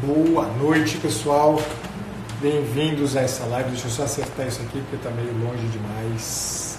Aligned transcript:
Boa 0.00 0.46
noite, 0.46 0.96
pessoal. 0.98 1.60
Bem-vindos 2.40 3.16
a 3.16 3.22
essa 3.22 3.44
live. 3.46 3.70
Deixa 3.70 3.88
eu 3.88 3.90
só 3.90 4.04
acertar 4.04 4.46
isso 4.46 4.62
aqui 4.62 4.80
porque 4.82 4.94
está 4.94 5.10
meio 5.10 5.32
longe 5.42 5.66
demais. 5.66 6.78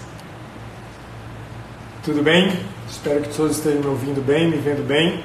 Tudo 2.02 2.24
bem? 2.24 2.58
Espero 2.90 3.20
que 3.20 3.36
todos 3.36 3.58
estejam 3.58 3.82
me 3.82 3.88
ouvindo 3.88 4.26
bem, 4.26 4.50
me 4.50 4.56
vendo 4.56 4.88
bem. 4.88 5.22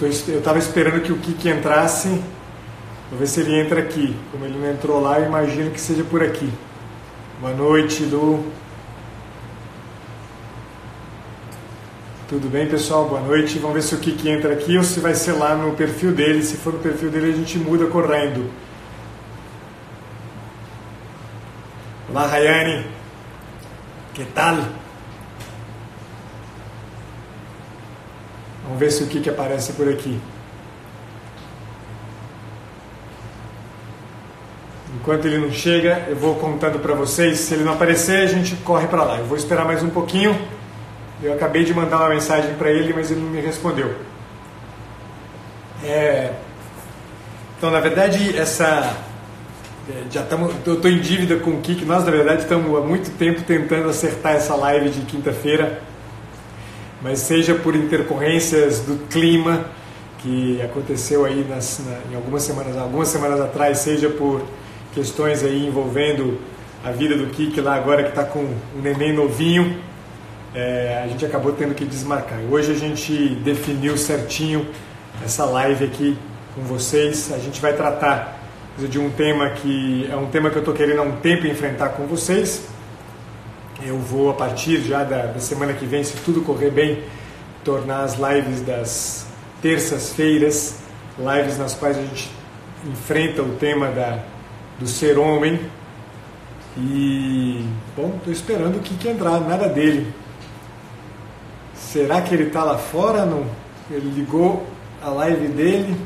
Eu 0.00 0.08
estava 0.08 0.58
esperando 0.58 1.02
que 1.02 1.12
o 1.12 1.18
Kiki 1.18 1.50
entrasse. 1.50 2.08
Vou 3.10 3.18
ver 3.18 3.26
se 3.26 3.40
ele 3.40 3.60
entra 3.60 3.80
aqui. 3.80 4.16
Como 4.32 4.46
ele 4.46 4.58
não 4.58 4.70
entrou 4.70 5.02
lá, 5.02 5.20
eu 5.20 5.26
imagino 5.26 5.70
que 5.70 5.80
seja 5.80 6.02
por 6.02 6.22
aqui. 6.22 6.50
Boa 7.42 7.52
noite, 7.52 8.04
Lu. 8.04 8.42
Tudo 12.28 12.48
bem, 12.48 12.66
pessoal? 12.66 13.08
Boa 13.08 13.20
noite. 13.20 13.56
Vamos 13.60 13.76
ver 13.76 13.82
se 13.82 13.94
o 13.94 13.98
Kiki 13.98 14.28
entra 14.28 14.52
aqui 14.52 14.76
ou 14.76 14.82
se 14.82 14.98
vai 14.98 15.14
ser 15.14 15.30
lá 15.30 15.54
no 15.54 15.76
perfil 15.76 16.10
dele. 16.10 16.42
Se 16.42 16.56
for 16.56 16.72
no 16.72 16.80
perfil 16.80 17.08
dele, 17.08 17.32
a 17.32 17.36
gente 17.36 17.56
muda 17.56 17.86
correndo. 17.86 18.50
Olá, 22.10 22.26
Rayane. 22.26 22.84
Que 24.12 24.24
tal? 24.24 24.56
Vamos 28.64 28.80
ver 28.80 28.90
se 28.90 29.04
o 29.04 29.06
Kiki 29.06 29.30
aparece 29.30 29.74
por 29.74 29.88
aqui. 29.88 30.20
Enquanto 34.96 35.26
ele 35.26 35.38
não 35.38 35.52
chega, 35.52 36.06
eu 36.08 36.16
vou 36.16 36.34
contando 36.34 36.80
para 36.80 36.92
vocês. 36.92 37.38
Se 37.38 37.54
ele 37.54 37.62
não 37.62 37.74
aparecer, 37.74 38.24
a 38.24 38.26
gente 38.26 38.56
corre 38.56 38.88
para 38.88 39.04
lá. 39.04 39.18
Eu 39.18 39.26
vou 39.26 39.36
esperar 39.36 39.64
mais 39.64 39.80
um 39.84 39.90
pouquinho. 39.90 40.55
Eu 41.22 41.32
acabei 41.32 41.64
de 41.64 41.72
mandar 41.72 41.98
uma 41.98 42.10
mensagem 42.10 42.54
para 42.54 42.70
ele, 42.70 42.92
mas 42.92 43.10
ele 43.10 43.20
não 43.20 43.30
me 43.30 43.40
respondeu. 43.40 43.94
É... 45.82 46.32
Então, 47.56 47.70
na 47.70 47.80
verdade, 47.80 48.36
essa 48.36 48.96
é, 49.88 50.02
já 50.10 50.26
eu 50.66 50.74
estou 50.74 50.90
em 50.90 50.98
dívida 50.98 51.36
com 51.36 51.52
o 51.52 51.60
Kik. 51.60 51.84
Nós, 51.84 52.04
na 52.04 52.10
verdade, 52.10 52.42
estamos 52.42 52.76
há 52.76 52.80
muito 52.80 53.16
tempo 53.16 53.42
tentando 53.42 53.88
acertar 53.88 54.34
essa 54.34 54.54
live 54.56 54.90
de 54.90 55.02
quinta-feira, 55.02 55.80
mas 57.00 57.20
seja 57.20 57.54
por 57.54 57.76
intercorrências 57.76 58.80
do 58.80 59.06
clima 59.08 59.64
que 60.18 60.60
aconteceu 60.60 61.24
aí 61.24 61.46
nas, 61.48 61.80
na, 61.86 62.12
em 62.12 62.16
algumas 62.16 62.42
semanas, 62.42 62.76
algumas 62.76 63.08
semanas 63.08 63.40
atrás, 63.40 63.78
seja 63.78 64.10
por 64.10 64.42
questões 64.92 65.44
aí 65.44 65.66
envolvendo 65.66 66.40
a 66.84 66.90
vida 66.90 67.16
do 67.16 67.28
Kik 67.28 67.60
lá 67.60 67.76
agora 67.76 68.02
que 68.02 68.08
está 68.08 68.24
com 68.24 68.40
um 68.40 68.82
neném 68.82 69.12
novinho 69.14 69.78
é, 70.56 71.02
a 71.04 71.06
gente 71.06 71.22
acabou 71.22 71.52
tendo 71.52 71.74
que 71.74 71.84
desmarcar. 71.84 72.40
Hoje 72.50 72.72
a 72.72 72.74
gente 72.74 73.34
definiu 73.44 73.98
certinho 73.98 74.66
essa 75.22 75.44
live 75.44 75.84
aqui 75.84 76.18
com 76.54 76.62
vocês. 76.62 77.30
A 77.30 77.38
gente 77.38 77.60
vai 77.60 77.74
tratar 77.74 78.40
de 78.78 78.98
um 78.98 79.10
tema 79.10 79.50
que 79.50 80.08
é 80.10 80.16
um 80.16 80.26
tema 80.30 80.48
que 80.48 80.56
eu 80.56 80.60
estou 80.60 80.72
querendo 80.72 81.00
há 81.00 81.02
um 81.02 81.16
tempo 81.16 81.46
enfrentar 81.46 81.90
com 81.90 82.06
vocês. 82.06 82.66
Eu 83.82 83.98
vou, 83.98 84.30
a 84.30 84.32
partir 84.32 84.80
já 84.80 85.04
da, 85.04 85.26
da 85.26 85.40
semana 85.40 85.74
que 85.74 85.84
vem, 85.84 86.02
se 86.02 86.16
tudo 86.24 86.40
correr 86.40 86.70
bem, 86.70 87.02
tornar 87.62 88.04
as 88.04 88.14
lives 88.14 88.62
das 88.62 89.26
terças-feiras, 89.60 90.76
lives 91.18 91.58
nas 91.58 91.74
quais 91.74 91.98
a 91.98 92.00
gente 92.00 92.30
enfrenta 92.90 93.42
o 93.42 93.56
tema 93.56 93.88
da, 93.88 94.20
do 94.78 94.86
ser 94.86 95.18
homem. 95.18 95.60
E, 96.78 97.62
bom, 97.94 98.14
estou 98.16 98.32
esperando 98.32 98.76
o 98.76 98.80
que 98.80 99.06
entrar, 99.06 99.38
nada 99.40 99.68
dele. 99.68 100.14
Será 101.96 102.20
que 102.20 102.34
ele 102.34 102.48
está 102.48 102.62
lá 102.62 102.76
fora? 102.76 103.24
Não? 103.24 103.46
Ele 103.90 104.10
ligou 104.10 104.66
a 105.02 105.08
live 105.08 105.48
dele. 105.48 105.96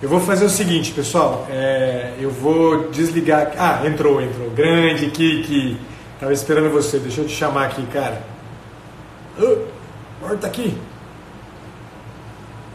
Eu 0.00 0.08
vou 0.08 0.18
fazer 0.18 0.46
o 0.46 0.48
seguinte, 0.48 0.90
pessoal. 0.90 1.46
É, 1.50 2.14
eu 2.18 2.30
vou 2.30 2.88
desligar. 2.88 3.52
Ah, 3.58 3.86
entrou, 3.86 4.22
entrou. 4.22 4.48
Grande 4.52 5.10
Kiki. 5.10 5.78
Tava 6.18 6.32
esperando 6.32 6.70
você. 6.70 6.98
Deixa 6.98 7.20
eu 7.20 7.26
te 7.26 7.34
chamar 7.34 7.66
aqui, 7.66 7.84
cara. 7.88 8.22
Oh, 9.38 9.66
volta 10.26 10.46
aqui. 10.46 10.78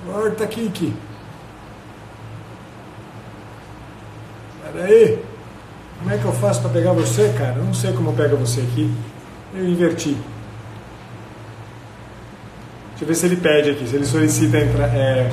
Volta, 0.06 0.46
Kiki. 0.46 0.94
Pera 4.62 4.86
aí. 4.86 5.24
Como 5.98 6.12
é 6.12 6.20
que 6.20 6.26
eu 6.26 6.34
faço 6.34 6.62
para 6.62 6.70
pegar 6.70 6.94
você, 6.94 7.34
cara? 7.36 7.56
Eu 7.56 7.64
não 7.64 7.74
sei 7.74 7.92
como 7.94 8.12
eu 8.12 8.14
pego 8.14 8.38
você 8.38 8.62
aqui. 8.62 8.94
Eu 9.56 9.68
inverti. 9.68 10.16
Deixa 13.00 13.04
eu 13.04 13.08
ver 13.08 13.16
se 13.16 13.26
ele 13.28 13.36
pede 13.38 13.70
aqui, 13.70 13.88
se 13.88 13.96
ele 13.96 14.06
solicita 14.06 14.58
entrar. 14.58 14.94
É... 14.94 15.32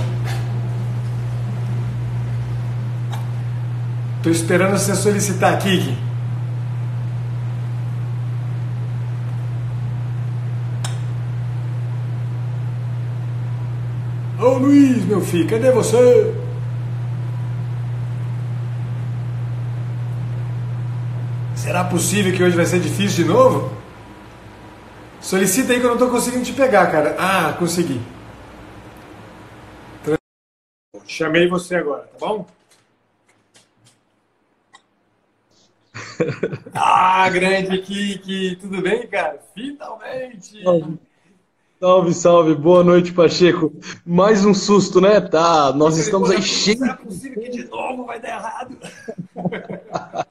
Tô 4.23 4.31
esperando 4.31 4.79
você 4.79 4.95
solicitar 4.95 5.55
aqui, 5.55 5.77
Gui. 5.77 5.99
Ô 14.39 14.59
Luiz, 14.59 15.05
meu 15.05 15.21
filho, 15.21 15.49
cadê 15.49 15.73
você? 15.73 16.35
Será 21.57 21.83
possível 21.83 22.33
que 22.33 22.45
hoje 22.45 22.55
vai 22.55 22.67
ser 22.67 22.79
difícil 22.79 23.25
de 23.25 23.33
novo? 23.33 23.86
Solicita 25.27 25.73
aí 25.73 25.81
que 25.81 25.85
eu 25.85 25.89
não 25.89 25.97
estou 25.97 26.09
conseguindo 26.09 26.45
te 26.45 26.53
pegar, 26.53 26.89
cara. 26.89 27.17
Ah, 27.19 27.53
consegui. 27.55 28.01
Chamei 31.05 31.49
você 31.49 31.75
agora, 31.75 32.05
tá 32.05 32.17
bom? 32.21 32.47
ah, 36.73 37.29
grande 37.29 37.79
Kiki, 37.79 38.57
tudo 38.61 38.81
bem, 38.81 39.05
cara? 39.09 39.43
Finalmente! 39.53 40.63
Salve, 41.81 42.15
salve, 42.15 42.55
boa 42.55 42.85
noite, 42.85 43.13
Pacheco. 43.13 43.73
Mais 44.07 44.45
um 44.45 44.55
susto, 44.55 45.01
né? 45.01 45.21
Tá, 45.21 45.73
nós 45.73 45.97
estamos 45.97 46.31
aí 46.31 46.41
cheios. 46.41 46.79
Não 46.79 46.91
é 46.91 46.97
possível 46.99 47.43
que 47.43 47.51
de 47.51 47.65
novo 47.65 48.05
vai 48.05 48.21
dar 48.21 48.29
errado. 48.29 48.79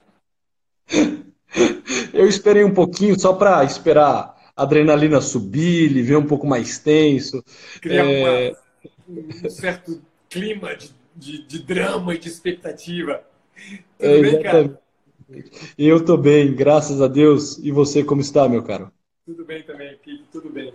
Eu 2.13 2.29
esperei 2.29 2.63
um 2.63 2.73
pouquinho 2.73 3.19
só 3.19 3.33
para 3.33 3.61
esperar 3.65 4.35
adrenalina 4.55 5.19
subir, 5.21 5.85
ele 5.85 6.01
vê 6.01 6.15
um 6.15 6.25
pouco 6.25 6.47
mais 6.47 6.79
tenso. 6.79 7.43
Criar 7.81 8.05
é... 8.05 8.53
um 9.07 9.49
certo 9.49 10.01
clima 10.29 10.75
de, 10.75 10.91
de, 11.15 11.45
de, 11.45 11.59
drama 11.63 12.15
e 12.15 12.17
de 12.17 12.27
expectativa. 12.29 13.23
Tudo 13.97 14.09
é, 14.09 14.21
bem, 14.21 14.41
cara? 14.41 14.81
Eu 15.77 15.97
estou 15.97 16.17
bem, 16.17 16.53
graças 16.53 17.01
a 17.01 17.07
Deus. 17.07 17.57
E 17.57 17.71
você, 17.71 18.03
como 18.03 18.21
está, 18.21 18.47
meu 18.47 18.63
caro? 18.63 18.91
Tudo 19.25 19.43
bem 19.43 19.63
também, 19.63 19.97
tudo 20.31 20.49
bem. 20.49 20.73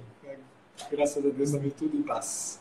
Graças 0.90 1.24
a 1.24 1.28
Deus 1.28 1.52
também 1.52 1.70
tudo 1.70 1.96
em 1.96 2.02
paz. 2.02 2.60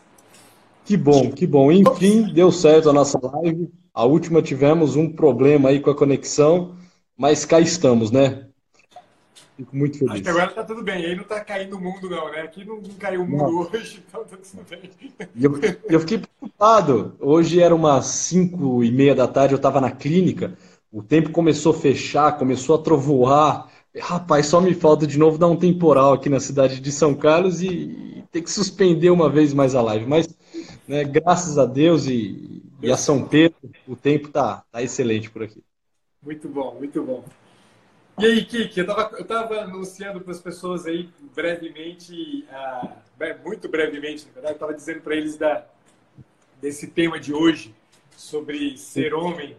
Que 0.85 0.97
bom, 0.97 1.31
que 1.31 1.47
bom. 1.47 1.71
Enfim, 1.71 2.33
deu 2.33 2.51
certo 2.51 2.89
a 2.89 2.93
nossa 2.93 3.19
live. 3.21 3.69
A 3.93 4.05
última 4.05 4.41
tivemos 4.41 4.95
um 4.95 5.11
problema 5.11 5.69
aí 5.69 5.79
com 5.79 5.89
a 5.89 5.95
conexão, 5.95 6.75
mas 7.17 7.45
cá 7.45 7.59
estamos, 7.59 8.11
né? 8.11 8.48
Fico 9.59 9.75
muito 9.75 9.97
feliz. 9.97 10.13
Acho 10.13 10.23
que 10.23 10.29
agora 10.29 10.51
tá 10.51 10.63
tudo 10.63 10.81
bem. 10.81 11.05
Aí 11.05 11.13
não 11.13 11.25
tá 11.25 11.41
caindo 11.41 11.75
o 11.75 11.81
mundo, 11.81 12.09
não, 12.09 12.31
né? 12.31 12.43
Aqui 12.43 12.63
não, 12.63 12.77
não 12.77 12.91
caiu 12.91 13.23
o 13.23 13.27
mundo 13.27 13.43
não. 13.43 13.69
hoje, 13.69 14.01
então 14.07 14.23
tá 14.23 14.37
tudo 14.37 14.65
bem. 14.69 14.89
Eu, 15.35 15.59
eu 15.89 15.99
fiquei 15.99 16.19
preocupado. 16.19 17.13
Hoje 17.19 17.61
era 17.61 17.75
umas 17.75 18.05
5 18.05 18.85
e 18.85 18.89
meia 18.89 19.13
da 19.13 19.27
tarde, 19.27 19.53
eu 19.53 19.57
estava 19.57 19.81
na 19.81 19.91
clínica. 19.91 20.57
O 20.89 21.03
tempo 21.03 21.31
começou 21.31 21.73
a 21.73 21.77
fechar, 21.77 22.37
começou 22.37 22.77
a 22.77 22.81
trovoar. 22.81 23.69
Rapaz, 23.99 24.45
só 24.45 24.61
me 24.61 24.73
falta 24.73 25.05
de 25.05 25.19
novo 25.19 25.37
dar 25.37 25.47
um 25.47 25.57
temporal 25.57 26.13
aqui 26.13 26.29
na 26.29 26.39
cidade 26.39 26.79
de 26.79 26.91
São 26.93 27.13
Carlos 27.13 27.61
e, 27.61 28.23
ter 28.31 28.41
que 28.41 28.51
suspender 28.51 29.09
uma 29.09 29.29
vez 29.29 29.53
mais 29.53 29.75
a 29.75 29.81
live. 29.81 30.05
Mas, 30.05 30.29
né, 30.87 31.03
graças 31.03 31.57
a 31.57 31.65
Deus 31.65 32.05
e, 32.05 32.63
e 32.81 32.89
a 32.89 32.95
São 32.95 33.27
Pedro, 33.27 33.57
o 33.85 33.95
tempo 33.95 34.29
tá, 34.29 34.63
tá 34.71 34.81
excelente 34.81 35.29
por 35.29 35.43
aqui. 35.43 35.61
Muito 36.23 36.47
bom, 36.47 36.75
muito 36.75 37.03
bom. 37.03 37.25
E 38.19 38.25
aí, 38.25 38.43
Kiki, 38.43 38.81
eu 38.81 38.85
estava 38.85 39.17
eu 39.17 39.25
tava 39.25 39.61
anunciando 39.61 40.19
para 40.19 40.33
as 40.33 40.41
pessoas 40.41 40.85
aí 40.85 41.07
brevemente, 41.33 42.45
uh, 42.51 43.45
muito 43.45 43.69
brevemente, 43.69 44.25
na 44.27 44.33
verdade, 44.33 44.55
estava 44.55 44.73
dizendo 44.73 44.99
para 44.99 45.15
eles 45.15 45.37
da, 45.37 45.65
desse 46.61 46.87
tema 46.87 47.17
de 47.17 47.33
hoje, 47.33 47.73
sobre 48.17 48.77
ser 48.77 49.13
homem, 49.13 49.55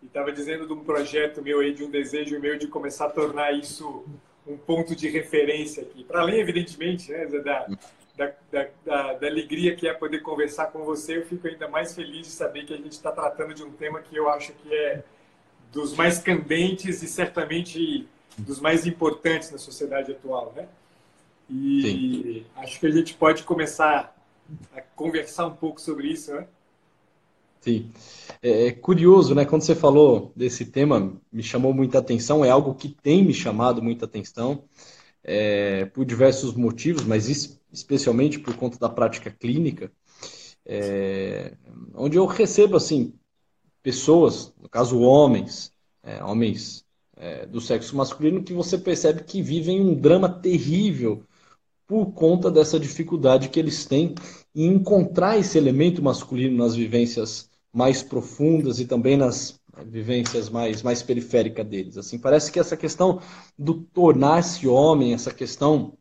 e 0.00 0.06
estava 0.06 0.30
dizendo 0.30 0.68
de 0.68 0.72
um 0.72 0.84
projeto 0.84 1.42
meu 1.42 1.58
aí, 1.58 1.74
de 1.74 1.82
um 1.82 1.90
desejo 1.90 2.38
meu 2.38 2.56
de 2.56 2.68
começar 2.68 3.06
a 3.06 3.10
tornar 3.10 3.50
isso 3.50 4.04
um 4.46 4.56
ponto 4.56 4.94
de 4.94 5.08
referência 5.08 5.82
aqui. 5.82 6.04
Para 6.04 6.20
além, 6.20 6.38
evidentemente, 6.38 7.10
né, 7.10 7.26
da, 7.26 7.66
da, 8.16 8.32
da, 8.84 9.14
da 9.14 9.26
alegria 9.26 9.74
que 9.74 9.88
é 9.88 9.92
poder 9.92 10.20
conversar 10.20 10.66
com 10.66 10.84
você, 10.84 11.18
eu 11.18 11.26
fico 11.26 11.48
ainda 11.48 11.66
mais 11.66 11.92
feliz 11.92 12.28
de 12.28 12.32
saber 12.32 12.66
que 12.66 12.72
a 12.72 12.76
gente 12.76 12.92
está 12.92 13.10
tratando 13.10 13.52
de 13.52 13.64
um 13.64 13.72
tema 13.72 14.00
que 14.00 14.14
eu 14.14 14.30
acho 14.30 14.52
que 14.52 14.72
é 14.72 15.02
dos 15.76 15.92
mais 15.92 16.18
candentes 16.18 17.02
e 17.02 17.06
certamente 17.06 18.08
dos 18.38 18.60
mais 18.60 18.86
importantes 18.86 19.50
na 19.50 19.58
sociedade 19.58 20.10
atual, 20.10 20.54
né? 20.56 20.66
E 21.50 21.82
Sim. 21.82 22.44
acho 22.56 22.80
que 22.80 22.86
a 22.86 22.90
gente 22.90 23.12
pode 23.12 23.42
começar 23.42 24.16
a 24.74 24.80
conversar 24.80 25.46
um 25.46 25.54
pouco 25.54 25.78
sobre 25.78 26.08
isso, 26.08 26.32
né? 26.34 26.46
Sim. 27.60 27.90
É, 28.42 28.68
é 28.68 28.72
curioso, 28.72 29.34
né? 29.34 29.44
Quando 29.44 29.62
você 29.62 29.74
falou 29.74 30.32
desse 30.34 30.64
tema, 30.64 31.12
me 31.30 31.42
chamou 31.42 31.74
muita 31.74 31.98
atenção, 31.98 32.42
é 32.42 32.48
algo 32.48 32.74
que 32.74 32.88
tem 32.88 33.22
me 33.22 33.34
chamado 33.34 33.82
muita 33.82 34.06
atenção, 34.06 34.64
é, 35.22 35.84
por 35.84 36.06
diversos 36.06 36.54
motivos, 36.54 37.04
mas 37.04 37.28
especialmente 37.70 38.38
por 38.38 38.56
conta 38.56 38.78
da 38.78 38.88
prática 38.88 39.30
clínica, 39.30 39.92
é, 40.64 41.52
onde 41.94 42.16
eu 42.16 42.24
recebo, 42.24 42.76
assim, 42.76 43.12
pessoas, 43.86 44.52
no 44.60 44.68
caso 44.68 44.98
homens, 44.98 45.72
é, 46.02 46.20
homens 46.20 46.84
é, 47.16 47.46
do 47.46 47.60
sexo 47.60 47.94
masculino, 47.94 48.42
que 48.42 48.52
você 48.52 48.76
percebe 48.76 49.22
que 49.22 49.40
vivem 49.40 49.80
um 49.80 49.94
drama 49.94 50.28
terrível 50.28 51.22
por 51.86 52.06
conta 52.06 52.50
dessa 52.50 52.80
dificuldade 52.80 53.48
que 53.48 53.60
eles 53.60 53.86
têm 53.86 54.16
em 54.52 54.74
encontrar 54.74 55.38
esse 55.38 55.56
elemento 55.56 56.02
masculino 56.02 56.56
nas 56.56 56.74
vivências 56.74 57.48
mais 57.72 58.02
profundas 58.02 58.80
e 58.80 58.86
também 58.86 59.16
nas 59.16 59.60
vivências 59.84 60.50
mais, 60.50 60.82
mais 60.82 61.00
periféricas 61.00 61.64
deles. 61.64 61.96
Assim, 61.96 62.18
parece 62.18 62.50
que 62.50 62.58
essa 62.58 62.76
questão 62.76 63.20
do 63.56 63.74
tornar-se 63.74 64.66
homem, 64.66 65.14
essa 65.14 65.32
questão 65.32 65.96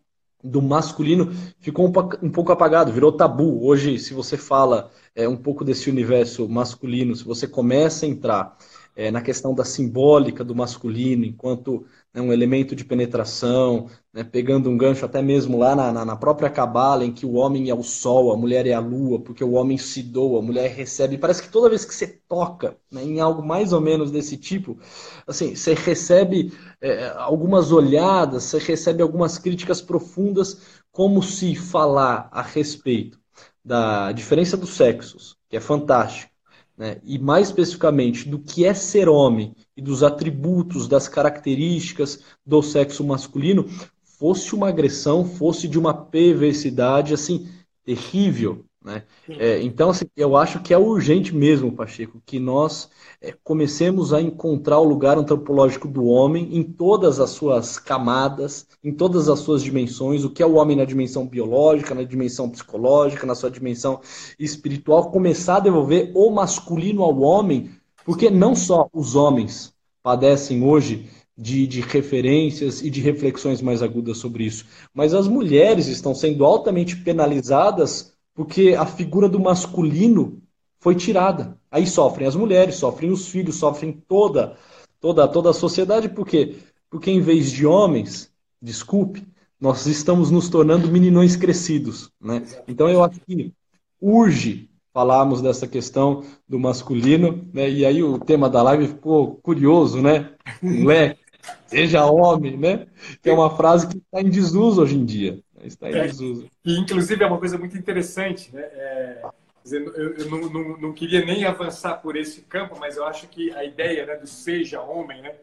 do 0.46 0.62
masculino 0.62 1.34
ficou 1.60 1.88
um, 2.22 2.30
pouco 2.30 2.52
apagado, 2.52 2.92
virou 2.92 3.12
tabu. 3.12 3.66
Hoje, 3.66 3.98
se 3.98 4.14
você 4.14 4.38
fala 4.38 4.92
é, 5.16 5.28
um 5.28 5.36
pouco 5.36 5.66
desse 5.66 5.90
universo 5.90 6.48
masculino, 6.48 7.16
se 7.16 7.24
você 7.24 7.48
começa 7.48 8.06
a 8.06 8.10
entrar 8.10 8.56
é, 8.96 9.12
na 9.12 9.22
questão 9.22 9.54
da 9.54 9.66
simbólica 9.66 10.44
do 10.44 10.56
masculino, 10.56 11.26
enquanto 11.26 11.86
né, 12.14 12.22
um 12.22 12.32
elemento 12.32 12.74
de 12.76 12.86
penetração, 12.86 13.90
né, 14.14 14.24
pegando 14.24 14.70
um 14.70 14.78
gancho 14.78 15.06
até 15.06 15.22
mesmo 15.22 15.58
lá 15.58 15.76
na, 15.76 16.06
na, 16.06 16.16
própria 16.16 16.50
cabala, 16.50 17.04
em 17.04 17.12
que 17.12 17.26
o 17.26 17.34
homem 17.34 17.70
é 17.70 17.76
o 17.76 17.84
sol, 17.84 18.32
a 18.32 18.38
mulher 18.38 18.66
é 18.66 18.74
a 18.74 18.80
lua, 18.80 19.20
porque 19.20 19.44
o 19.44 19.52
homem 19.52 19.78
se 19.78 20.02
doa, 20.02 20.40
a 20.40 20.42
mulher 20.42 20.72
recebe. 20.72 21.18
Parece 21.18 21.44
que 21.44 21.50
toda 21.50 21.70
vez 21.70 21.84
que 21.84 21.94
você 21.94 22.08
toca 22.28 22.78
né, 22.90 23.04
em 23.04 23.20
algo 23.20 23.46
mais 23.46 23.74
ou 23.74 23.82
menos 23.82 24.12
desse 24.12 24.38
tipo, 24.38 24.80
assim, 25.28 25.56
você 25.56 25.74
recebe 25.74 26.54
é, 26.82 27.10
algumas 27.18 27.74
olhadas, 27.74 28.44
você 28.46 28.60
recebe 28.60 29.04
algumas 29.04 29.38
críticas 29.38 29.82
profundas, 29.82 30.82
como 30.90 31.22
se 31.22 31.54
falar 31.56 32.30
a 32.32 32.42
respeito 32.42 33.20
da 33.64 34.12
diferença 34.14 34.56
dos 34.56 34.76
sexos, 34.76 35.36
que 35.50 35.58
é 35.58 35.60
fantástico, 35.60 36.35
né, 36.78 36.98
e 37.04 37.18
mais 37.18 37.48
especificamente 37.48 38.28
do 38.28 38.40
que 38.40 38.66
é 38.66 38.74
ser 38.74 39.08
homem 39.08 39.56
e 39.76 39.82
dos 39.82 40.04
atributos, 40.04 40.88
das 40.88 41.08
características 41.08 42.22
do 42.46 42.62
sexo 42.62 43.04
masculino, 43.04 43.66
fosse 44.04 44.54
uma 44.54 44.70
agressão, 44.70 45.26
fosse 45.26 45.68
de 45.68 45.80
uma 45.80 45.94
perversidade 45.94 47.14
assim 47.14 47.50
terrível, 47.84 48.66
né? 48.86 49.04
É, 49.28 49.60
então, 49.64 49.90
assim, 49.90 50.06
eu 50.16 50.38
acho 50.38 50.62
que 50.62 50.72
é 50.72 50.78
urgente 50.78 51.34
mesmo, 51.34 51.72
Pacheco, 51.72 52.22
que 52.24 52.40
nós 52.40 52.88
é, 53.20 53.34
comecemos 53.44 54.14
a 54.14 54.22
encontrar 54.22 54.80
o 54.80 54.84
lugar 54.84 55.18
antropológico 55.18 55.88
do 55.88 56.06
homem 56.06 56.56
em 56.56 56.62
todas 56.62 57.20
as 57.20 57.32
suas 57.32 57.80
camadas, 57.80 58.68
em 58.84 58.94
todas 58.94 59.28
as 59.28 59.40
suas 59.40 59.64
dimensões, 59.64 60.24
o 60.24 60.30
que 60.30 60.44
é 60.44 60.46
o 60.46 60.54
homem 60.54 60.78
na 60.78 60.86
dimensão 60.86 61.26
biológica, 61.26 61.96
na 61.96 62.04
dimensão 62.04 62.48
psicológica, 62.48 63.26
na 63.26 63.34
sua 63.34 63.50
dimensão 63.50 64.00
espiritual, 64.38 65.10
começar 65.10 65.58
a 65.58 65.62
devolver 65.62 66.12
o 66.14 66.30
masculino 66.30 67.02
ao 67.02 67.20
homem, 67.22 67.72
porque 68.06 68.30
não 68.30 68.56
só 68.56 68.88
os 68.94 69.16
homens 69.16 69.74
padecem 70.04 70.64
hoje 70.64 71.10
de, 71.36 71.66
de, 71.66 71.82
referências 71.82 72.84
e 72.84 72.90
de 72.92 73.02
reflexões 73.02 73.64
mais 73.64 73.82
agudas 73.82 74.20
sobre 74.20 74.46
isso. 74.46 74.66
Mas 74.94 75.14
as 75.16 75.28
mulheres 75.28 75.88
estão 75.88 76.14
sendo 76.14 76.46
altamente 76.46 76.96
penalizadas 76.98 78.15
porque 78.36 78.76
a 78.78 78.86
figura 78.86 79.28
do 79.28 79.40
masculino 79.40 80.42
foi 80.78 80.94
tirada. 80.94 81.58
Aí 81.72 81.88
sofrem 81.88 82.28
as 82.28 82.36
mulheres, 82.36 82.76
sofrem 82.76 83.10
os 83.10 83.28
filhos, 83.30 83.56
sofrem 83.56 83.94
toda 84.08 84.58
toda 85.00 85.28
toda 85.28 85.50
a 85.52 85.54
sociedade, 85.54 86.10
por 86.10 86.28
quê? 86.28 86.58
Porque 86.90 87.10
em 87.12 87.22
vez 87.22 87.52
de 87.52 87.66
homens, 87.66 88.32
desculpe, 88.62 89.26
nós 89.60 89.86
estamos 89.86 90.32
nos 90.32 90.50
tornando 90.50 90.92
meninões 90.92 91.36
crescidos, 91.36 92.12
né? 92.20 92.44
Então 92.68 92.90
eu 92.90 93.04
acho 93.04 93.20
que 93.22 93.54
urge 94.02 94.70
falarmos 94.94 95.42
dessa 95.42 95.68
questão 95.68 96.24
do 96.48 96.60
masculino, 96.60 97.48
né? 97.54 97.70
E 97.70 97.86
aí 97.86 98.02
o 98.02 98.18
tema 98.20 98.50
da 98.50 98.62
live 98.64 98.88
ficou 98.88 99.36
curioso, 99.44 100.02
né? 100.02 100.34
Moleque, 100.62 101.20
seja 101.68 102.06
homem, 102.06 102.58
né? 102.58 102.88
Que 103.22 103.30
é 103.30 103.34
uma 103.34 103.56
frase 103.56 103.88
que 103.88 103.98
está 103.98 104.22
em 104.22 104.30
desuso 104.30 104.82
hoje 104.82 104.96
em 104.96 105.06
dia. 105.06 105.40
Está 105.66 105.90
em 105.90 105.96
é, 105.96 106.08
desuso. 106.08 106.50
E, 106.64 106.78
inclusive, 106.78 107.24
é 107.24 107.28
uma 107.28 107.40
coisa 107.40 107.58
muito 107.58 107.78
interessante, 107.78 108.54
né? 108.54 108.62
É, 108.62 109.22
dizer, 109.64 109.82
eu, 109.82 110.16
eu 110.16 110.30
não, 110.30 110.50
não, 110.50 110.78
não, 110.78 110.94
queria 110.94 111.26
nem 111.26 111.44
avançar 111.44 111.96
por 112.02 112.16
esse 112.16 112.42
campo, 112.42 112.78
mas 112.80 112.98
eu 112.98 113.06
acho 113.06 113.28
que 113.28 113.52
a 113.54 113.64
ideia 113.64 114.06
né, 114.06 114.16
do 114.16 114.28
seja 114.28 114.82
homem, 114.82 115.22
né? 115.22 115.36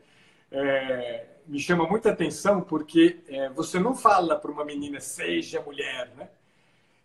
É, 0.50 1.24
me 1.46 1.58
chama 1.58 1.86
muita 1.88 2.10
atenção 2.10 2.60
porque 2.60 3.18
é, 3.28 3.48
você 3.50 3.80
não 3.80 3.94
fala 3.94 4.36
para 4.36 4.50
uma 4.50 4.64
menina 4.64 5.00
seja 5.00 5.60
mulher, 5.60 6.10
né? 6.16 6.28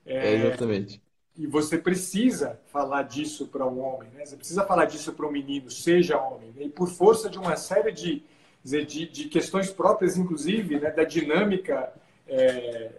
É, 0.06 0.36
exatamente. 0.36 1.02
E 1.38 1.46
você 1.46 1.78
precisa 1.78 2.60
falar 2.68 3.04
disso 3.04 3.48
para 3.48 3.66
um 3.66 3.80
homem, 3.80 4.10
né? 4.12 4.26
Você 4.26 4.36
precisa 4.36 4.66
falar 4.66 4.86
disso 4.86 5.14
para 5.14 5.26
um 5.26 5.32
menino, 5.32 5.70
seja 5.70 6.20
homem. 6.20 6.52
Né? 6.56 6.66
E 6.66 6.70
por 6.70 6.88
força 6.88 7.30
de 7.30 7.38
uma 7.38 7.56
série 7.56 7.92
de, 7.92 8.24
de, 8.64 9.08
de 9.08 9.26
questões 9.26 9.72
próprias, 9.72 10.18
inclusive, 10.18 10.80
né? 10.80 10.90
da 10.92 11.04
dinâmica 11.04 11.94
é, 12.28 12.92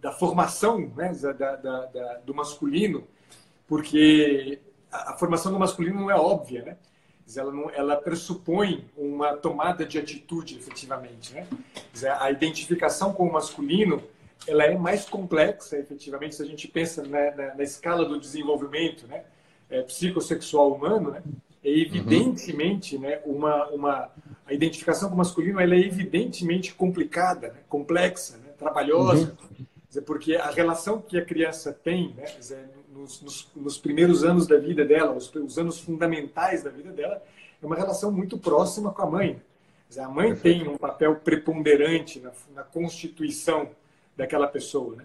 da 0.00 0.12
formação 0.12 0.92
né, 0.96 1.12
da, 1.12 1.32
da, 1.32 1.56
da, 1.86 2.14
do 2.18 2.34
masculino, 2.34 3.06
porque 3.66 4.58
a, 4.90 5.14
formação 5.14 5.52
do 5.52 5.58
masculino 5.58 6.00
não 6.00 6.10
é 6.10 6.16
óbvia, 6.16 6.62
né? 6.62 6.76
Ela, 7.36 7.52
não, 7.52 7.70
ela 7.70 7.94
pressupõe 7.96 8.86
uma 8.96 9.36
tomada 9.36 9.84
de 9.84 9.98
atitude, 9.98 10.56
efetivamente. 10.56 11.34
Né? 11.34 11.46
A 12.18 12.30
identificação 12.30 13.12
com 13.12 13.28
o 13.28 13.32
masculino 13.32 14.02
ela 14.46 14.64
é 14.64 14.74
mais 14.78 15.04
complexa, 15.04 15.76
efetivamente, 15.76 16.36
se 16.36 16.42
a 16.42 16.46
gente 16.46 16.66
pensa 16.68 17.02
na, 17.02 17.30
na, 17.32 17.54
na 17.56 17.62
escala 17.62 18.06
do 18.06 18.18
desenvolvimento 18.18 19.06
né? 19.06 19.24
É, 19.68 19.82
psicossexual 19.82 20.72
humano, 20.72 21.10
né? 21.10 21.22
é 21.62 21.68
evidentemente 21.68 22.96
uhum. 22.96 23.02
né, 23.02 23.20
uma, 23.26 23.66
uma, 23.68 24.10
a 24.46 24.54
identificação 24.54 25.08
com 25.08 25.14
o 25.14 25.18
masculino 25.18 25.60
ela 25.60 25.74
é 25.74 25.80
evidentemente 25.80 26.72
complicada, 26.74 27.48
né? 27.48 27.60
complexa. 27.68 28.38
Né? 28.38 28.47
Trabalhosa, 28.58 29.36
uhum. 29.50 29.66
dizer, 29.88 30.02
porque 30.02 30.34
a 30.34 30.50
relação 30.50 31.00
que 31.00 31.16
a 31.16 31.24
criança 31.24 31.72
tem 31.72 32.12
né, 32.14 32.24
dizer, 32.38 32.68
nos, 32.92 33.22
nos, 33.22 33.48
nos, 33.54 33.78
primeiros 33.78 34.24
anos 34.24 34.46
da 34.46 34.58
vida 34.58 34.84
dela, 34.84 35.12
os, 35.12 35.32
os, 35.34 35.58
anos 35.58 35.78
fundamentais 35.78 36.62
da 36.62 36.70
vida 36.70 36.90
dela, 36.90 37.22
é 37.62 37.66
uma 37.66 37.76
relação 37.76 38.10
muito 38.10 38.36
próxima 38.36 38.92
com 38.92 39.02
a 39.02 39.06
mãe. 39.06 39.40
Dizer, 39.88 40.02
a 40.02 40.08
mãe 40.08 40.34
tem 40.34 40.68
um 40.68 40.76
papel 40.76 41.16
preponderante 41.16 42.20
na, 42.20 42.32
na 42.54 42.62
constituição 42.62 43.70
daquela 44.16 44.46
pessoa. 44.46 44.96
Né? 44.96 45.04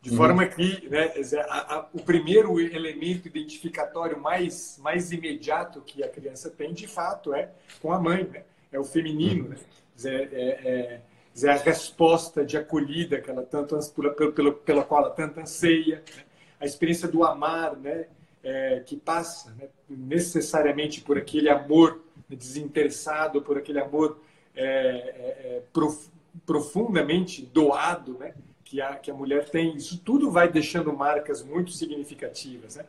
De 0.00 0.10
uhum. 0.10 0.16
forma 0.16 0.46
que 0.46 0.88
né, 0.88 1.12
a, 1.48 1.76
a, 1.76 1.88
o 1.92 2.00
primeiro 2.00 2.58
elemento 2.58 3.28
identificatório 3.28 4.18
mais, 4.18 4.78
mais 4.82 5.12
imediato 5.12 5.80
que 5.82 6.02
a 6.02 6.08
criança 6.08 6.48
tem, 6.48 6.72
de 6.72 6.86
fato, 6.86 7.34
é 7.34 7.50
com 7.80 7.92
a 7.92 8.00
mãe, 8.00 8.24
né? 8.24 8.44
é 8.72 8.78
o 8.78 8.84
feminino. 8.84 9.44
Uhum. 9.44 9.50
Né? 9.50 9.58
É, 10.04 10.10
é, 10.10 11.00
dizer, 11.32 11.50
a 11.50 11.56
resposta 11.56 12.44
de 12.44 12.56
acolhida 12.56 13.20
que 13.20 13.30
ela 13.30 13.42
tanto 13.42 13.78
pela, 13.94 14.10
pela, 14.32 14.52
pela 14.52 14.84
qual 14.84 15.04
ela 15.04 15.10
tanto 15.10 15.40
anseia, 15.40 16.02
né? 16.16 16.22
a 16.60 16.66
experiência 16.66 17.08
do 17.08 17.24
amar, 17.24 17.76
né? 17.76 18.06
É, 18.44 18.80
que 18.80 18.96
passa 18.96 19.52
né? 19.52 19.68
necessariamente 19.88 21.00
por 21.00 21.16
aquele 21.16 21.48
amor 21.48 22.02
desinteressado, 22.28 23.40
por 23.40 23.56
aquele 23.56 23.78
amor 23.78 24.20
é, 24.52 24.64
é, 24.64 25.56
é 25.56 25.62
prof, 25.72 26.08
profundamente 26.44 27.46
doado, 27.46 28.18
né? 28.18 28.34
Que 28.64 28.80
a, 28.80 28.96
que 28.96 29.10
a 29.10 29.14
mulher 29.14 29.48
tem. 29.48 29.76
Isso 29.76 29.98
tudo 29.98 30.30
vai 30.30 30.50
deixando 30.50 30.92
marcas 30.92 31.42
muito 31.42 31.70
significativas, 31.70 32.76
né? 32.76 32.84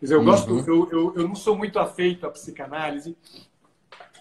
Dizer, 0.00 0.14
eu 0.14 0.24
gosto, 0.24 0.52
uhum. 0.52 0.64
eu, 0.66 0.90
eu, 0.90 1.14
eu 1.16 1.28
não 1.28 1.34
sou 1.34 1.56
muito 1.56 1.78
afeito 1.78 2.26
à 2.26 2.30
psicanálise 2.30 3.16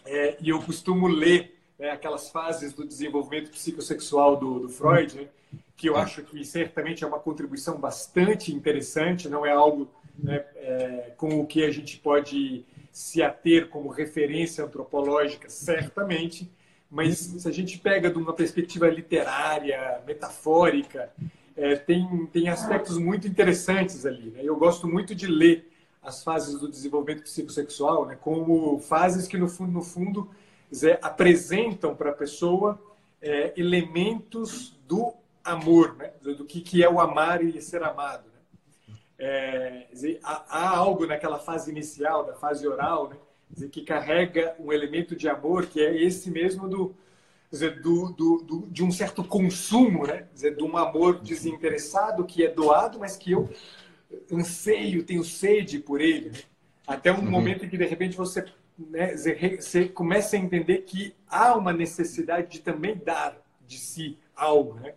é, 0.05 0.37
e 0.39 0.49
eu 0.49 0.61
costumo 0.61 1.07
ler 1.07 1.59
né, 1.77 1.91
aquelas 1.91 2.29
fases 2.29 2.73
do 2.73 2.85
desenvolvimento 2.85 3.51
psicossexual 3.51 4.37
do, 4.37 4.59
do 4.59 4.69
Freud, 4.69 5.15
né, 5.15 5.27
que 5.75 5.89
eu 5.89 5.97
acho 5.97 6.23
que 6.23 6.43
certamente 6.45 7.03
é 7.03 7.07
uma 7.07 7.19
contribuição 7.19 7.77
bastante 7.77 8.53
interessante, 8.53 9.27
não 9.27 9.45
é 9.45 9.51
algo 9.51 9.89
né, 10.17 10.45
é, 10.55 11.13
com 11.17 11.39
o 11.39 11.45
que 11.45 11.63
a 11.63 11.71
gente 11.71 11.97
pode 11.97 12.65
se 12.91 13.21
ater 13.21 13.67
como 13.67 13.89
referência 13.89 14.63
antropológica, 14.63 15.49
certamente, 15.49 16.49
mas 16.89 17.17
se 17.17 17.47
a 17.47 17.51
gente 17.51 17.77
pega 17.77 18.09
de 18.09 18.17
uma 18.17 18.31
perspectiva 18.31 18.87
literária, 18.87 20.01
metafórica, 20.07 21.11
é, 21.57 21.75
tem, 21.75 22.25
tem 22.27 22.47
aspectos 22.47 22.97
muito 22.97 23.27
interessantes 23.27 24.05
ali. 24.05 24.29
Né? 24.29 24.41
Eu 24.43 24.55
gosto 24.55 24.87
muito 24.87 25.13
de 25.13 25.27
ler 25.27 25.69
as 26.01 26.23
fases 26.23 26.59
do 26.59 26.69
desenvolvimento 26.69 27.23
psicossexual 27.23 28.05
né, 28.05 28.17
como 28.21 28.79
fases 28.79 29.27
que, 29.27 29.37
no 29.37 29.49
fundo, 29.49 29.71
no 29.71 29.81
fundo 29.81 30.29
dizer, 30.71 30.99
apresentam 31.01 31.95
para 31.95 32.09
a 32.09 32.13
pessoa 32.13 32.79
é, 33.21 33.53
elementos 33.57 34.77
do 34.87 35.13
amor, 35.43 35.95
né? 35.95 36.11
do, 36.21 36.35
do 36.35 36.45
que, 36.45 36.61
que 36.61 36.83
é 36.83 36.89
o 36.89 36.99
amar 36.99 37.43
e 37.43 37.61
ser 37.61 37.83
amado. 37.83 38.25
Né? 38.25 38.35
é, 39.17 39.87
dizer, 39.91 40.19
há, 40.23 40.43
há, 40.49 40.77
algo 40.77 41.05
naquela 41.05 41.39
fase 41.39 41.71
inicial, 41.71 42.25
da 42.25 42.33
fase 42.33 42.67
oral, 42.67 43.09
né? 43.09 43.17
dizer, 43.49 43.69
que 43.69 43.81
carrega 43.83 44.55
um 44.59 44.71
elemento 44.71 45.15
de 45.15 45.29
amor 45.29 45.67
que 45.67 45.81
é 45.81 45.95
esse 45.95 46.29
mesmo 46.29 46.67
do, 46.67 46.95
dizer, 47.49 47.81
do, 47.81 48.11
do, 48.11 48.37
do, 48.43 48.67
de 48.67 48.83
um 48.83 48.91
certo 48.91 49.23
consumo, 49.23 50.05
né? 50.05 50.27
dizer, 50.33 50.55
de 50.55 50.63
um 50.63 50.77
amor 50.77 51.21
desinteressado 51.21 52.25
que 52.25 52.43
é 52.43 52.49
doado, 52.49 52.99
mas 52.99 53.15
que 53.15 53.31
eu 53.31 53.49
anseio, 54.31 55.03
tenho 55.03 55.23
sede 55.23 55.79
por 55.79 56.01
ele. 56.01 56.29
Né? 56.31 56.39
Até 56.85 57.11
um 57.11 57.19
uhum. 57.19 57.31
momento 57.31 57.65
em 57.65 57.69
que, 57.69 57.77
de 57.77 57.85
repente, 57.85 58.17
você, 58.17 58.45
né, 58.77 59.15
você 59.15 59.87
começa 59.87 60.35
a 60.35 60.39
entender 60.39 60.79
que 60.79 61.15
há 61.29 61.55
uma 61.55 61.71
necessidade 61.71 62.49
de 62.51 62.59
também 62.59 62.95
dar 62.95 63.37
de 63.67 63.77
si 63.77 64.17
algo. 64.35 64.75
Né? 64.75 64.93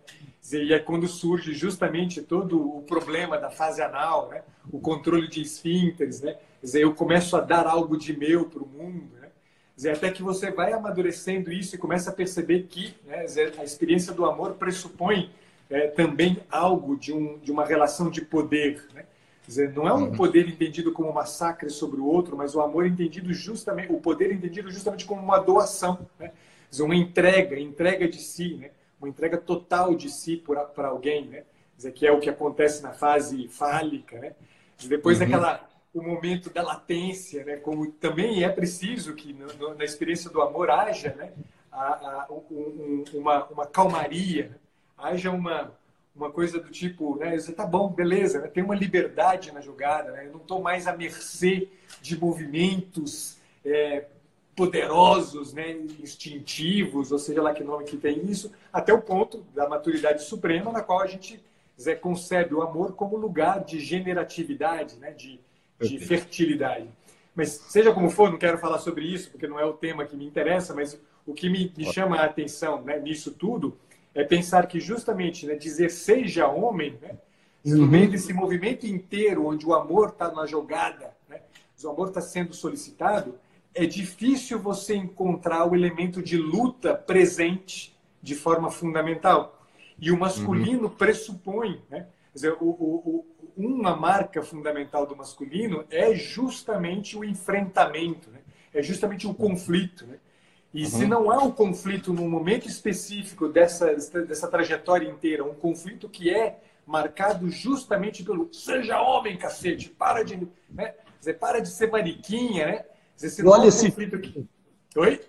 E 0.51 0.73
é 0.73 0.79
quando 0.79 1.07
surge 1.07 1.53
justamente 1.53 2.21
todo 2.21 2.77
o 2.77 2.81
problema 2.83 3.37
da 3.37 3.49
fase 3.49 3.81
anal, 3.81 4.29
né? 4.29 4.41
o 4.71 4.79
controle 4.79 5.27
de 5.27 5.41
esfínteres. 5.41 6.21
Né? 6.21 6.37
Eu 6.73 6.93
começo 6.93 7.35
a 7.37 7.41
dar 7.41 7.67
algo 7.67 7.97
de 7.97 8.17
meu 8.17 8.45
para 8.45 8.63
o 8.63 8.67
mundo. 8.67 9.09
Né? 9.19 9.91
Até 9.91 10.11
que 10.11 10.21
você 10.21 10.51
vai 10.51 10.73
amadurecendo 10.73 11.51
isso 11.51 11.75
e 11.75 11.77
começa 11.77 12.09
a 12.09 12.13
perceber 12.13 12.63
que 12.63 12.95
né, 13.05 13.25
a 13.57 13.63
experiência 13.63 14.11
do 14.11 14.25
amor 14.25 14.55
pressupõe 14.55 15.31
é, 15.69 15.87
também 15.87 16.37
algo 16.49 16.97
de, 16.97 17.13
um, 17.13 17.37
de 17.37 17.51
uma 17.51 17.65
relação 17.65 18.09
de 18.09 18.21
poder. 18.21 18.83
Né? 18.93 19.05
Dizer, 19.49 19.73
não 19.73 19.87
é 19.87 19.93
um 19.95 20.03
uhum. 20.03 20.11
poder 20.11 20.47
entendido 20.47 20.91
como 20.91 21.09
um 21.09 21.11
massacre 21.11 21.71
sobre 21.71 21.99
o 21.99 22.05
outro, 22.05 22.37
mas 22.37 22.53
o 22.53 22.61
amor 22.61 22.85
entendido 22.85 23.33
justamente, 23.33 23.91
o 23.91 23.99
poder 23.99 24.31
entendido 24.31 24.69
justamente 24.69 25.07
como 25.07 25.23
uma 25.23 25.39
doação, 25.39 26.07
né? 26.19 26.33
Dizer, 26.69 26.83
uma 26.83 26.95
entrega, 26.95 27.59
entrega 27.59 28.07
de 28.07 28.21
si, 28.21 28.53
né? 28.57 28.69
uma 29.01 29.09
entrega 29.09 29.39
total 29.39 29.95
de 29.95 30.07
si 30.07 30.37
para 30.37 30.87
alguém, 30.87 31.25
né? 31.25 31.45
Dizer, 31.75 31.91
que 31.93 32.05
é 32.05 32.11
o 32.11 32.19
que 32.19 32.29
acontece 32.29 32.83
na 32.83 32.93
fase 32.93 33.47
fálica, 33.47 34.19
né? 34.19 34.35
Depois 34.87 35.19
uhum. 35.19 35.25
daquela 35.25 35.67
o 35.95 36.03
momento 36.03 36.51
da 36.51 36.61
latência, 36.61 37.43
né? 37.43 37.55
Como 37.55 37.91
também 37.93 38.43
é 38.43 38.49
preciso 38.49 39.15
que 39.15 39.33
no, 39.33 39.73
na 39.73 39.83
experiência 39.83 40.29
do 40.29 40.43
amor 40.43 40.69
haja, 40.69 41.15
né? 41.15 41.33
A, 41.71 41.85
a, 41.85 42.27
um, 42.29 43.03
uma, 43.15 43.45
uma 43.45 43.65
calmaria, 43.65 44.49
né? 44.49 44.55
haja 44.95 45.31
uma 45.31 45.71
uma 46.19 46.31
coisa 46.31 46.59
do 46.59 46.69
tipo, 46.69 47.15
né? 47.17 47.37
Você 47.37 47.53
tá 47.53 47.65
bom, 47.65 47.87
beleza, 47.89 48.41
né? 48.41 48.47
tem 48.47 48.61
uma 48.61 48.75
liberdade 48.75 49.53
na 49.53 49.61
jogada, 49.61 50.11
né? 50.11 50.27
Eu 50.27 50.33
não 50.33 50.41
estou 50.41 50.61
mais 50.61 50.85
à 50.85 50.95
mercê 50.95 51.69
de 52.01 52.19
movimentos 52.19 53.37
é, 53.63 54.05
poderosos, 54.53 55.53
né? 55.53 55.71
instintivos, 56.01 57.13
ou 57.13 57.17
seja 57.17 57.41
lá 57.41 57.53
que 57.53 57.63
nome 57.63 57.85
que 57.85 57.95
tem 57.95 58.29
isso, 58.29 58.51
até 58.71 58.93
o 58.93 59.01
ponto 59.01 59.45
da 59.55 59.67
maturidade 59.69 60.23
suprema, 60.23 60.71
na 60.71 60.81
qual 60.81 60.99
a 60.99 61.07
gente 61.07 61.41
Zé, 61.79 61.95
concebe 61.95 62.53
o 62.53 62.61
amor 62.61 62.93
como 62.93 63.15
lugar 63.15 63.63
de 63.63 63.79
generatividade, 63.79 64.97
né? 64.97 65.11
de, 65.11 65.39
de 65.79 65.97
fertilidade. 65.99 66.89
Mas 67.33 67.51
seja 67.51 67.93
como 67.93 68.09
for, 68.09 68.29
não 68.29 68.37
quero 68.37 68.57
falar 68.57 68.79
sobre 68.79 69.05
isso, 69.05 69.31
porque 69.31 69.47
não 69.47 69.57
é 69.57 69.63
o 69.63 69.71
tema 69.71 70.05
que 70.05 70.17
me 70.17 70.25
interessa, 70.25 70.73
mas 70.73 70.99
o 71.25 71.33
que 71.33 71.49
me, 71.49 71.71
me 71.77 71.85
chama 71.93 72.17
a 72.17 72.25
atenção 72.25 72.81
né, 72.81 72.99
nisso 72.99 73.31
tudo 73.31 73.77
é 74.19 74.23
pensar 74.25 74.67
que 74.67 74.81
justamente 74.81 75.45
né, 75.45 75.55
dizer 75.55 75.89
seja 75.89 76.45
homem, 76.45 76.99
né, 77.01 77.17
no 77.63 77.87
meio 77.87 78.05
uhum. 78.05 78.11
desse 78.11 78.33
movimento 78.33 78.85
inteiro 78.85 79.45
onde 79.45 79.65
o 79.65 79.73
amor 79.73 80.09
está 80.09 80.29
na 80.29 80.45
jogada, 80.45 81.15
né, 81.29 81.39
o 81.81 81.89
amor 81.89 82.09
está 82.09 82.19
sendo 82.19 82.53
solicitado, 82.53 83.39
é 83.73 83.85
difícil 83.85 84.59
você 84.59 84.93
encontrar 84.93 85.65
o 85.65 85.73
elemento 85.73 86.21
de 86.21 86.35
luta 86.35 86.93
presente 86.93 87.97
de 88.21 88.35
forma 88.35 88.69
fundamental. 88.69 89.65
E 89.97 90.11
o 90.11 90.19
masculino 90.19 90.87
uhum. 90.87 90.95
pressupõe, 90.95 91.81
né? 91.89 92.07
Dizer, 92.33 92.57
o, 92.59 92.65
o, 92.65 93.25
o, 93.25 93.25
uma 93.55 93.95
marca 93.95 94.41
fundamental 94.41 95.05
do 95.05 95.15
masculino 95.15 95.85
é 95.89 96.13
justamente 96.13 97.17
o 97.17 97.23
enfrentamento, 97.23 98.29
né? 98.31 98.39
é 98.73 98.81
justamente 98.81 99.27
o 99.27 99.33
conflito. 99.33 100.05
Né? 100.05 100.17
E 100.73 100.83
uhum. 100.83 100.89
se 100.89 101.05
não 101.07 101.31
há 101.31 101.43
um 101.43 101.51
conflito 101.51 102.13
num 102.13 102.29
momento 102.29 102.67
específico 102.67 103.47
dessa, 103.47 103.93
dessa 103.95 104.47
trajetória 104.47 105.09
inteira, 105.09 105.43
um 105.43 105.55
conflito 105.55 106.07
que 106.07 106.29
é 106.29 106.59
marcado 106.85 107.49
justamente 107.49 108.23
pelo 108.23 108.49
seja 108.51 109.01
homem, 109.01 109.37
cacete, 109.37 109.89
para 109.89 110.23
de, 110.23 110.47
né? 110.69 110.93
Dizer, 111.19 111.33
para 111.35 111.59
de 111.59 111.69
ser 111.69 111.91
mariquinha, 111.91 112.65
né? 112.65 112.85
Dizer, 113.15 113.29
se 113.29 113.41
Engole 113.41 113.67
esse... 113.67 113.91
Que... 113.91 114.47
Oi? 114.95 115.21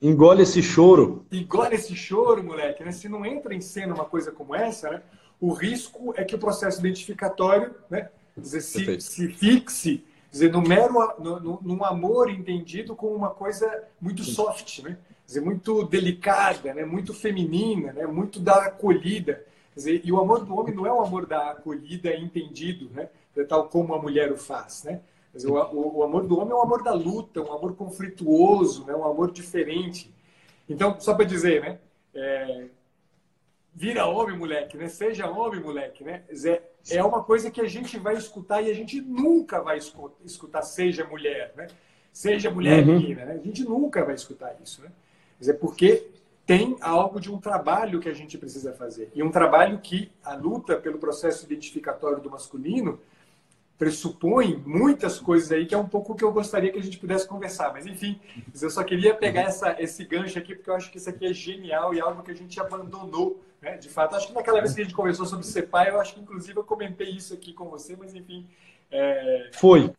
Engole 0.00 0.42
esse 0.42 0.62
choro. 0.62 1.26
Engole 1.30 1.74
esse 1.74 1.94
choro, 1.94 2.42
moleque. 2.42 2.84
Né? 2.84 2.92
Se 2.92 3.08
não 3.08 3.26
entra 3.26 3.54
em 3.54 3.60
cena 3.60 3.94
uma 3.94 4.04
coisa 4.04 4.30
como 4.32 4.54
essa, 4.54 4.90
né? 4.90 5.02
o 5.40 5.52
risco 5.52 6.14
é 6.16 6.24
que 6.24 6.34
o 6.34 6.38
processo 6.38 6.80
identificatório 6.80 7.74
né? 7.90 8.08
Dizer, 8.36 8.60
se, 8.60 9.00
se 9.00 9.28
fixe 9.28 10.04
dizer, 10.30 10.52
no 10.52 10.60
mero, 10.60 10.92
no, 11.18 11.40
no, 11.40 11.58
num 11.62 11.84
amor 11.84 12.30
entendido 12.30 12.94
como 12.94 13.14
uma 13.14 13.30
coisa 13.30 13.84
muito 14.00 14.22
soft, 14.22 14.80
né? 14.80 14.98
dizer, 15.26 15.40
muito 15.40 15.84
delicada, 15.84 16.72
né? 16.74 16.84
muito 16.84 17.12
feminina, 17.14 17.92
né? 17.92 18.06
muito 18.06 18.40
da 18.40 18.66
acolhida. 18.66 19.44
Dizer, 19.74 20.00
e 20.04 20.10
o 20.10 20.18
amor 20.18 20.44
do 20.44 20.56
homem 20.56 20.74
não 20.74 20.86
é 20.86 20.92
o 20.92 21.00
amor 21.00 21.26
da 21.26 21.50
acolhida 21.50 22.14
entendido, 22.14 22.90
né? 22.90 23.08
tal 23.48 23.68
como 23.68 23.94
a 23.94 24.02
mulher 24.02 24.32
o 24.32 24.36
faz. 24.36 24.84
Né? 24.84 25.00
Dizer, 25.32 25.48
o, 25.48 25.54
o, 25.54 25.98
o, 25.98 26.02
amor 26.02 26.26
do 26.26 26.38
homem 26.38 26.52
é 26.52 26.56
um 26.56 26.62
amor 26.62 26.82
da 26.82 26.92
luta, 26.92 27.40
um 27.40 27.52
amor 27.52 27.76
conflituoso, 27.76 28.84
né? 28.84 28.94
um 28.94 29.04
amor 29.04 29.30
diferente. 29.30 30.12
Então, 30.68 30.98
só 31.00 31.14
para 31.14 31.24
dizer, 31.24 31.62
né? 31.62 31.78
É, 32.14 32.66
vira 33.74 34.06
homem, 34.06 34.36
moleque, 34.36 34.76
né? 34.76 34.88
Seja 34.88 35.30
homem, 35.30 35.60
moleque, 35.60 36.04
né? 36.04 36.24
É 36.90 37.04
uma 37.04 37.22
coisa 37.22 37.50
que 37.50 37.60
a 37.60 37.66
gente 37.66 37.98
vai 37.98 38.16
escutar 38.16 38.62
e 38.62 38.70
a 38.70 38.74
gente 38.74 39.00
nunca 39.00 39.60
vai 39.60 39.78
escutar, 40.24 40.62
seja 40.62 41.04
mulher, 41.04 41.52
né? 41.56 41.66
Seja 42.12 42.50
mulher 42.50 42.86
uhum. 42.86 42.98
menina, 42.98 43.24
né? 43.24 43.38
A 43.40 43.44
gente 43.44 43.64
nunca 43.64 44.04
vai 44.04 44.14
escutar 44.14 44.56
isso, 44.62 44.82
né? 44.82 44.90
Quer 45.40 45.52
porque 45.54 46.08
tem 46.44 46.76
algo 46.80 47.20
de 47.20 47.30
um 47.30 47.38
trabalho 47.38 48.00
que 48.00 48.08
a 48.08 48.14
gente 48.14 48.38
precisa 48.38 48.72
fazer. 48.72 49.10
E 49.14 49.22
um 49.22 49.30
trabalho 49.30 49.78
que 49.80 50.10
a 50.24 50.34
luta 50.34 50.76
pelo 50.76 50.98
processo 50.98 51.44
identificatório 51.44 52.22
do 52.22 52.30
masculino 52.30 52.98
pressupõe 53.78 54.60
muitas 54.66 55.20
coisas 55.20 55.52
aí, 55.52 55.64
que 55.64 55.74
é 55.74 55.78
um 55.78 55.86
pouco 55.86 56.12
o 56.12 56.16
que 56.16 56.24
eu 56.24 56.32
gostaria 56.32 56.72
que 56.72 56.78
a 56.78 56.82
gente 56.82 56.98
pudesse 56.98 57.28
conversar. 57.28 57.72
Mas, 57.72 57.86
enfim, 57.86 58.20
eu 58.60 58.70
só 58.70 58.82
queria 58.82 59.14
pegar 59.14 59.42
essa, 59.42 59.76
esse 59.80 60.04
gancho 60.04 60.38
aqui, 60.38 60.54
porque 60.54 60.68
eu 60.68 60.74
acho 60.74 60.90
que 60.90 60.98
isso 60.98 61.08
aqui 61.08 61.26
é 61.26 61.32
genial 61.32 61.94
e 61.94 62.00
algo 62.00 62.22
que 62.22 62.32
a 62.32 62.34
gente 62.34 62.58
abandonou, 62.58 63.40
né? 63.60 63.76
De 63.76 63.88
fato, 63.88 64.16
acho 64.16 64.28
que 64.28 64.34
naquela 64.34 64.60
vez 64.60 64.74
que 64.74 64.80
a 64.80 64.84
gente 64.84 64.94
conversou 64.94 65.26
sobre 65.26 65.44
ser 65.46 65.62
pai, 65.62 65.90
eu 65.90 66.00
acho 66.00 66.14
que, 66.14 66.20
inclusive, 66.20 66.58
eu 66.58 66.64
comentei 66.64 67.10
isso 67.10 67.34
aqui 67.34 67.52
com 67.52 67.68
você, 67.68 67.96
mas, 67.96 68.14
enfim... 68.14 68.46
É... 68.90 69.50
Foi, 69.54 69.92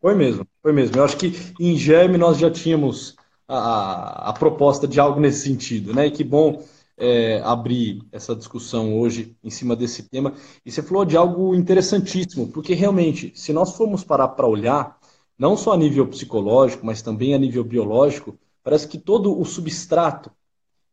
foi 0.00 0.14
mesmo, 0.14 0.46
foi 0.62 0.72
mesmo. 0.72 0.96
Eu 0.96 1.04
acho 1.04 1.16
que, 1.16 1.32
em 1.58 1.76
germe, 1.76 2.18
nós 2.18 2.38
já 2.38 2.50
tínhamos 2.50 3.16
a, 3.48 4.30
a 4.30 4.32
proposta 4.32 4.86
de 4.86 5.00
algo 5.00 5.20
nesse 5.20 5.44
sentido, 5.48 5.94
né? 5.94 6.06
E 6.06 6.10
que 6.10 6.24
bom 6.24 6.62
é, 6.96 7.40
abrir 7.44 8.02
essa 8.10 8.34
discussão 8.34 8.98
hoje 8.98 9.36
em 9.42 9.50
cima 9.50 9.76
desse 9.76 10.02
tema. 10.04 10.34
E 10.64 10.72
você 10.72 10.82
falou 10.82 11.04
de 11.04 11.16
algo 11.16 11.54
interessantíssimo, 11.54 12.48
porque 12.48 12.74
realmente, 12.74 13.32
se 13.34 13.52
nós 13.52 13.76
formos 13.76 14.02
parar 14.02 14.28
para 14.28 14.46
olhar, 14.46 14.98
não 15.38 15.56
só 15.56 15.72
a 15.72 15.76
nível 15.76 16.06
psicológico, 16.08 16.84
mas 16.84 17.02
também 17.02 17.34
a 17.34 17.38
nível 17.38 17.62
biológico, 17.62 18.38
parece 18.62 18.88
que 18.88 18.98
todo 18.98 19.38
o 19.38 19.44
substrato 19.44 20.30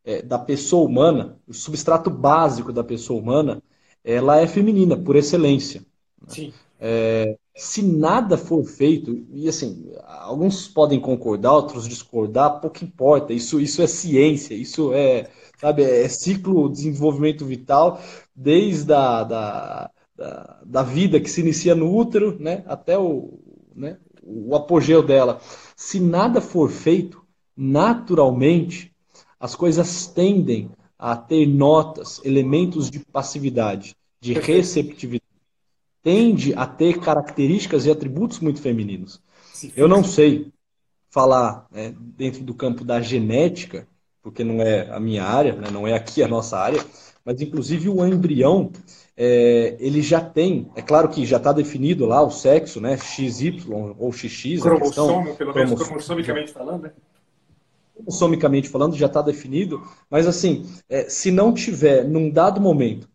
é, 0.06 0.22
da 0.22 0.38
pessoa 0.38 0.88
humana, 0.88 1.38
o 1.48 1.54
substrato 1.54 2.10
básico 2.10 2.74
da 2.74 2.84
pessoa 2.84 3.20
humana, 3.22 3.62
ela 4.04 4.40
é 4.40 4.48
feminina, 4.48 4.98
por 4.98 5.16
excelência. 5.16 5.86
Sim. 6.28 6.54
É, 6.80 7.38
se 7.56 7.82
nada 7.84 8.38
for 8.38 8.64
feito, 8.66 9.26
e 9.32 9.48
assim, 9.48 9.92
alguns 10.04 10.68
podem 10.68 11.00
concordar, 11.00 11.54
outros 11.54 11.88
discordar, 11.88 12.60
pouco 12.60 12.84
importa, 12.84 13.32
isso, 13.32 13.60
isso 13.60 13.82
é 13.82 13.88
ciência, 13.88 14.56
isso 14.56 14.92
é, 14.94 15.30
sabe, 15.60 15.84
é 15.84 16.08
ciclo 16.10 16.68
de 16.68 16.76
desenvolvimento 16.76 17.46
vital, 17.46 18.02
desde 18.36 18.92
a, 18.92 19.24
da, 19.24 19.92
da, 20.16 20.62
da 20.66 20.84
vida 20.84 21.20
que 21.20 21.30
se 21.30 21.42
inicia 21.42 21.76
no 21.76 21.96
útero, 21.96 22.38
né, 22.40 22.64
até 22.66 22.98
o, 22.98 23.40
né, 23.76 23.98
o 24.24 24.56
apogeu 24.56 25.04
dela. 25.04 25.40
Se 25.76 26.00
nada 26.00 26.42
for 26.42 26.70
feito, 26.70 27.24
naturalmente, 27.56 28.93
as 29.44 29.56
coisas 29.56 30.08
tendem 30.08 30.72
a 30.98 31.18
ter 31.18 31.46
notas, 31.46 32.22
elementos 32.24 32.90
de 32.90 33.00
passividade, 33.00 33.94
de 34.22 34.32
receptividade 34.32 35.22
tende 36.02 36.54
a 36.54 36.66
ter 36.66 37.00
características 37.02 37.86
e 37.86 37.92
atributos 37.92 38.40
muito 38.40 38.62
femininos. 38.62 39.22
Eu 39.76 39.90
não 39.90 40.02
sei 40.02 40.50
falar 41.10 41.68
né, 41.70 41.94
dentro 41.98 42.42
do 42.42 42.54
campo 42.54 42.86
da 42.86 43.02
genética, 43.02 43.86
porque 44.22 44.46
não 44.46 44.62
é 44.62 44.90
a 44.90 45.00
minha 45.00 45.26
área, 45.26 45.54
né, 45.54 45.70
não 45.70 45.86
é 45.86 45.94
aqui 45.94 46.24
a 46.24 46.28
nossa 46.28 46.58
área, 46.58 46.82
mas 47.26 47.42
inclusive 47.42 47.90
o 47.90 48.06
embrião 48.06 48.72
é, 49.18 49.76
ele 49.78 50.02
já 50.02 50.22
tem, 50.22 50.72
é 50.74 50.82
claro 50.82 51.10
que 51.10 51.26
já 51.26 51.36
está 51.36 51.52
definido 51.52 52.06
lá 52.06 52.22
o 52.22 52.32
sexo, 52.32 52.80
né, 52.80 52.96
XY 52.96 53.66
ou 53.98 54.12
XX, 54.12 54.62
cromossomo, 54.62 55.26
questão, 55.26 55.36
pelo 55.36 55.54
menos 55.54 55.84
cromossomicamente 55.84 56.54
falando, 56.54 56.84
né? 56.84 56.94
Cromossomicamente 58.04 58.70
falando, 58.70 58.96
já 58.96 59.08
está 59.08 59.22
definido, 59.22 59.82
mas 60.10 60.28
assim, 60.28 60.66
é, 60.90 61.10
se 61.10 61.32
não 61.32 61.54
tiver 61.54 62.04
num 62.04 62.30
dado 62.30 62.60
momento 62.60 63.08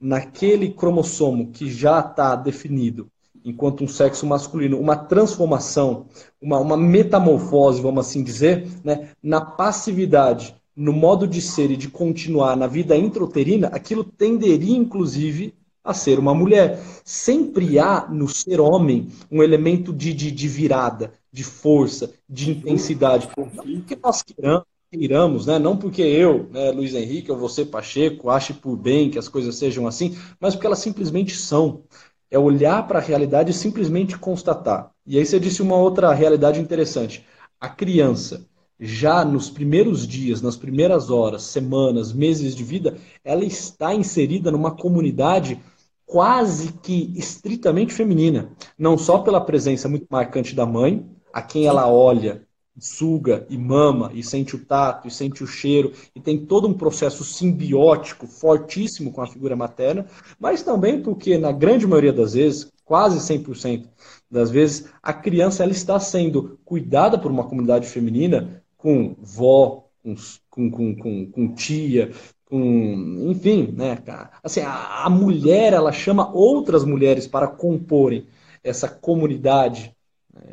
naquele 0.00 0.70
cromossomo 0.70 1.50
que 1.50 1.70
já 1.70 2.00
está 2.00 2.36
definido 2.36 3.08
enquanto 3.44 3.84
um 3.84 3.88
sexo 3.88 4.26
masculino, 4.26 4.78
uma 4.78 4.96
transformação, 4.96 6.06
uma, 6.40 6.58
uma 6.58 6.76
metamorfose, 6.76 7.80
vamos 7.80 8.04
assim 8.04 8.22
dizer, 8.22 8.68
né, 8.82 9.10
na 9.22 9.40
passividade, 9.40 10.56
no 10.74 10.92
modo 10.92 11.28
de 11.28 11.40
ser 11.40 11.70
e 11.70 11.76
de 11.76 11.88
continuar 11.88 12.56
na 12.56 12.66
vida 12.66 12.96
intrauterina, 12.96 13.68
aquilo 13.68 14.02
tenderia, 14.02 14.76
inclusive, 14.76 15.54
a 15.82 15.94
ser 15.94 16.18
uma 16.18 16.34
mulher. 16.34 16.80
Sempre 17.04 17.78
há 17.78 18.08
no 18.10 18.28
ser 18.28 18.60
homem 18.60 19.08
um 19.30 19.42
elemento 19.42 19.92
de, 19.92 20.12
de, 20.12 20.32
de 20.32 20.48
virada, 20.48 21.12
de 21.36 21.44
força, 21.44 22.14
de 22.26 22.50
intensidade. 22.50 23.28
Não 23.36 23.46
porque 23.46 23.98
nós 24.02 24.22
queiramos, 24.22 24.64
queiramos, 24.90 25.46
né? 25.46 25.58
não 25.58 25.76
porque 25.76 26.00
eu, 26.00 26.48
né, 26.50 26.70
Luiz 26.70 26.94
Henrique, 26.94 27.30
ou 27.30 27.36
você, 27.36 27.62
Pacheco, 27.62 28.30
ache 28.30 28.54
por 28.54 28.74
bem 28.74 29.10
que 29.10 29.18
as 29.18 29.28
coisas 29.28 29.54
sejam 29.56 29.86
assim, 29.86 30.16
mas 30.40 30.54
porque 30.54 30.66
elas 30.66 30.78
simplesmente 30.78 31.36
são. 31.36 31.82
É 32.30 32.38
olhar 32.38 32.88
para 32.88 33.00
a 33.00 33.02
realidade 33.02 33.50
e 33.50 33.54
simplesmente 33.54 34.18
constatar. 34.18 34.90
E 35.06 35.18
aí 35.18 35.26
você 35.26 35.38
disse 35.38 35.60
uma 35.60 35.76
outra 35.76 36.10
realidade 36.14 36.58
interessante. 36.58 37.22
A 37.60 37.68
criança, 37.68 38.46
já 38.80 39.22
nos 39.22 39.50
primeiros 39.50 40.08
dias, 40.08 40.40
nas 40.40 40.56
primeiras 40.56 41.10
horas, 41.10 41.42
semanas, 41.42 42.14
meses 42.14 42.56
de 42.56 42.64
vida, 42.64 42.96
ela 43.22 43.44
está 43.44 43.94
inserida 43.94 44.50
numa 44.50 44.70
comunidade 44.70 45.60
quase 46.06 46.72
que 46.72 47.12
estritamente 47.14 47.92
feminina. 47.92 48.50
Não 48.78 48.96
só 48.96 49.18
pela 49.18 49.40
presença 49.40 49.86
muito 49.86 50.06
marcante 50.08 50.54
da 50.54 50.64
mãe, 50.64 51.04
a 51.36 51.42
quem 51.42 51.66
ela 51.66 51.86
olha 51.86 52.40
suga 52.78 53.46
e 53.50 53.58
mama 53.58 54.10
e 54.14 54.22
sente 54.22 54.56
o 54.56 54.64
tato 54.64 55.06
e 55.06 55.10
sente 55.10 55.44
o 55.44 55.46
cheiro 55.46 55.92
e 56.14 56.20
tem 56.20 56.46
todo 56.46 56.66
um 56.66 56.72
processo 56.72 57.22
simbiótico 57.24 58.26
fortíssimo 58.26 59.12
com 59.12 59.20
a 59.20 59.26
figura 59.26 59.54
materna, 59.54 60.06
mas 60.40 60.62
também 60.62 61.02
porque 61.02 61.36
na 61.36 61.52
grande 61.52 61.86
maioria 61.86 62.12
das 62.12 62.32
vezes, 62.32 62.72
quase 62.86 63.18
100% 63.18 63.84
das 64.30 64.50
vezes, 64.50 64.88
a 65.02 65.12
criança 65.12 65.62
ela 65.62 65.72
está 65.72 66.00
sendo 66.00 66.58
cuidada 66.64 67.18
por 67.18 67.30
uma 67.30 67.44
comunidade 67.44 67.86
feminina 67.86 68.62
com 68.78 69.14
vó, 69.20 69.84
com, 70.02 70.70
com, 70.70 70.96
com, 70.96 71.30
com 71.30 71.54
tia, 71.54 72.12
com, 72.46 73.26
enfim, 73.30 73.74
né, 73.76 73.98
assim, 74.42 74.60
a, 74.60 75.04
a 75.04 75.10
mulher 75.10 75.74
ela 75.74 75.92
chama 75.92 76.32
outras 76.32 76.82
mulheres 76.82 77.26
para 77.26 77.46
comporem 77.46 78.26
essa 78.64 78.88
comunidade, 78.88 79.95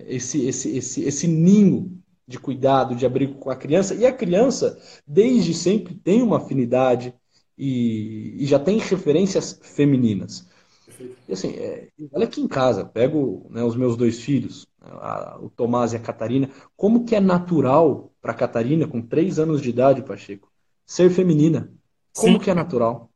esse, 0.06 0.46
esse, 0.46 0.78
esse, 0.78 1.04
esse 1.04 1.28
ninho 1.28 1.98
de 2.28 2.40
cuidado, 2.40 2.96
de 2.96 3.06
abrigo 3.06 3.36
com 3.36 3.50
a 3.50 3.56
criança. 3.56 3.94
E 3.94 4.06
a 4.06 4.14
criança, 4.14 4.78
desde 5.06 5.54
sempre, 5.54 5.96
tem 5.96 6.22
uma 6.22 6.38
afinidade 6.38 7.14
e, 7.58 8.36
e 8.40 8.46
já 8.46 8.60
tem 8.60 8.78
referências 8.78 9.60
femininas. 9.62 10.48
E 11.28 11.34
assim, 11.34 11.50
é, 11.52 11.90
olha 12.12 12.26
aqui 12.26 12.42
em 12.42 12.48
casa, 12.48 12.86
pego 12.86 13.48
né, 13.50 13.64
os 13.64 13.76
meus 13.76 13.98
dois 13.98 14.20
filhos, 14.20 14.68
a, 14.82 15.38
o 15.42 15.50
Tomás 15.50 15.94
e 15.94 15.96
a 15.96 16.00
Catarina, 16.00 16.50
como 16.76 17.06
que 17.06 17.16
é 17.16 17.20
natural 17.20 18.12
para 18.22 18.32
a 18.32 18.36
Catarina, 18.36 18.88
com 18.88 19.02
três 19.02 19.40
anos 19.40 19.62
de 19.62 19.70
idade, 19.70 20.04
Pacheco, 20.04 20.52
ser 20.86 21.10
feminina? 21.10 21.72
Como 22.16 22.34
Sim. 22.34 22.40
que 22.40 22.50
é 22.50 22.54
natural? 22.54 23.10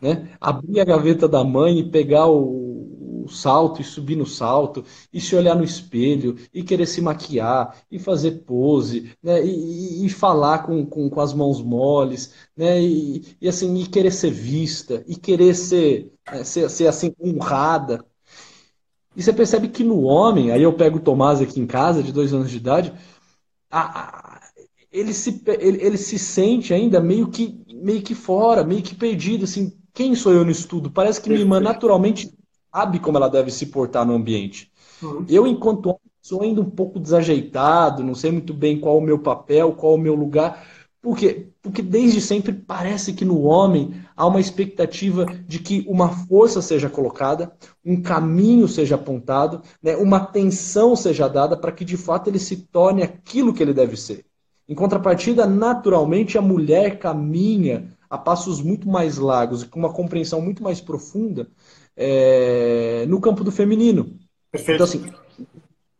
Né? 0.00 0.30
Abrir 0.40 0.80
a 0.80 0.84
gaveta 0.84 1.28
da 1.28 1.44
mãe 1.44 1.78
e 1.78 1.90
pegar 1.90 2.26
o, 2.26 2.71
o 3.24 3.28
salto 3.28 3.80
e 3.80 3.84
subir 3.84 4.16
no 4.16 4.26
salto, 4.26 4.84
e 5.12 5.20
se 5.20 5.34
olhar 5.36 5.54
no 5.54 5.64
espelho, 5.64 6.36
e 6.52 6.62
querer 6.62 6.86
se 6.86 7.00
maquiar, 7.00 7.76
e 7.90 7.98
fazer 7.98 8.42
pose, 8.46 9.12
né? 9.22 9.44
e, 9.44 10.02
e, 10.02 10.06
e 10.06 10.08
falar 10.08 10.60
com, 10.60 10.84
com, 10.86 11.08
com, 11.08 11.20
as 11.20 11.32
mãos 11.32 11.62
moles, 11.62 12.32
né? 12.56 12.80
E, 12.80 13.36
e, 13.40 13.48
assim, 13.48 13.74
e 13.76 13.86
querer 13.86 14.12
ser 14.12 14.30
vista, 14.30 15.02
e 15.06 15.16
querer 15.16 15.54
ser, 15.54 16.12
né? 16.30 16.44
ser, 16.44 16.68
ser 16.70 16.86
assim, 16.86 17.14
honrada. 17.20 18.04
E 19.14 19.22
você 19.22 19.32
percebe 19.32 19.68
que 19.68 19.84
no 19.84 20.02
homem, 20.02 20.50
aí 20.50 20.62
eu 20.62 20.72
pego 20.72 20.98
o 20.98 21.02
Tomás 21.02 21.40
aqui 21.40 21.60
em 21.60 21.66
casa, 21.66 22.02
de 22.02 22.12
dois 22.12 22.32
anos 22.32 22.50
de 22.50 22.56
idade, 22.56 22.92
a, 23.70 24.00
a, 24.00 24.40
ele, 24.90 25.12
se, 25.12 25.42
ele, 25.46 25.82
ele 25.82 25.96
se 25.96 26.18
sente 26.18 26.74
ainda 26.74 27.00
meio 27.00 27.28
que, 27.28 27.58
meio 27.72 28.02
que 28.02 28.14
fora, 28.14 28.64
meio 28.64 28.82
que 28.82 28.94
perdido, 28.94 29.44
assim, 29.44 29.72
quem 29.94 30.14
sou 30.14 30.32
eu 30.32 30.44
no 30.44 30.50
estudo? 30.50 30.90
Parece 30.90 31.20
que 31.20 31.28
minha 31.28 31.40
irmã 31.40 31.60
naturalmente 31.60 32.32
sabe 32.72 32.98
como 32.98 33.18
ela 33.18 33.28
deve 33.28 33.50
se 33.50 33.66
portar 33.66 34.06
no 34.06 34.14
ambiente. 34.14 34.72
Uhum. 35.02 35.24
Eu, 35.28 35.46
enquanto 35.46 35.86
homem, 35.86 36.00
sou 36.20 36.42
ainda 36.42 36.60
um 36.60 36.70
pouco 36.70 37.00
desajeitado, 37.00 38.04
não 38.04 38.14
sei 38.14 38.30
muito 38.30 38.54
bem 38.54 38.78
qual 38.78 38.98
o 38.98 39.02
meu 39.02 39.18
papel, 39.18 39.72
qual 39.72 39.94
o 39.94 39.98
meu 39.98 40.14
lugar. 40.14 40.64
Por 41.02 41.16
quê? 41.16 41.48
Porque 41.60 41.82
desde 41.82 42.20
sempre 42.20 42.52
parece 42.52 43.12
que 43.12 43.24
no 43.24 43.42
homem 43.42 43.92
há 44.16 44.24
uma 44.24 44.40
expectativa 44.40 45.26
de 45.46 45.58
que 45.58 45.84
uma 45.88 46.08
força 46.08 46.62
seja 46.62 46.88
colocada, 46.88 47.52
um 47.84 48.00
caminho 48.00 48.68
seja 48.68 48.94
apontado, 48.94 49.62
né, 49.82 49.96
uma 49.96 50.18
atenção 50.18 50.94
seja 50.94 51.28
dada 51.28 51.56
para 51.56 51.72
que 51.72 51.84
de 51.84 51.96
fato 51.96 52.30
ele 52.30 52.38
se 52.38 52.56
torne 52.56 53.02
aquilo 53.02 53.52
que 53.52 53.60
ele 53.60 53.74
deve 53.74 53.96
ser. 53.96 54.24
Em 54.68 54.76
contrapartida, 54.76 55.44
naturalmente, 55.44 56.38
a 56.38 56.42
mulher 56.42 57.00
caminha 57.00 57.88
a 58.08 58.16
passos 58.16 58.62
muito 58.62 58.88
mais 58.88 59.18
largos 59.18 59.62
e 59.62 59.66
com 59.66 59.80
uma 59.80 59.92
compreensão 59.92 60.40
muito 60.40 60.62
mais 60.62 60.80
profunda 60.80 61.48
é, 61.96 63.04
no 63.06 63.20
campo 63.20 63.44
do 63.44 63.52
feminino. 63.52 64.18
Perfeito. 64.50 64.82
Então, 64.82 64.84
assim, 64.84 65.12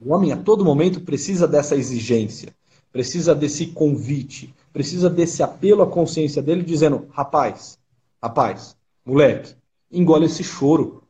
o 0.00 0.12
homem 0.12 0.32
a 0.32 0.36
todo 0.36 0.64
momento 0.64 1.00
precisa 1.00 1.46
dessa 1.46 1.76
exigência, 1.76 2.54
precisa 2.92 3.34
desse 3.34 3.66
convite, 3.68 4.54
precisa 4.72 5.08
desse 5.08 5.42
apelo 5.42 5.82
à 5.82 5.86
consciência 5.86 6.42
dele, 6.42 6.62
dizendo: 6.62 7.06
rapaz, 7.10 7.78
rapaz, 8.22 8.76
moleque, 9.04 9.54
engole 9.90 10.26
esse 10.26 10.42
choro, 10.42 11.02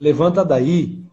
levanta 0.00 0.44
daí, 0.44 1.04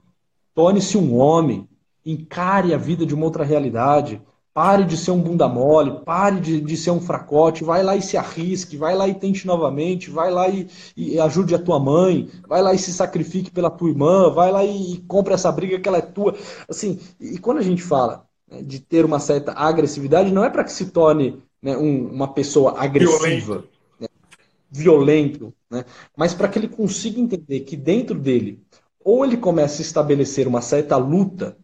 torne-se 0.54 0.98
um 0.98 1.16
homem, 1.16 1.68
encare 2.06 2.74
a 2.74 2.78
vida 2.78 3.06
de 3.06 3.14
uma 3.14 3.26
outra 3.26 3.44
realidade, 3.44 4.22
Pare 4.56 4.86
de 4.86 4.96
ser 4.96 5.12
um 5.12 5.22
bunda 5.22 5.50
mole, 5.50 6.00
pare 6.06 6.40
de, 6.40 6.62
de 6.62 6.78
ser 6.78 6.92
um 6.92 7.02
fracote, 7.02 7.62
vai 7.62 7.84
lá 7.84 7.94
e 7.94 8.02
se 8.02 8.16
arrisque, 8.16 8.78
vai 8.78 8.96
lá 8.96 9.06
e 9.06 9.14
tente 9.14 9.46
novamente, 9.46 10.10
vai 10.10 10.32
lá 10.32 10.48
e, 10.48 10.66
e 10.96 11.20
ajude 11.20 11.54
a 11.54 11.60
tua 11.60 11.78
mãe, 11.78 12.30
vai 12.48 12.62
lá 12.62 12.74
e 12.74 12.80
se 12.80 12.94
sacrifique 12.94 13.52
pela 13.52 13.70
tua 13.70 13.90
irmã, 13.90 14.32
vai 14.32 14.54
lá 14.54 14.64
e, 14.64 14.94
e 14.94 14.98
compre 15.02 15.34
essa 15.34 15.52
briga 15.52 15.78
que 15.78 15.90
ela 15.90 15.98
é 15.98 16.02
tua. 16.02 16.38
Assim, 16.70 16.98
e 17.20 17.38
quando 17.38 17.58
a 17.58 17.62
gente 17.64 17.84
fala 17.84 18.26
né, 18.50 18.62
de 18.62 18.80
ter 18.80 19.04
uma 19.04 19.20
certa 19.20 19.52
agressividade, 19.52 20.32
não 20.32 20.46
é 20.46 20.50
para 20.50 20.64
que 20.64 20.72
se 20.72 20.86
torne 20.86 21.44
né, 21.62 21.76
um, 21.76 22.08
uma 22.08 22.34
pessoa 22.34 22.80
agressiva, 22.80 23.20
violento, 23.20 23.68
né, 24.00 24.08
violento 24.72 25.54
né, 25.70 25.84
mas 26.16 26.34
para 26.34 26.48
que 26.48 26.58
ele 26.58 26.70
consiga 26.70 27.20
entender 27.20 27.60
que 27.60 27.76
dentro 27.76 28.18
dele, 28.18 28.64
ou 29.04 29.26
ele 29.26 29.36
começa 29.36 29.82
a 29.82 29.86
estabelecer 29.86 30.48
uma 30.48 30.62
certa 30.62 30.96
luta 30.96 31.58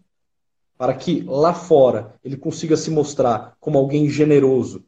para 0.82 0.96
que 0.96 1.22
lá 1.28 1.54
fora 1.54 2.16
ele 2.24 2.36
consiga 2.36 2.76
se 2.76 2.90
mostrar 2.90 3.56
como 3.60 3.78
alguém 3.78 4.10
generoso, 4.10 4.84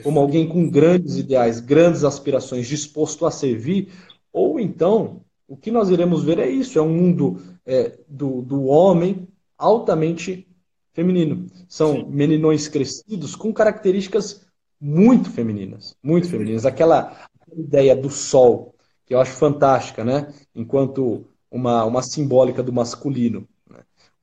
como 0.00 0.20
alguém 0.20 0.46
com 0.46 0.70
grandes 0.70 1.16
ideais, 1.16 1.58
grandes 1.58 2.04
aspirações, 2.04 2.68
disposto 2.68 3.26
a 3.26 3.32
servir, 3.32 3.88
ou 4.32 4.60
então 4.60 5.22
o 5.48 5.56
que 5.56 5.72
nós 5.72 5.90
iremos 5.90 6.22
ver 6.22 6.38
é 6.38 6.48
isso: 6.48 6.78
é 6.78 6.82
um 6.82 6.94
mundo 6.94 7.42
é, 7.66 7.98
do, 8.06 8.42
do 8.42 8.66
homem 8.66 9.26
altamente 9.58 10.46
feminino. 10.92 11.48
São 11.66 11.94
Sim. 11.94 12.06
meninões 12.10 12.68
crescidos 12.68 13.34
com 13.34 13.52
características 13.52 14.46
muito 14.80 15.30
femininas, 15.30 15.96
muito 16.00 16.28
femininas. 16.28 16.64
Aquela, 16.64 17.28
ideia 17.56 17.96
do 17.96 18.08
sol, 18.08 18.72
que 19.04 19.12
eu 19.12 19.20
acho 19.20 19.32
fantástica, 19.32 20.04
né? 20.04 20.32
Enquanto 20.54 21.26
uma, 21.50 21.84
uma 21.84 22.02
simbólica 22.02 22.62
do 22.62 22.72
masculino 22.72 23.48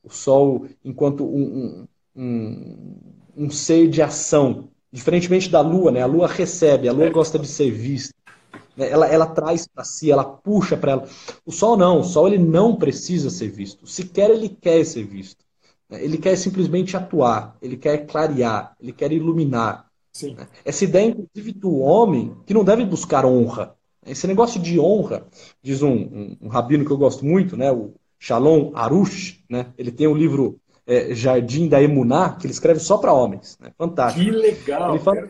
o 0.02 0.10
Sol 0.10 0.66
enquanto 0.84 1.24
um, 1.24 1.86
um, 2.14 2.96
um, 3.36 3.50
ser 3.50 3.88
de 3.88 4.02
ação, 4.02 4.68
diferentemente 4.90 5.48
da 5.48 5.60
Lua, 5.60 5.90
né? 5.90 6.02
A 6.02 6.06
Lua 6.06 6.26
recebe, 6.26 6.88
a 6.88 6.92
Lua 6.92 7.08
gosta 7.10 7.38
de 7.38 7.46
ser 7.46 7.70
vista, 7.70 8.14
né? 8.76 8.90
ela, 8.90 9.06
ela 9.06 9.26
traz 9.26 9.66
para 9.66 9.84
si, 9.84 10.10
ela 10.10 10.24
puxa 10.24 10.76
para 10.76 10.92
ela. 10.92 11.08
O 11.46 11.52
Sol 11.52 11.76
não, 11.76 12.00
o 12.00 12.04
Sol 12.04 12.28
ele 12.28 12.38
não 12.38 12.76
precisa 12.76 13.30
ser 13.30 13.48
visto, 13.48 13.86
sequer 13.86 14.30
ele 14.30 14.48
quer 14.48 14.84
ser 14.84 15.04
visto. 15.04 15.44
Né? 15.88 16.02
Ele 16.04 16.18
quer 16.18 16.36
simplesmente 16.36 16.96
atuar, 16.96 17.56
ele 17.62 17.76
quer 17.76 18.06
clarear, 18.06 18.74
ele 18.80 18.92
quer 18.92 19.12
iluminar. 19.12 19.86
Né? 20.22 20.48
Essa 20.64 20.84
ideia, 20.84 21.06
inclusive, 21.08 21.52
do 21.52 21.78
homem 21.78 22.36
que 22.44 22.52
não 22.52 22.64
deve 22.64 22.84
buscar 22.84 23.24
honra. 23.24 23.74
Esse 24.04 24.26
negócio 24.26 24.60
de 24.60 24.80
honra, 24.80 25.24
diz 25.62 25.80
um, 25.80 25.92
um, 25.92 26.36
um 26.42 26.48
rabino 26.48 26.84
que 26.84 26.90
eu 26.90 26.98
gosto 26.98 27.24
muito, 27.24 27.56
né, 27.56 27.70
o 27.70 27.94
Shalom 28.22 28.70
Arush, 28.72 29.42
né? 29.50 29.72
Ele 29.76 29.90
tem 29.90 30.06
o 30.06 30.12
um 30.12 30.16
livro 30.16 30.60
é, 30.86 31.12
Jardim 31.12 31.66
da 31.66 31.82
Emuná, 31.82 32.36
que 32.36 32.46
ele 32.46 32.52
escreve 32.52 32.78
só 32.78 32.96
para 32.96 33.12
homens. 33.12 33.58
Né? 33.60 33.72
Fantástico. 33.76 34.24
Que 34.24 34.30
legal! 34.30 34.90
Ele 34.90 35.00
fala, 35.00 35.26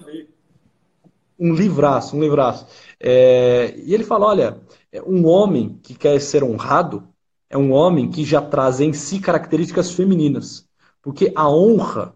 um 1.39 1.55
livraço, 1.55 2.15
um 2.15 2.21
livraço. 2.21 2.67
É, 3.01 3.73
e 3.79 3.95
ele 3.95 4.05
fala: 4.05 4.27
olha, 4.27 4.61
é, 4.93 5.01
um 5.01 5.25
homem 5.25 5.81
que 5.83 5.95
quer 5.95 6.21
ser 6.21 6.45
honrado 6.45 7.09
é 7.49 7.57
um 7.57 7.73
homem 7.73 8.11
que 8.11 8.27
já 8.27 8.43
traz 8.43 8.79
em 8.79 8.93
si 8.93 9.21
características 9.21 9.91
femininas. 9.93 10.69
Porque 11.01 11.33
a 11.35 11.49
honra 11.49 12.15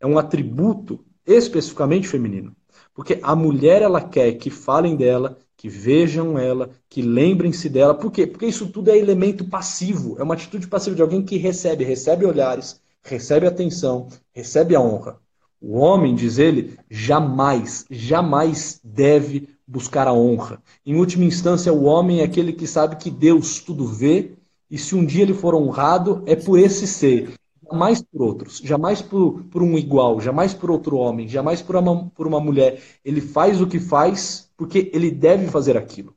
é 0.00 0.06
um 0.08 0.18
atributo 0.18 1.04
especificamente 1.24 2.08
feminino. 2.08 2.52
Porque 2.92 3.20
a 3.22 3.36
mulher 3.36 3.80
ela 3.80 4.00
quer 4.00 4.32
que 4.32 4.50
falem 4.50 4.96
dela, 4.96 5.38
que 5.56 5.68
vejam 5.68 6.38
ela, 6.38 6.70
que 6.88 7.00
lembrem-se 7.00 7.68
dela. 7.68 7.94
Por 7.94 8.12
quê? 8.12 8.26
Porque 8.26 8.46
isso 8.46 8.68
tudo 8.68 8.90
é 8.90 8.98
elemento 8.98 9.44
passivo, 9.44 10.16
é 10.18 10.22
uma 10.22 10.34
atitude 10.34 10.68
passiva 10.68 10.94
de 10.94 11.02
alguém 11.02 11.22
que 11.22 11.36
recebe, 11.36 11.84
recebe 11.84 12.26
olhares, 12.26 12.80
recebe 13.02 13.46
atenção, 13.46 14.08
recebe 14.32 14.74
a 14.76 14.80
honra. 14.80 15.18
O 15.60 15.78
homem, 15.78 16.14
diz 16.14 16.38
ele, 16.38 16.78
jamais, 16.90 17.86
jamais 17.90 18.78
deve 18.84 19.48
buscar 19.66 20.06
a 20.06 20.12
honra. 20.12 20.62
Em 20.84 20.96
última 20.96 21.24
instância, 21.24 21.72
o 21.72 21.84
homem 21.84 22.20
é 22.20 22.24
aquele 22.24 22.52
que 22.52 22.66
sabe 22.66 22.96
que 22.96 23.10
Deus 23.10 23.60
tudo 23.60 23.86
vê, 23.86 24.32
e 24.70 24.76
se 24.76 24.94
um 24.94 25.04
dia 25.04 25.22
ele 25.22 25.34
for 25.34 25.54
honrado, 25.54 26.22
é 26.26 26.36
por 26.36 26.58
esse 26.58 26.86
ser, 26.86 27.32
jamais 27.70 28.02
por 28.02 28.22
outros, 28.22 28.58
jamais 28.58 29.02
por, 29.02 29.44
por 29.44 29.62
um 29.62 29.76
igual, 29.76 30.20
jamais 30.20 30.54
por 30.54 30.70
outro 30.70 30.96
homem, 30.96 31.28
jamais 31.28 31.60
por 31.62 31.76
uma, 31.76 32.06
por 32.10 32.26
uma 32.26 32.40
mulher. 32.40 32.80
Ele 33.04 33.20
faz 33.20 33.60
o 33.60 33.66
que 33.66 33.78
faz 33.78 34.50
porque 34.56 34.90
ele 34.92 35.10
deve 35.10 35.46
fazer 35.48 35.76
aquilo. 35.76 36.14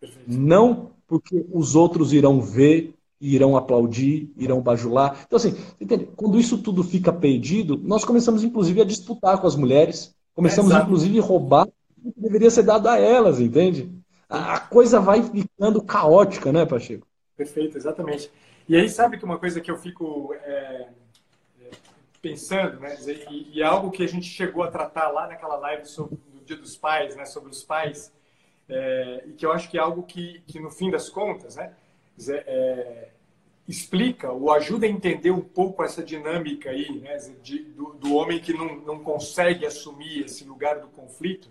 Perfeito. 0.00 0.24
Não 0.28 0.90
porque 1.06 1.44
os 1.52 1.74
outros 1.74 2.12
irão 2.12 2.40
ver, 2.40 2.94
irão 3.20 3.56
aplaudir, 3.56 4.30
irão 4.36 4.60
bajular. 4.60 5.24
Então, 5.26 5.36
assim, 5.36 5.56
entende? 5.80 6.08
quando 6.16 6.38
isso 6.38 6.58
tudo 6.58 6.84
fica 6.84 7.12
perdido, 7.12 7.76
nós 7.82 8.04
começamos, 8.04 8.44
inclusive, 8.44 8.80
a 8.80 8.84
disputar 8.84 9.40
com 9.40 9.46
as 9.46 9.56
mulheres, 9.56 10.14
começamos, 10.34 10.72
é 10.72 10.78
inclusive, 10.78 11.18
a 11.18 11.22
roubar 11.22 11.68
o 12.02 12.12
que 12.12 12.20
deveria 12.20 12.50
ser 12.50 12.62
dado 12.62 12.88
a 12.88 12.98
elas, 12.98 13.40
entende? 13.40 13.90
A 14.28 14.60
coisa 14.60 15.00
vai 15.00 15.22
ficando 15.22 15.82
caótica, 15.82 16.52
né, 16.52 16.64
Pacheco? 16.64 17.06
Perfeito, 17.36 17.76
exatamente. 17.76 18.30
E 18.70 18.76
aí, 18.76 18.88
sabe 18.88 19.18
que 19.18 19.24
uma 19.24 19.36
coisa 19.36 19.60
que 19.60 19.68
eu 19.68 19.76
fico 19.76 20.32
é, 20.32 20.86
é, 21.60 21.70
pensando, 22.22 22.78
né? 22.78 22.96
E, 23.28 23.50
e, 23.54 23.62
é 23.62 23.64
algo 23.64 23.90
que 23.90 24.00
a 24.00 24.06
gente 24.06 24.26
chegou 24.26 24.62
a 24.62 24.70
tratar 24.70 25.08
lá 25.08 25.26
naquela 25.26 25.56
live 25.56 25.84
sobre, 25.86 26.16
Dia 26.46 26.56
dos 26.56 26.76
Pais, 26.76 27.16
né? 27.16 27.24
Sobre 27.24 27.50
os 27.50 27.64
pais, 27.64 28.12
é, 28.68 29.24
e 29.26 29.32
que 29.32 29.44
eu 29.44 29.50
acho 29.50 29.68
que 29.68 29.76
é 29.76 29.80
algo 29.80 30.04
que, 30.04 30.40
que 30.46 30.60
no 30.60 30.70
fim 30.70 30.88
das 30.88 31.08
contas, 31.08 31.56
né? 31.56 31.74
É, 32.28 33.08
explica 33.66 34.30
ou 34.30 34.52
ajuda 34.52 34.86
a 34.86 34.88
entender 34.88 35.32
um 35.32 35.40
pouco 35.40 35.82
essa 35.82 36.00
dinâmica 36.00 36.70
aí, 36.70 37.00
né? 37.00 37.16
De, 37.42 37.64
do, 37.64 37.94
do, 37.94 38.14
homem 38.14 38.38
que 38.38 38.52
não, 38.52 38.76
não 38.82 39.00
consegue 39.00 39.66
assumir 39.66 40.26
esse 40.26 40.44
lugar 40.44 40.78
do 40.78 40.86
conflito. 40.86 41.50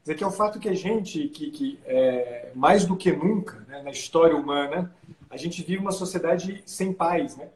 Dizer 0.00 0.14
que 0.14 0.22
é 0.22 0.26
o 0.28 0.30
fato 0.30 0.60
que 0.60 0.68
a 0.68 0.74
gente, 0.74 1.26
que, 1.26 1.50
que 1.50 1.80
é, 1.84 2.52
mais 2.54 2.84
do 2.84 2.96
que 2.96 3.10
nunca, 3.10 3.58
né, 3.66 3.82
na 3.82 3.90
história 3.90 4.36
humana, 4.36 4.94
a 5.32 5.36
gente 5.38 5.62
vive 5.62 5.78
uma 5.78 5.92
sociedade 5.92 6.62
sem 6.66 6.92
pais, 6.92 7.38
né? 7.38 7.48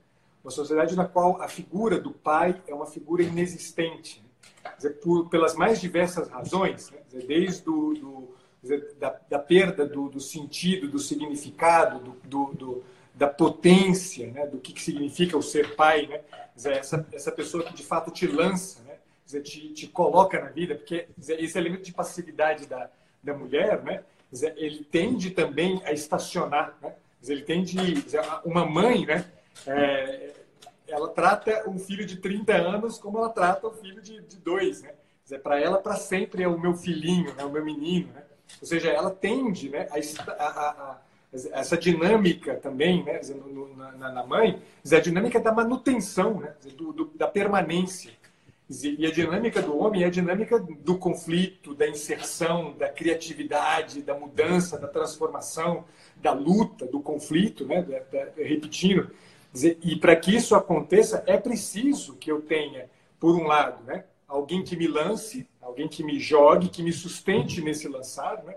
Uma 0.43 0.51
sociedade 0.51 0.97
na 0.97 1.05
qual 1.05 1.43
a 1.43 1.47
figura 1.47 2.01
do 2.01 2.11
pai 2.11 2.59
é 2.67 2.73
uma 2.73 2.87
figura 2.87 3.23
inexistente, 3.23 4.25
né? 4.65 4.73
dizer, 4.77 4.95
por, 4.95 5.29
pelas 5.29 5.55
mais 5.55 5.79
diversas 5.79 6.27
razões, 6.31 6.91
né? 6.91 6.99
dizer, 7.07 7.27
desde 7.27 7.63
do, 7.65 7.95
do 7.95 8.35
dizer, 8.63 8.95
da, 8.99 9.21
da, 9.29 9.39
perda 9.39 9.85
do, 9.85 10.09
do, 10.09 10.21
sentido, 10.21 10.89
do 10.89 10.99
significado, 10.99 12.17
do, 12.25 12.83
da 13.15 13.29
potência, 13.29 14.31
né? 14.31 14.47
do 14.47 14.57
que, 14.57 14.73
que 14.73 14.83
significa 14.83 15.37
o 15.37 15.43
ser 15.43 15.77
pai, 15.77 16.07
né? 16.07 16.23
Dizer, 16.55 16.79
essa, 16.79 17.07
essa 17.13 17.31
pessoa 17.31 17.63
que 17.63 17.75
de 17.75 17.83
fato 17.83 18.11
te 18.11 18.27
lança, 18.27 18.81
né? 18.85 18.95
Dizer, 19.27 19.43
te, 19.43 19.69
te 19.75 19.87
coloca 19.87 20.41
na 20.41 20.49
vida, 20.49 20.75
porque 20.77 21.09
dizer, 21.19 21.43
esse 21.45 21.59
elemento 21.59 21.83
de 21.83 21.93
passividade 21.93 22.67
da, 22.67 22.89
da 23.23 23.35
mulher, 23.35 23.83
né? 23.83 24.03
Dizer, 24.33 24.55
ele 24.57 24.83
tende 24.83 25.31
também 25.33 25.83
a 25.85 25.93
estacionar, 25.93 26.75
né? 26.81 26.95
Ele 27.23 27.43
tem 27.43 27.63
de. 27.63 27.77
Uma 28.45 28.65
mãe, 28.65 29.07
né? 29.07 29.25
É, 29.67 30.33
ela 30.87 31.09
trata 31.09 31.69
um 31.69 31.79
filho 31.79 32.07
de 32.07 32.17
30 32.17 32.55
anos 32.55 32.99
como 32.99 33.19
ela 33.19 33.31
trata 33.31 33.67
um 33.67 33.73
filho 33.73 34.01
de, 34.01 34.21
de 34.23 34.37
dois, 34.37 34.83
né? 34.83 34.93
Para 35.43 35.61
ela, 35.61 35.79
para 35.79 35.97
sempre 35.97 36.43
é 36.43 36.49
o 36.49 36.59
meu 36.59 36.75
filhinho, 36.75 37.35
né? 37.35 37.45
o 37.45 37.51
meu 37.51 37.65
menino, 37.65 38.13
né? 38.13 38.23
Ou 38.61 38.67
seja, 38.67 38.91
ela 38.91 39.11
tende 39.11 39.69
né, 39.69 39.89
a, 39.91 40.45
a, 40.45 40.71
a, 40.71 40.99
essa 41.53 41.77
dinâmica 41.77 42.55
também, 42.55 43.03
né, 43.03 43.21
na, 43.99 44.13
na 44.13 44.25
mãe, 44.25 44.63
a 44.91 45.01
dinâmica 45.01 45.41
da 45.41 45.53
manutenção, 45.53 46.41
né, 46.41 46.55
do, 46.77 46.93
do, 46.93 47.05
da 47.17 47.27
permanência. 47.27 48.13
E 48.69 49.07
a 49.07 49.13
dinâmica 49.13 49.63
do 49.63 49.79
homem 49.79 50.03
é 50.03 50.07
a 50.07 50.11
dinâmica 50.11 50.59
do 50.59 50.99
conflito, 50.99 51.73
da 51.73 51.87
inserção, 51.87 52.77
da 52.77 52.89
criatividade, 52.89 54.03
da 54.03 54.15
mudança, 54.15 54.77
da 54.77 54.89
transformação, 54.89 55.85
da 56.17 56.33
luta, 56.33 56.85
do 56.85 57.01
conflito, 57.01 57.65
né? 57.65 57.83
Da, 57.83 57.99
da, 58.01 58.33
repetindo. 58.37 59.11
E 59.83 59.97
para 59.97 60.17
que 60.17 60.35
isso 60.35 60.55
aconteça, 60.55 61.23
é 61.27 61.37
preciso 61.37 62.17
que 62.17 62.31
eu 62.31 62.43
tenha, 62.43 62.91
por 63.21 63.37
um 63.37 63.47
lado, 63.47 63.85
né? 63.85 64.05
alguém 64.29 64.63
que 64.63 64.77
me 64.77 64.87
lance, 64.87 65.49
alguém 65.63 65.89
que 65.89 66.03
me 66.03 66.19
jogue, 66.19 66.69
que 66.69 66.83
me 66.83 66.93
sustente 66.93 67.61
nesse 67.61 67.89
lançar, 67.89 68.43
né? 68.45 68.57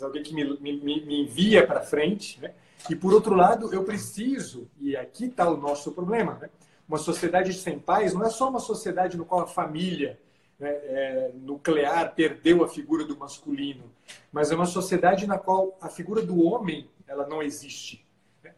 alguém 0.00 0.22
que 0.22 0.34
me, 0.34 0.58
me, 0.58 0.80
me 0.80 1.22
envia 1.22 1.66
para 1.66 1.82
frente. 1.82 2.40
Né? 2.40 2.52
E, 2.88 2.96
por 2.96 3.12
outro 3.12 3.34
lado, 3.34 3.72
eu 3.72 3.84
preciso, 3.84 4.68
e 4.80 4.96
aqui 4.96 5.26
está 5.26 5.48
o 5.48 5.56
nosso 5.56 5.92
problema, 5.92 6.38
né? 6.40 6.48
Uma 6.90 6.98
sociedade 6.98 7.52
sem 7.54 7.78
pais 7.78 8.12
não 8.12 8.26
é 8.26 8.30
só 8.30 8.48
uma 8.48 8.58
sociedade 8.58 9.16
no 9.16 9.24
qual 9.24 9.42
a 9.42 9.46
família 9.46 10.18
né, 10.58 10.68
é, 10.68 11.30
nuclear 11.34 12.12
perdeu 12.16 12.64
a 12.64 12.68
figura 12.68 13.04
do 13.04 13.16
masculino, 13.16 13.84
mas 14.32 14.50
é 14.50 14.56
uma 14.56 14.66
sociedade 14.66 15.24
na 15.24 15.38
qual 15.38 15.78
a 15.80 15.88
figura 15.88 16.20
do 16.20 16.44
homem 16.44 16.90
ela 17.06 17.28
não 17.28 17.40
existe. 17.40 18.04
Né? 18.42 18.52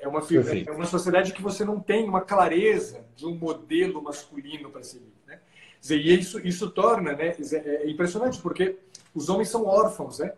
É 0.00 0.08
uma, 0.08 0.20
é 0.66 0.70
uma 0.70 0.86
sociedade 0.86 1.34
que 1.34 1.42
você 1.42 1.66
não 1.66 1.78
tem 1.78 2.08
uma 2.08 2.22
clareza 2.22 3.04
de 3.14 3.26
um 3.26 3.34
modelo 3.34 4.02
masculino 4.02 4.70
para 4.70 4.82
seguir. 4.82 5.12
Né? 5.26 5.38
E 5.90 6.14
isso, 6.14 6.40
isso 6.40 6.70
torna 6.70 7.12
né, 7.12 7.36
é 7.52 7.90
impressionante, 7.90 8.40
porque 8.40 8.78
os 9.14 9.28
homens 9.28 9.50
são 9.50 9.66
órfãos. 9.66 10.18
Né? 10.18 10.32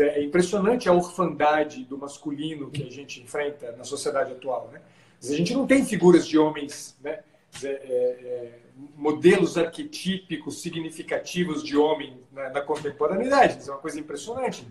É 0.00 0.20
impressionante 0.20 0.88
a 0.88 0.92
orfandade 0.92 1.84
do 1.84 1.96
masculino 1.96 2.72
que 2.72 2.82
a 2.82 2.90
gente 2.90 3.22
enfrenta 3.22 3.70
na 3.72 3.84
sociedade 3.84 4.32
atual. 4.32 4.68
Né? 4.72 4.80
A 5.22 5.36
gente 5.36 5.54
não 5.54 5.66
tem 5.66 5.84
figuras 5.84 6.26
de 6.26 6.38
homens, 6.38 6.96
né? 7.02 7.20
É, 7.62 7.68
é, 7.68 8.58
modelos 8.96 9.58
arquetípicos 9.58 10.60
significativos 10.62 11.62
de 11.62 11.76
homem 11.76 12.18
na, 12.32 12.48
na 12.50 12.60
contemporaneidade. 12.60 13.58
Isso 13.58 13.70
é 13.70 13.74
uma 13.74 13.80
coisa 13.80 14.00
impressionante. 14.00 14.66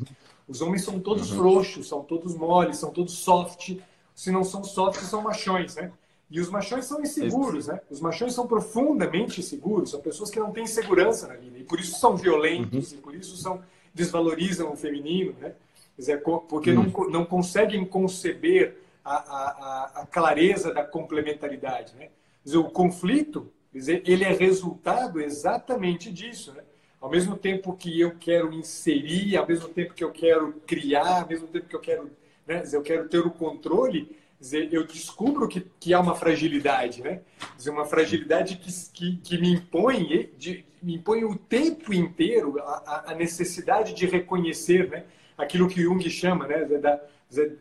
Os 0.48 0.62
homens 0.62 0.84
são 0.84 1.00
todos 1.00 1.32
uhum. 1.32 1.38
frouxos, 1.38 1.88
são 1.88 2.04
todos 2.04 2.36
moles, 2.36 2.78
são 2.78 2.92
todos 2.92 3.14
soft. 3.14 3.78
Se 4.16 4.32
não 4.32 4.44
são 4.44 4.64
soft, 4.64 5.00
são 5.02 5.22
machões, 5.22 5.76
né? 5.76 5.92
E 6.30 6.40
os 6.40 6.50
machões 6.50 6.86
são 6.86 7.02
inseguros, 7.02 7.68
né? 7.68 7.80
Os 7.90 8.00
machões 8.00 8.34
são 8.34 8.48
profundamente 8.48 9.40
inseguros, 9.42 9.92
são 9.92 10.02
pessoas 10.02 10.30
que 10.30 10.40
não 10.40 10.52
têm 10.52 10.66
segurança 10.66 11.28
na 11.28 11.36
vida 11.36 11.58
e 11.58 11.64
por 11.64 11.80
isso 11.80 12.00
são 12.00 12.16
violentos 12.16 12.92
uhum. 12.92 12.98
e 12.98 13.02
por 13.02 13.16
isso 13.16 13.36
são 13.38 13.62
desvalorizam 13.94 14.72
o 14.72 14.78
feminino, 14.78 15.36
né? 15.40 15.54
Dizer, 15.98 16.24
porque 16.24 16.72
uhum. 16.72 16.90
não, 16.90 17.10
não 17.10 17.26
conseguem 17.26 17.86
conceber 17.86 18.81
a, 19.04 19.16
a, 19.16 20.02
a, 20.02 20.06
clareza 20.06 20.74
da 20.74 20.84
complementaridade, 20.84 21.96
né? 21.96 22.10
Dizer, 22.44 22.58
o 22.58 22.70
conflito, 22.70 23.52
dizer, 23.74 24.04
ele 24.06 24.24
é 24.24 24.32
resultado 24.32 25.20
exatamente 25.20 26.12
disso, 26.12 26.54
né? 26.54 26.64
Ao 27.00 27.10
mesmo 27.10 27.36
tempo 27.36 27.76
que 27.76 28.00
eu 28.00 28.16
quero 28.20 28.54
inserir, 28.54 29.36
ao 29.36 29.48
mesmo 29.48 29.70
tempo 29.70 29.94
que 29.94 30.04
eu 30.04 30.12
quero 30.12 30.54
criar, 30.68 31.24
ao 31.24 31.28
mesmo 31.28 31.48
tempo 31.48 31.68
que 31.68 31.76
eu 31.76 31.80
quero, 31.80 32.12
né, 32.46 32.60
dizer, 32.62 32.78
eu 32.78 32.84
quero 32.84 33.10
ter 33.10 33.20
o 33.20 33.32
controle, 33.32 34.16
dizer, 34.40 34.72
eu 34.72 34.86
descubro 34.86 35.48
que, 35.48 35.62
que 35.80 35.94
há 35.96 36.00
uma 36.00 36.16
fragilidade, 36.16 37.02
né? 37.02 37.22
Dizer, 37.58 37.72
uma 37.72 37.86
fragilidade 37.86 38.58
que, 38.58 38.72
que, 38.94 39.18
que 39.18 39.38
me 39.40 39.54
impõe, 39.54 40.30
de, 40.38 40.64
me 40.82 40.96
impõe 40.96 41.24
o 41.24 41.36
tempo 41.36 41.92
inteiro 41.92 42.60
a, 42.60 43.12
a 43.12 43.16
necessidade 43.16 43.94
de 43.94 44.06
reconhecer, 44.06 44.88
né? 44.90 45.06
Aquilo 45.36 45.68
que 45.68 45.82
Jung 45.82 46.08
chama, 46.08 46.46
né? 46.48 46.66
Da, 46.66 47.02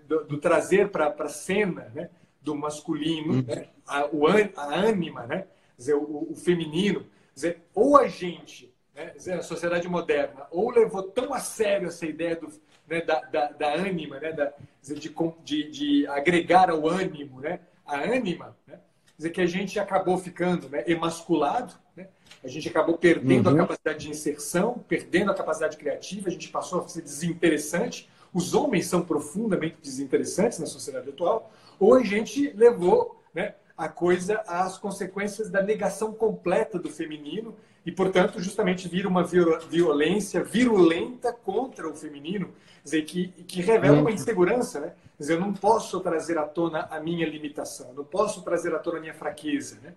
do, 0.07 0.25
do 0.25 0.39
trazer 0.39 0.89
para 0.91 1.15
a 1.19 1.29
cena, 1.29 1.91
né? 1.95 2.11
Do 2.43 2.55
masculino, 2.55 3.35
uhum. 3.35 3.45
né? 3.47 3.69
a, 3.87 4.07
o, 4.07 4.27
a 4.27 4.75
ânima, 4.75 5.27
né? 5.27 5.47
Dizer, 5.77 5.95
o, 5.95 6.29
o 6.31 6.35
feminino. 6.35 7.07
Dizer, 7.35 7.63
ou 7.75 7.97
a 7.97 8.09
gente 8.09 8.71
né, 8.95 9.35
a 9.35 9.43
sociedade 9.43 9.89
moderna, 9.89 10.47
ou 10.51 10.71
levou 10.71 11.03
tão 11.03 11.33
a 11.33 11.41
sério 11.41 11.89
essa 11.89 12.05
ideia 12.05 12.37
do, 12.37 12.49
né, 12.89 13.01
da, 13.01 13.21
da, 13.21 13.49
da 13.53 13.75
ânima, 13.75 14.19
né, 14.19 14.33
da, 14.33 14.53
de, 14.83 15.15
de, 15.45 15.71
de, 15.71 16.07
agregar 16.09 16.71
ao 16.71 16.87
ânimo, 16.87 17.41
né, 17.41 17.61
a 17.87 18.01
ânima, 18.01 18.57
né, 18.67 18.79
dizer 19.17 19.31
que 19.31 19.41
a 19.41 19.47
gente 19.47 19.79
acabou 19.79 20.19
ficando 20.19 20.69
né, 20.69 20.85
emasculado, 20.87 21.75
né, 21.97 22.09
a 22.43 22.49
gente 22.49 22.69
acabou 22.69 22.97
perdendo 22.99 23.49
uhum. 23.49 23.57
a 23.57 23.59
capacidade 23.59 23.99
de 24.01 24.11
inserção, 24.11 24.85
perdendo 24.89 25.31
a 25.31 25.35
capacidade 25.35 25.77
criativa, 25.77 26.29
a 26.29 26.33
gente 26.33 26.49
passou 26.49 26.83
a 26.83 26.89
ser 26.89 27.03
desinteressante. 27.03 28.09
Os 28.33 28.55
homens 28.55 28.87
são 28.87 29.03
profundamente 29.03 29.77
desinteressantes 29.83 30.59
na 30.59 30.67
sociedade 30.67 31.09
atual, 31.09 31.51
ou 31.79 31.95
a 31.95 32.03
gente 32.03 32.53
levou 32.53 33.21
né, 33.35 33.55
a 33.77 33.89
coisa 33.89 34.43
às 34.47 34.79
consequências 34.79 35.49
da 35.49 35.63
negação 35.63 36.13
completa 36.13 36.79
do 36.79 36.91
feminino 36.91 37.57
e, 37.85 37.91
portanto, 37.91 38.41
justamente 38.41 38.87
vira 38.89 39.09
uma 39.09 39.25
violência 39.25 40.45
virulenta 40.45 41.33
contra 41.33 41.89
o 41.89 41.95
feminino, 41.95 42.53
dizer, 42.85 43.03
que, 43.03 43.29
que 43.29 43.63
revela 43.63 44.01
uma 44.01 44.11
insegurança, 44.13 44.81
né? 44.81 44.93
Dizer, 45.19 45.35
eu 45.35 45.41
não 45.41 45.53
posso 45.53 45.99
trazer 46.01 46.39
à 46.39 46.45
tona 46.45 46.89
a 46.91 47.01
minha 47.01 47.27
limitação, 47.27 47.93
não 47.95 48.05
posso 48.05 48.43
trazer 48.43 48.75
à 48.75 48.79
tona 48.79 48.99
a 48.99 49.01
minha 49.01 49.15
fraqueza, 49.15 49.79
né? 49.83 49.95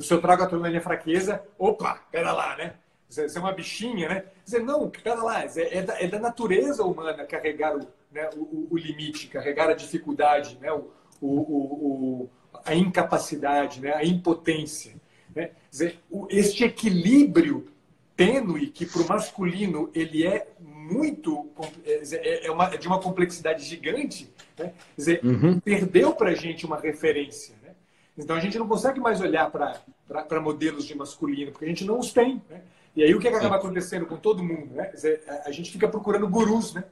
se 0.00 0.12
eu 0.12 0.20
trago 0.20 0.42
à 0.42 0.46
tona 0.46 0.66
a 0.66 0.70
minha 0.70 0.80
fraqueza, 0.80 1.42
opa, 1.58 2.00
pera 2.10 2.32
lá, 2.32 2.56
né? 2.56 2.74
Você 3.12 3.36
é 3.36 3.40
uma 3.40 3.52
bichinha, 3.52 4.08
né? 4.08 4.24
Dizer, 4.42 4.60
não, 4.60 4.88
pera 4.88 5.22
lá, 5.22 5.44
é 5.44 5.82
da, 5.82 6.00
é 6.00 6.08
da 6.08 6.18
natureza 6.18 6.82
humana 6.82 7.26
carregar 7.26 7.76
o, 7.76 7.86
né, 8.10 8.30
o, 8.34 8.68
o, 8.70 8.78
limite, 8.78 9.26
carregar 9.26 9.68
a 9.68 9.74
dificuldade, 9.74 10.56
né? 10.58 10.72
o, 10.72 10.90
o, 11.20 12.30
a 12.64 12.74
incapacidade, 12.74 13.82
né? 13.82 13.92
a 13.92 14.02
impotência. 14.02 14.94
Né? 15.34 15.50
Dizer, 15.70 15.98
este 16.30 16.64
equilíbrio 16.64 17.68
tênue 18.16 18.68
que 18.68 18.86
para 18.86 19.02
o 19.02 19.08
masculino 19.08 19.90
ele 19.94 20.26
é 20.26 20.48
muito 20.60 21.50
é, 21.84 22.02
é, 22.12 22.46
é, 22.46 22.50
uma, 22.50 22.74
é 22.74 22.76
de 22.76 22.86
uma 22.86 22.98
complexidade 23.00 23.62
gigante, 23.64 24.32
né? 24.58 24.72
dizer, 24.96 25.20
uhum. 25.22 25.60
perdeu 25.60 26.14
para 26.14 26.30
a 26.30 26.34
gente 26.34 26.64
uma 26.64 26.78
referência. 26.78 27.54
Né? 27.62 27.74
Então 28.16 28.36
a 28.36 28.40
gente 28.40 28.58
não 28.58 28.66
consegue 28.66 29.00
mais 29.00 29.20
olhar 29.20 29.50
para 29.50 30.40
modelos 30.40 30.86
de 30.86 30.96
masculino, 30.96 31.52
porque 31.52 31.66
a 31.66 31.68
gente 31.68 31.84
não 31.84 31.98
os 31.98 32.12
tem. 32.12 32.42
Né? 32.48 32.62
E 32.94 33.02
aí 33.02 33.14
o 33.14 33.20
que, 33.20 33.28
é 33.28 33.30
que 33.30 33.36
acaba 33.36 33.56
acontecendo 33.56 34.06
com 34.06 34.16
todo 34.16 34.44
mundo? 34.44 34.74
Né? 34.74 34.90
Dizer, 34.90 35.22
a, 35.26 35.48
a, 35.48 35.52
gente 35.52 35.70
fica 35.70 35.88
procurando 35.88 36.28
gurus, 36.28 36.74
né? 36.74 36.84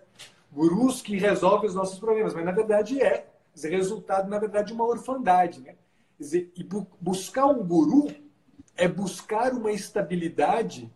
gurus 0.51 1.03
que 1.03 1.17
resolvem 1.17 1.69
os 1.69 1.75
nossos 1.75 1.99
problemas, 1.99 2.35
mas 2.35 2.45
na 2.45 2.53
verdade 2.53 3.01
é 3.01 3.27
dizer, 3.55 3.71
resultado, 3.71 4.29
na 4.29 4.39
verdade, 4.39 4.69
de 4.69 4.73
uma 4.73 4.85
orfandade. 4.85 5.61
Né? 5.61 5.75
Dizer, 6.19 6.51
e 6.57 6.65
bu 6.65 6.87
buscar 7.01 7.47
um 7.47 7.63
guru 7.65 8.09
é 8.77 8.89
buscar 8.89 9.53
uma 9.53 9.73
estabilidade 9.73 10.91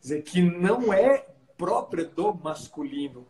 dizer, 0.00 0.22
que 0.22 0.42
não 0.42 0.92
é 0.92 1.26
própria 1.56 2.04
do 2.04 2.34
masculino. 2.34 3.26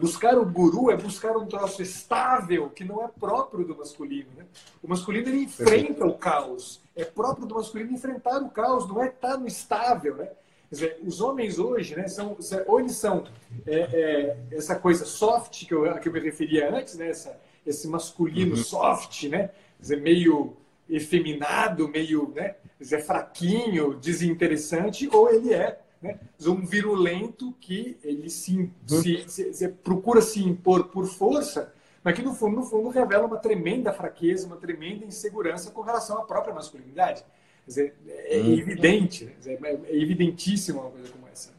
Buscar 0.00 0.36
o 0.36 0.44
guru 0.44 0.90
é 0.90 0.96
buscar 0.96 1.36
um 1.36 1.46
troço 1.46 1.82
estável 1.82 2.68
que 2.70 2.84
não 2.84 3.04
é 3.04 3.08
próprio 3.08 3.64
do 3.64 3.76
masculino. 3.76 4.28
Né? 4.36 4.44
O 4.82 4.88
masculino 4.88 5.28
ele 5.28 5.44
enfrenta 5.44 6.04
o 6.04 6.18
caos. 6.18 6.82
É 6.98 7.04
próprio 7.04 7.46
do 7.46 7.54
masculino 7.54 7.92
enfrentar 7.92 8.42
o 8.42 8.50
caos, 8.50 8.88
não 8.88 9.00
é 9.02 9.06
estar 9.06 9.36
no 9.36 9.46
estável. 9.46 10.16
Né? 10.16 10.28
Dizer, 10.70 10.98
os 11.02 11.20
homens 11.20 11.58
hoje, 11.58 11.96
né, 11.96 12.08
são, 12.08 12.36
ou 12.66 12.80
eles 12.80 12.96
são 12.96 13.24
é, 13.64 13.76
é, 13.76 14.36
essa 14.50 14.74
coisa 14.74 15.04
soft 15.04 15.64
que 15.66 15.72
eu, 15.72 15.98
que 15.98 16.08
eu 16.08 16.12
me 16.12 16.20
referia 16.20 16.74
antes, 16.74 16.96
né, 16.96 17.08
essa, 17.08 17.40
esse 17.64 17.86
masculino 17.86 18.56
uhum. 18.56 18.62
soft, 18.62 19.22
né, 19.24 19.50
dizer, 19.78 20.00
meio 20.00 20.56
efeminado, 20.90 21.88
meio 21.88 22.32
né, 22.34 22.56
dizer, 22.80 23.00
fraquinho, 23.00 23.94
desinteressante, 23.94 25.08
ou 25.12 25.30
ele 25.30 25.54
é 25.54 25.80
né? 26.02 26.18
um 26.46 26.64
virulento 26.64 27.54
que 27.60 27.96
ele 28.02 28.30
se, 28.30 28.70
se, 28.86 29.24
se, 29.28 29.54
se, 29.54 29.68
procura 29.68 30.20
se 30.20 30.42
impor 30.42 30.84
por 30.88 31.06
força, 31.06 31.72
mas 32.08 32.16
que 32.16 32.22
no 32.22 32.32
fundo, 32.32 32.56
no 32.56 32.62
fundo 32.62 32.88
revela 32.88 33.26
uma 33.26 33.36
tremenda 33.36 33.92
fraqueza, 33.92 34.46
uma 34.46 34.56
tremenda 34.56 35.04
insegurança 35.04 35.70
com 35.70 35.82
relação 35.82 36.16
à 36.16 36.22
própria 36.22 36.54
masculinidade. 36.54 37.22
Quer 37.66 37.68
dizer, 37.68 37.94
é 38.06 38.38
uhum. 38.38 38.52
evidente, 38.54 39.26
né? 39.26 39.32
dizer, 39.38 39.58
é 39.62 39.94
evidentíssima 39.94 40.80
uma 40.80 40.90
coisa 40.90 41.12
como 41.12 41.28
essa. 41.30 41.52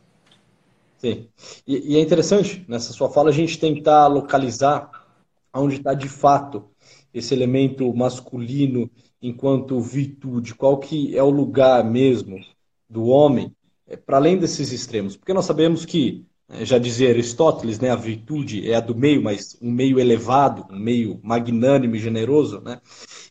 Sim. 0.97 1.29
E, 1.67 1.93
e, 1.93 1.97
é 1.97 1.99
interessante, 2.01 2.65
nessa 2.67 2.91
sua 2.93 3.11
fala, 3.11 3.29
a 3.29 3.31
gente 3.31 3.59
tentar 3.59 4.07
localizar 4.07 4.89
onde 5.53 5.75
está 5.75 5.93
de 5.93 6.09
fato 6.09 6.67
esse 7.13 7.31
elemento 7.31 7.93
masculino 7.93 8.89
enquanto 9.21 9.79
virtude, 9.79 10.55
qual 10.55 10.79
que 10.79 11.15
é 11.15 11.21
o 11.21 11.29
lugar 11.29 11.83
mesmo 11.83 12.43
do 12.89 13.05
homem 13.05 13.55
é, 13.85 13.95
para 13.95 14.17
além 14.17 14.35
desses 14.35 14.71
extremos? 14.71 15.15
Porque 15.15 15.31
nós 15.31 15.45
sabemos 15.45 15.85
que, 15.85 16.25
é, 16.25 16.28
já 16.61 16.77
dizia 16.77 17.09
Aristóteles, 17.09 17.79
né, 17.79 17.91
a 17.91 17.95
virtude 17.95 18.69
é 18.69 18.75
a 18.75 18.79
do 18.79 18.95
meio, 18.95 19.21
mas 19.21 19.57
um 19.61 19.71
meio 19.71 19.99
elevado, 19.99 20.65
um 20.71 20.79
meio 20.79 21.19
magnânimo 21.23 21.95
e 21.95 21.99
generoso, 21.99 22.59
né? 22.61 22.81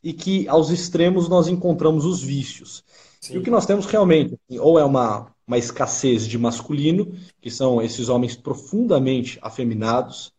e 0.02 0.12
que 0.12 0.48
aos 0.48 0.70
extremos 0.70 1.28
nós 1.28 1.48
encontramos 1.48 2.04
os 2.04 2.22
vícios. 2.22 2.85
Sim. 3.20 3.35
E 3.35 3.38
o 3.38 3.42
que 3.42 3.50
nós 3.50 3.66
temos 3.66 3.87
realmente, 3.87 4.35
assim, 4.35 4.59
ou 4.59 4.78
é 4.78 4.85
uma, 4.85 5.33
uma 5.46 5.59
escassez 5.59 6.26
de 6.26 6.38
masculino, 6.38 7.12
que 7.40 7.50
são 7.50 7.83
esses 7.83 8.09
homens 8.09 8.37
profundamente 8.37 9.38
afeminados, 9.42 10.33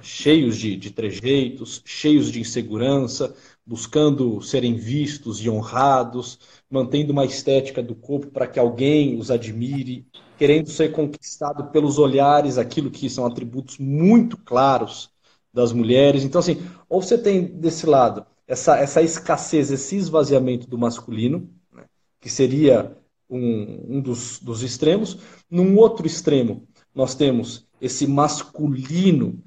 cheios 0.00 0.56
de, 0.56 0.76
de 0.76 0.90
trejeitos, 0.90 1.82
cheios 1.84 2.30
de 2.30 2.40
insegurança, 2.40 3.34
buscando 3.70 4.42
serem 4.42 4.74
vistos 4.74 5.40
e 5.40 5.48
honrados, 5.48 6.40
mantendo 6.68 7.12
uma 7.12 7.24
estética 7.24 7.80
do 7.80 7.94
corpo 7.94 8.26
para 8.26 8.48
que 8.48 8.58
alguém 8.58 9.16
os 9.16 9.30
admire, 9.30 10.04
querendo 10.36 10.68
ser 10.68 10.90
conquistado 10.90 11.70
pelos 11.70 11.96
olhares, 11.96 12.58
aquilo 12.58 12.90
que 12.90 13.08
são 13.08 13.24
atributos 13.24 13.78
muito 13.78 14.36
claros 14.36 15.08
das 15.54 15.72
mulheres. 15.72 16.24
Então, 16.24 16.40
assim, 16.40 16.60
ou 16.88 17.00
você 17.00 17.16
tem 17.16 17.44
desse 17.44 17.86
lado 17.86 18.26
essa, 18.44 18.76
essa 18.76 19.02
escassez, 19.02 19.70
esse 19.70 19.94
esvaziamento 19.94 20.68
do 20.68 20.76
masculino, 20.76 21.48
né, 21.72 21.84
que 22.20 22.28
seria 22.28 22.96
um, 23.30 23.98
um 23.98 24.00
dos, 24.00 24.40
dos 24.40 24.64
extremos. 24.64 25.16
Num 25.48 25.76
outro 25.76 26.08
extremo, 26.08 26.66
nós 26.92 27.14
temos 27.14 27.68
esse 27.80 28.04
masculino 28.04 29.40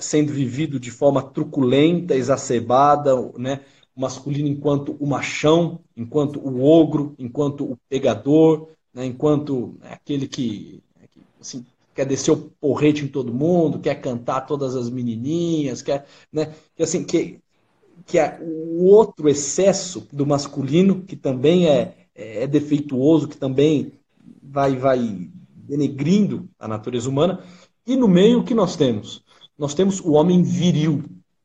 sendo 0.00 0.32
vivido 0.32 0.78
de 0.78 0.90
forma 0.90 1.22
truculenta, 1.22 2.14
exacerbada, 2.14 3.14
né, 3.36 3.60
masculino 3.96 4.48
enquanto 4.48 4.96
o 5.00 5.06
machão, 5.06 5.80
enquanto 5.96 6.38
o 6.38 6.62
ogro, 6.62 7.14
enquanto 7.18 7.64
o 7.64 7.76
pegador, 7.88 8.68
né, 8.94 9.06
enquanto 9.06 9.76
aquele 9.82 10.28
que, 10.28 10.82
assim, 11.40 11.64
quer 11.94 12.06
descer 12.06 12.30
o 12.30 12.52
porrete 12.60 13.04
em 13.04 13.08
todo 13.08 13.34
mundo, 13.34 13.80
quer 13.80 13.96
cantar 13.96 14.42
todas 14.42 14.76
as 14.76 14.88
menininhas, 14.88 15.82
quer, 15.82 16.06
né, 16.32 16.54
que 16.76 16.82
assim 16.82 17.04
que 17.04 17.40
que 18.06 18.18
é 18.18 18.38
o 18.40 18.84
outro 18.84 19.28
excesso 19.28 20.06
do 20.12 20.24
masculino 20.24 21.02
que 21.02 21.16
também 21.16 21.68
é, 21.68 21.94
é 22.14 22.46
defeituoso, 22.46 23.28
que 23.28 23.36
também 23.36 23.92
vai 24.42 24.76
vai 24.76 25.28
denegrindo 25.68 26.48
a 26.58 26.66
natureza 26.66 27.08
humana. 27.08 27.42
E 27.86 27.96
no 27.96 28.08
meio 28.08 28.40
o 28.40 28.44
que 28.44 28.54
nós 28.54 28.76
temos? 28.76 29.22
Nós 29.58 29.74
temos 29.74 30.00
o 30.00 30.12
homem 30.12 30.42
viril. 30.42 31.04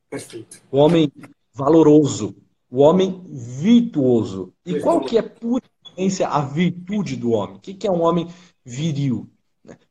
Perfeito. 0.09 0.61
O 0.71 0.77
homem 0.77 1.11
valoroso, 1.53 2.35
o 2.69 2.79
homem 2.79 3.23
virtuoso. 3.27 4.53
E 4.65 4.79
qual 4.79 5.01
que 5.01 5.17
é 5.17 5.21
por 5.21 5.61
essência 5.85 6.27
a 6.27 6.41
virtude 6.41 7.15
do 7.15 7.31
homem? 7.31 7.57
O 7.57 7.59
que 7.59 7.87
é 7.87 7.91
um 7.91 8.01
homem 8.01 8.27
viril? 8.63 9.29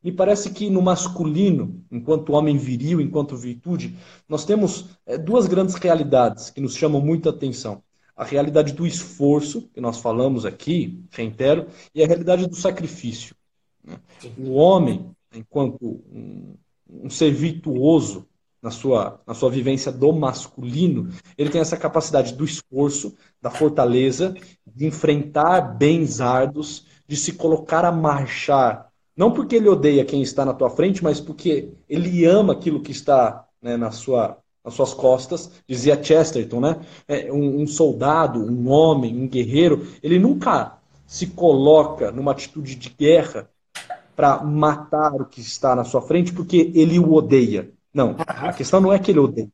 Me 0.03 0.13
parece 0.13 0.51
que 0.51 0.69
no 0.69 0.83
masculino, 0.83 1.83
enquanto 1.91 2.33
homem 2.35 2.59
viril, 2.59 3.01
enquanto 3.01 3.37
virtude, 3.37 3.97
nós 4.29 4.45
temos 4.45 4.91
eh, 5.07 5.17
duas 5.17 5.47
grandes 5.47 5.75
realidades 5.77 6.51
que 6.51 6.61
nos 6.61 6.77
chamam 6.77 7.01
muita 7.01 7.31
atenção. 7.31 7.83
A 8.15 8.25
realidade 8.25 8.75
do 8.75 8.87
esforço, 8.87 9.71
que 9.73 9.81
nós 9.81 9.99
falamos 9.99 10.45
aqui, 10.45 11.03
reitero, 11.11 11.67
e 11.95 12.05
a 12.05 12.07
realidade 12.07 12.47
do 12.47 12.55
sacrifício. 12.55 13.35
Né? 13.83 13.99
O 14.37 14.53
homem, 14.53 15.11
enquanto 15.35 16.03
um, 16.13 16.55
um 17.03 17.09
ser 17.09 17.31
virtuoso, 17.33 18.27
na 18.63 18.71
sua, 18.71 19.21
na 19.27 19.35
sua 19.35 19.51
vivência 19.51 19.91
do 19.91 20.13
masculino, 20.13 21.11
ele 21.37 21.51
tem 21.51 21.61
essa 21.61 21.77
capacidade 21.77 22.35
do 22.35 22.45
esforço, 22.45 23.17
da 23.41 23.51
fortaleza, 23.51 24.35
de 24.65 24.87
enfrentar 24.87 25.61
bens 25.77 26.21
árduos, 26.21 26.87
de 27.09 27.17
se 27.17 27.33
colocar 27.33 27.85
a 27.85 27.91
marchar. 27.91 28.89
Não 29.17 29.33
porque 29.33 29.57
ele 29.57 29.69
odeia 29.69 30.05
quem 30.05 30.23
está 30.23 30.45
na 30.45 30.55
tua 30.55 30.71
frente, 30.71 31.03
mas 31.03 31.21
porque 31.21 31.73
ele 31.89 32.25
ama 32.25 32.53
aquilo 32.53 32.81
que 32.81 32.93
está 32.93 33.45
né, 33.61 33.77
na 33.77 33.91
sua, 33.91 34.39
nas 34.65 34.75
suas 34.75 34.95
costas. 34.95 35.51
Dizia 35.69 36.03
Chesterton, 36.03 36.61
né? 36.61 36.81
É, 37.09 37.33
um, 37.33 37.63
um 37.63 37.67
soldado, 37.67 38.39
um 38.41 38.71
homem, 38.71 39.21
um 39.21 39.29
guerreiro, 39.29 39.89
ele 40.03 40.21
nunca 40.21 40.79
se 41.05 41.27
coloca 41.27 42.13
numa 42.13 42.31
atitude 42.31 42.77
de 42.77 42.89
guerra 42.89 43.51
para 44.15 44.43
matar 44.43 45.15
o 45.15 45.25
que 45.25 45.41
está 45.41 45.75
na 45.75 45.85
sua 45.85 46.03
frente 46.03 46.33
porque 46.33 46.71
ele 46.75 46.99
o 46.99 47.13
odeia. 47.13 47.71
Não, 47.93 48.17
a 48.19 48.53
questão 48.53 48.81
não 48.81 48.93
é 48.93 48.99
que 48.99 49.11
ele 49.11 49.21
odeia. 49.21 49.51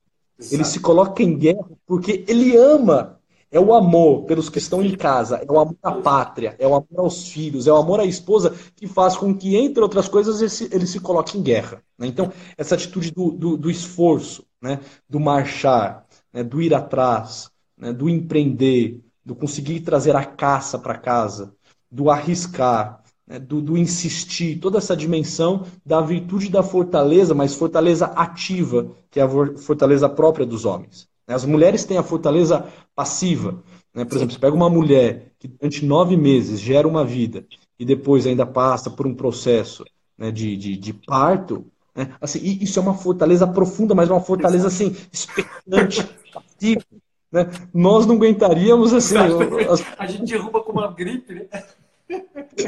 Ele 0.51 0.64
se 0.64 0.81
coloca 0.81 1.23
em 1.23 1.37
guerra 1.37 1.68
porque 1.87 2.25
ele 2.29 2.57
ama. 2.57 3.16
É 3.51 3.59
o 3.59 3.73
amor 3.73 4.25
pelos 4.25 4.51
que 4.51 4.59
estão 4.59 4.83
em 4.83 4.94
casa, 4.94 5.37
é 5.37 5.51
o 5.51 5.59
amor 5.59 5.77
à 5.83 5.92
pátria, 5.92 6.55
é 6.59 6.66
o 6.66 6.75
amor 6.75 6.99
aos 6.99 7.29
filhos, 7.29 7.66
é 7.66 7.73
o 7.73 7.77
amor 7.77 7.99
à 7.99 8.05
esposa 8.05 8.55
que 8.77 8.87
faz 8.87 9.16
com 9.16 9.35
que, 9.35 9.57
entre 9.57 9.83
outras 9.83 10.07
coisas, 10.07 10.42
ele 10.42 10.51
se, 10.51 10.68
ele 10.71 10.87
se 10.87 11.01
coloque 11.01 11.38
em 11.38 11.42
guerra. 11.42 11.83
Né? 11.99 12.09
Então, 12.09 12.31
essa 12.59 12.75
atitude 12.75 13.11
do, 13.11 13.31
do, 13.31 13.57
do 13.57 13.71
esforço, 13.71 14.44
né? 14.61 14.81
do 15.09 15.18
marchar, 15.18 16.07
né? 16.31 16.42
do 16.42 16.61
ir 16.61 16.75
atrás, 16.75 17.51
né? 17.75 17.90
do 17.90 18.07
empreender, 18.07 19.01
do 19.25 19.35
conseguir 19.35 19.81
trazer 19.81 20.14
a 20.14 20.27
caça 20.27 20.79
para 20.79 20.99
casa, 20.99 21.55
do 21.90 22.11
arriscar, 22.11 23.03
né, 23.28 23.38
do, 23.38 23.60
do, 23.60 23.76
insistir, 23.76 24.58
toda 24.58 24.78
essa 24.78 24.96
dimensão 24.96 25.66
da 25.84 26.00
virtude 26.00 26.48
da 26.48 26.62
fortaleza, 26.62 27.34
mas 27.34 27.54
fortaleza 27.54 28.06
ativa, 28.06 28.90
que 29.10 29.20
é 29.20 29.22
a 29.22 29.56
fortaleza 29.56 30.08
própria 30.08 30.46
dos 30.46 30.64
homens. 30.64 31.06
Né. 31.26 31.34
As 31.34 31.44
mulheres 31.44 31.84
têm 31.84 31.98
a 31.98 32.02
fortaleza 32.02 32.66
passiva. 32.96 33.62
Né? 33.94 34.04
Por 34.04 34.16
exemplo, 34.16 34.32
você 34.32 34.40
pega 34.40 34.56
uma 34.56 34.70
mulher 34.70 35.32
que 35.38 35.46
durante 35.46 35.84
nove 35.84 36.16
meses 36.16 36.58
gera 36.58 36.88
uma 36.88 37.04
vida 37.04 37.44
e 37.78 37.84
depois 37.84 38.26
ainda 38.26 38.46
passa 38.46 38.90
por 38.90 39.06
um 39.06 39.14
processo 39.14 39.84
né, 40.16 40.30
de, 40.30 40.56
de, 40.56 40.76
de, 40.76 40.92
parto. 40.92 41.66
Né? 41.94 42.14
Assim, 42.20 42.40
isso 42.60 42.78
é 42.78 42.82
uma 42.82 42.94
fortaleza 42.94 43.46
profunda, 43.46 43.94
mas 43.94 44.10
uma 44.10 44.20
fortaleza 44.20 44.68
assim, 44.68 44.96
expectante, 45.12 46.02
passiva. 46.32 46.82
Né? 47.30 47.46
Nós 47.74 48.06
não 48.06 48.16
aguentaríamos 48.16 48.94
assim. 48.94 49.16
A 49.98 50.06
gente 50.06 50.32
derruba 50.32 50.62
com 50.62 50.72
uma 50.72 50.90
gripe, 50.90 51.34
né? 51.34 51.46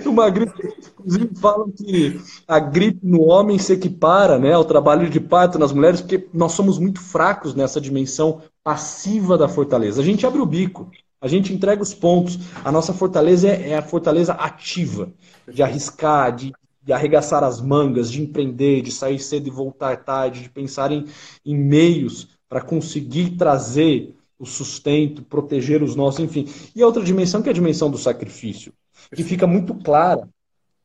Uma 0.07 0.29
gripe. 0.29 0.53
Inclusive 0.98 1.31
falam 1.40 1.70
que 1.70 2.20
a 2.46 2.59
gripe 2.59 3.00
no 3.03 3.22
homem 3.22 3.59
se 3.59 3.72
equipara 3.72 4.38
né, 4.38 4.53
ao 4.53 4.64
trabalho 4.64 5.09
de 5.09 5.18
parto 5.18 5.59
nas 5.59 5.72
mulheres, 5.72 6.00
porque 6.00 6.29
nós 6.33 6.53
somos 6.53 6.79
muito 6.79 7.00
fracos 7.00 7.55
nessa 7.55 7.81
dimensão 7.81 8.42
passiva 8.62 9.38
da 9.38 9.48
fortaleza. 9.48 10.00
A 10.00 10.05
gente 10.05 10.26
abre 10.26 10.40
o 10.40 10.46
bico, 10.46 10.90
a 11.20 11.29
gente 11.29 11.53
entrega 11.53 11.83
os 11.83 11.94
pontos. 11.94 12.38
A 12.64 12.70
nossa 12.70 12.92
fortaleza 12.92 13.48
é, 13.48 13.70
é 13.70 13.76
a 13.76 13.83
fortaleza 13.83 14.33
ativa, 14.35 15.12
de 15.50 15.62
arriscar, 15.62 16.35
de, 16.35 16.53
de, 16.83 16.92
arregaçar 16.92 17.42
as 17.42 17.61
mangas, 17.61 18.11
de 18.11 18.22
empreender, 18.22 18.83
de 18.83 18.92
sair 18.92 19.18
cedo 19.18 19.46
e 19.46 19.50
voltar 19.50 20.05
tarde, 20.05 20.42
de 20.42 20.50
pensar 20.50 20.92
em, 20.92 21.07
em 21.44 21.57
meios 21.57 22.29
para 22.48 22.61
conseguir 22.61 23.37
trazer 23.37 24.14
o 24.38 24.46
sustento, 24.46 25.22
proteger 25.22 25.83
os 25.83 25.94
nossos, 25.94 26.20
enfim. 26.20 26.48
E 26.74 26.83
a 26.83 26.87
outra 26.87 27.03
dimensão 27.03 27.42
que 27.42 27.48
é 27.48 27.53
a 27.53 27.55
dimensão 27.55 27.90
do 27.90 27.98
sacrifício, 27.98 28.72
que 29.14 29.24
fica 29.24 29.46
muito 29.46 29.74
clara 29.74 30.28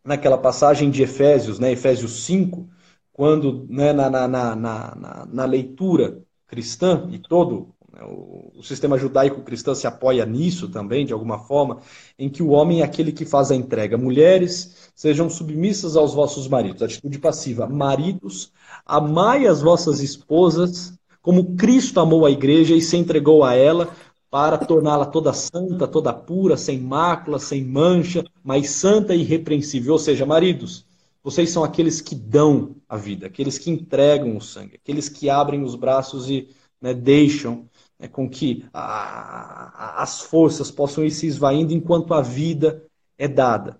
naquela 0.03 0.38
passagem 0.38 0.89
de 0.89 1.03
Efésios, 1.03 1.59
né, 1.59 1.71
Efésios 1.71 2.23
5, 2.25 2.67
quando 3.11 3.65
né, 3.69 3.93
na, 3.93 4.09
na, 4.09 4.27
na, 4.27 4.55
na, 4.55 5.27
na 5.31 5.45
leitura 5.45 6.21
cristã 6.47 7.07
e 7.11 7.17
todo 7.17 7.73
né, 7.91 8.01
o, 8.03 8.51
o 8.55 8.63
sistema 8.63 8.97
judaico-cristão 8.97 9.73
se 9.73 9.88
apoia 9.88 10.25
nisso 10.25 10.69
também, 10.69 11.05
de 11.05 11.13
alguma 11.13 11.39
forma, 11.39 11.79
em 12.19 12.29
que 12.29 12.43
o 12.43 12.49
homem 12.49 12.81
é 12.81 12.83
aquele 12.83 13.11
que 13.11 13.25
faz 13.25 13.51
a 13.51 13.55
entrega. 13.55 13.97
Mulheres, 13.97 14.91
sejam 14.95 15.29
submissas 15.29 15.95
aos 15.95 16.13
vossos 16.13 16.47
maridos. 16.47 16.83
Atitude 16.83 17.19
passiva. 17.19 17.67
Maridos, 17.67 18.51
amai 18.85 19.47
as 19.47 19.61
vossas 19.61 20.01
esposas 20.01 20.93
como 21.25 21.55
Cristo 21.55 21.99
amou 21.99 22.23
a 22.23 22.29
igreja 22.29 22.75
e 22.75 22.81
se 22.83 22.95
entregou 22.97 23.43
a 23.43 23.55
ela 23.55 23.89
para 24.36 24.58
torná-la 24.58 25.06
toda 25.06 25.32
santa, 25.32 25.88
toda 25.88 26.12
pura, 26.12 26.58
sem 26.58 26.78
mácula, 26.78 27.39
sem 27.39 27.63
mancha, 27.63 28.21
mas 28.43 28.69
santa 28.69 29.15
e 29.15 29.21
irrepreensível. 29.21 29.93
Ou 29.93 29.98
seja, 29.98 30.26
maridos, 30.26 30.86
vocês 31.24 31.52
são 31.52 31.63
aqueles 31.63 32.02
que 32.02 32.13
dão 32.15 32.76
a 32.89 32.98
vida, 32.98 33.28
aqueles 33.28 33.58
que 33.58 33.71
entregam 33.71 34.36
o 34.36 34.41
sangue, 34.41 34.76
aqueles 34.76 35.08
que 35.08 35.30
abrem 35.30 35.63
os 35.63 35.74
braços 35.76 36.30
e 36.30 36.50
né, 36.82 36.93
deixam 36.93 37.69
né, 37.98 38.10
com 38.10 38.30
que 38.30 38.65
a, 38.74 38.82
a, 38.82 40.04
as 40.04 40.19
forças 40.19 40.69
possam 40.69 41.06
ir 41.06 41.12
se 41.12 41.26
esvaindo 41.26 41.71
enquanto 41.71 42.13
a 42.13 42.21
vida 42.21 42.84
é 43.17 43.30
dada. 43.30 43.80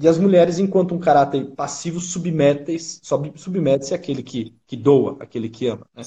E 0.00 0.06
as 0.06 0.18
mulheres, 0.18 0.60
enquanto 0.60 0.94
um 0.94 1.00
caráter 1.00 1.50
passivo, 1.56 1.98
submetem-se 1.98 3.00
submete 3.34 3.92
àquele 3.92 4.22
que, 4.22 4.54
que 4.68 4.76
doa, 4.76 5.16
aquele 5.18 5.48
que 5.48 5.66
ama. 5.66 5.84
Né? 5.92 6.04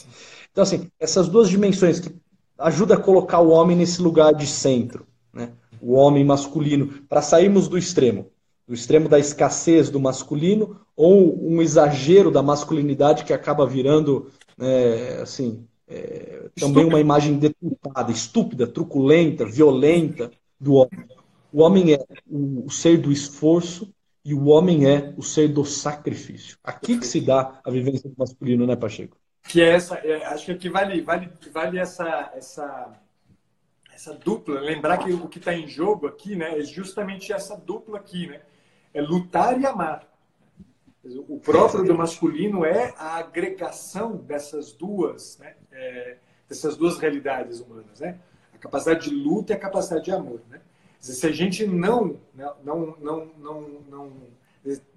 Então, 0.50 0.62
assim, 0.62 0.90
essas 0.98 1.28
duas 1.28 1.50
dimensões 1.50 2.00
que 2.00 2.16
ajudam 2.60 2.98
a 2.98 3.02
colocar 3.02 3.40
o 3.40 3.50
homem 3.50 3.78
nesse 3.78 4.02
lugar 4.02 4.34
de 4.34 4.46
centro, 4.46 5.08
né? 5.34 5.52
o 5.82 5.94
homem 5.94 6.24
masculino, 6.24 6.88
para 7.08 7.22
sairmos 7.22 7.68
do 7.68 7.78
extremo, 7.78 8.28
do 8.68 8.74
extremo 8.74 9.08
da 9.08 9.18
escassez 9.18 9.90
do 9.90 10.00
masculino 10.00 10.80
ou 10.96 11.42
um 11.42 11.62
exagero 11.62 12.30
da 12.30 12.44
masculinidade 12.44 13.24
que 13.24 13.34
acaba 13.34 13.66
virando, 13.66 14.30
né, 14.58 15.22
assim, 15.22 15.66
é, 15.88 16.50
também 16.56 16.86
uma 16.86 17.00
imagem 17.00 17.40
deturpada, 17.40 18.12
estúpida, 18.12 18.68
truculenta, 18.68 19.46
violenta 19.46 20.30
do 20.60 20.74
homem. 20.74 21.08
O 21.52 21.62
homem 21.62 21.94
é 21.94 22.06
o 22.30 22.70
ser 22.70 22.98
do 22.98 23.12
esforço 23.12 23.92
e 24.24 24.36
o 24.36 24.46
homem 24.46 24.88
é 24.88 25.14
o 25.18 25.24
ser 25.24 25.48
do 25.48 25.66
sacrifício. 25.66 26.58
Aqui 26.64 27.00
que 27.00 27.08
se 27.08 27.22
dá 27.22 27.60
a 27.64 27.72
vivência 27.72 28.08
do 28.08 28.16
masculino, 28.16 28.68
né, 28.68 28.76
Pacheco? 28.76 29.18
Que 29.44 29.62
é 29.62 29.70
essa, 29.70 29.96
é, 29.96 30.26
acho 30.26 30.46
que 30.46 30.52
aqui 30.52 30.70
vale, 30.70 31.02
vale, 31.02 31.32
vale 31.52 31.80
essa, 31.80 32.32
essa, 32.36 32.94
essa 33.94 34.14
dupla. 34.14 34.60
Lembrar 34.60 34.98
que 34.98 35.12
o 35.12 35.28
que 35.28 35.40
está 35.40 35.54
em 35.54 35.68
jogo 35.68 36.08
aqui, 36.08 36.36
né, 36.36 36.60
é 36.60 36.62
justamente 36.62 37.34
essa 37.34 37.56
dupla 37.56 37.98
aqui, 37.98 38.28
né? 38.28 38.42
É 38.94 39.02
lutar 39.02 39.60
e 39.60 39.66
amar. 39.66 40.08
O 41.28 41.40
próprio 41.40 41.84
do 41.84 41.96
masculino 41.96 42.66
é 42.66 42.94
a 42.98 43.18
agregação 43.18 44.18
dessas 44.18 44.74
duas, 44.74 45.38
né? 45.40 45.56
É, 45.72 46.18
dessas 46.48 46.76
duas 46.76 46.98
realidades 46.98 47.62
humanas, 47.62 48.00
né? 48.00 48.20
A 48.54 48.58
capacidade 48.58 49.10
de 49.10 49.16
luta 49.16 49.54
e 49.54 49.56
a 49.56 49.60
capacidade 49.60 50.06
de 50.06 50.12
amor, 50.12 50.42
né? 50.50 50.60
Se 51.00 51.26
a 51.26 51.32
gente 51.32 51.66
não, 51.66 52.20
não, 52.36 52.98
não, 53.00 53.32
não, 53.38 53.72
não, 53.88 54.12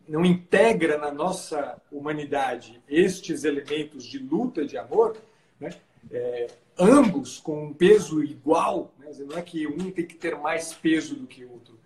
não 0.08 0.24
integra 0.24 0.98
na 0.98 1.10
nossa 1.10 1.80
humanidade 1.90 2.82
estes 2.88 3.44
elementos 3.44 4.04
de 4.04 4.18
luta, 4.18 4.64
de 4.64 4.76
amor, 4.76 5.16
né? 5.60 5.70
É, 6.10 6.48
ambos 6.78 7.38
com 7.38 7.66
um 7.66 7.72
peso 7.72 8.22
igual, 8.22 8.92
né? 8.98 9.10
não 9.20 9.38
é 9.38 9.42
que 9.42 9.66
um 9.66 9.90
tem 9.90 10.04
que 10.04 10.14
ter 10.14 10.36
mais 10.36 10.74
peso 10.74 11.14
do 11.14 11.26
que 11.26 11.44
o 11.44 11.52
outro, 11.52 11.78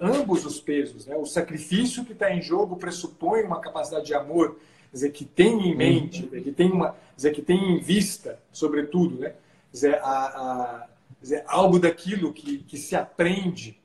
ambos 0.00 0.44
os 0.44 0.60
pesos, 0.60 1.06
né? 1.06 1.16
o 1.16 1.24
sacrifício 1.24 2.04
que 2.04 2.12
está 2.12 2.34
em 2.34 2.42
jogo 2.42 2.76
pressupõe 2.76 3.42
uma 3.42 3.60
capacidade 3.60 4.06
de 4.06 4.14
amor, 4.14 4.58
dizer, 4.92 5.10
que 5.12 5.24
tem 5.24 5.68
em 5.68 5.76
mente, 5.76 6.24
que 6.24 6.52
tem 6.52 6.70
uma, 6.70 6.94
dizer, 7.16 7.32
que 7.32 7.40
tem 7.40 7.76
em 7.76 7.78
vista, 7.78 8.38
sobretudo, 8.52 9.20
né? 9.20 9.34
dizer, 9.72 9.94
a, 10.02 10.26
a 10.26 10.88
dizer, 11.20 11.44
algo 11.46 11.78
daquilo 11.78 12.32
que, 12.32 12.58
que 12.58 12.76
se 12.76 12.96
aprende? 12.96 13.80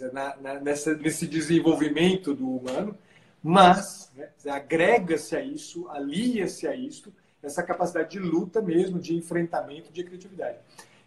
Dizer, 0.00 0.12
na, 0.12 0.36
na, 0.36 0.60
nessa, 0.60 0.94
nesse 0.94 1.26
desenvolvimento 1.26 2.34
do 2.34 2.48
humano, 2.48 2.96
mas 3.42 4.10
né, 4.16 4.28
agrega-se 4.50 5.36
a 5.36 5.42
isso, 5.42 5.88
alia-se 5.88 6.66
a 6.66 6.74
isso, 6.74 7.12
essa 7.42 7.62
capacidade 7.62 8.10
de 8.10 8.18
luta 8.18 8.60
mesmo, 8.60 8.98
de 8.98 9.16
enfrentamento, 9.16 9.92
de 9.92 10.04
criatividade. 10.04 10.58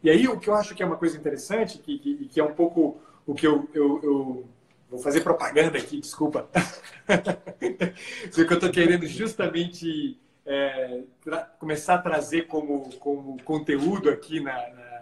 E 0.03 0.10
aí 0.10 0.27
o 0.27 0.39
que 0.39 0.49
eu 0.49 0.56
acho 0.56 0.75
que 0.75 0.84
é 0.84 0.86
uma 0.86 0.97
coisa 0.97 1.17
interessante, 1.17 1.77
que, 1.77 1.97
que, 1.99 2.25
que 2.25 2.39
é 2.39 2.43
um 2.43 2.53
pouco 2.53 2.99
o 3.25 3.34
que 3.34 3.47
eu, 3.47 3.69
eu, 3.73 3.99
eu 4.03 4.45
vou 4.89 4.99
fazer 4.99 5.21
propaganda 5.21 5.77
aqui, 5.77 5.99
desculpa. 5.99 6.49
o 8.27 8.32
que 8.32 8.41
eu 8.41 8.53
estou 8.53 8.71
querendo 8.71 9.06
justamente 9.06 10.19
é, 10.45 11.03
começar 11.58 11.95
a 11.95 12.01
trazer 12.01 12.47
como, 12.47 12.89
como 12.97 13.41
conteúdo 13.43 14.10
aqui 14.10 14.39
na, 14.39 14.53
na 14.53 14.93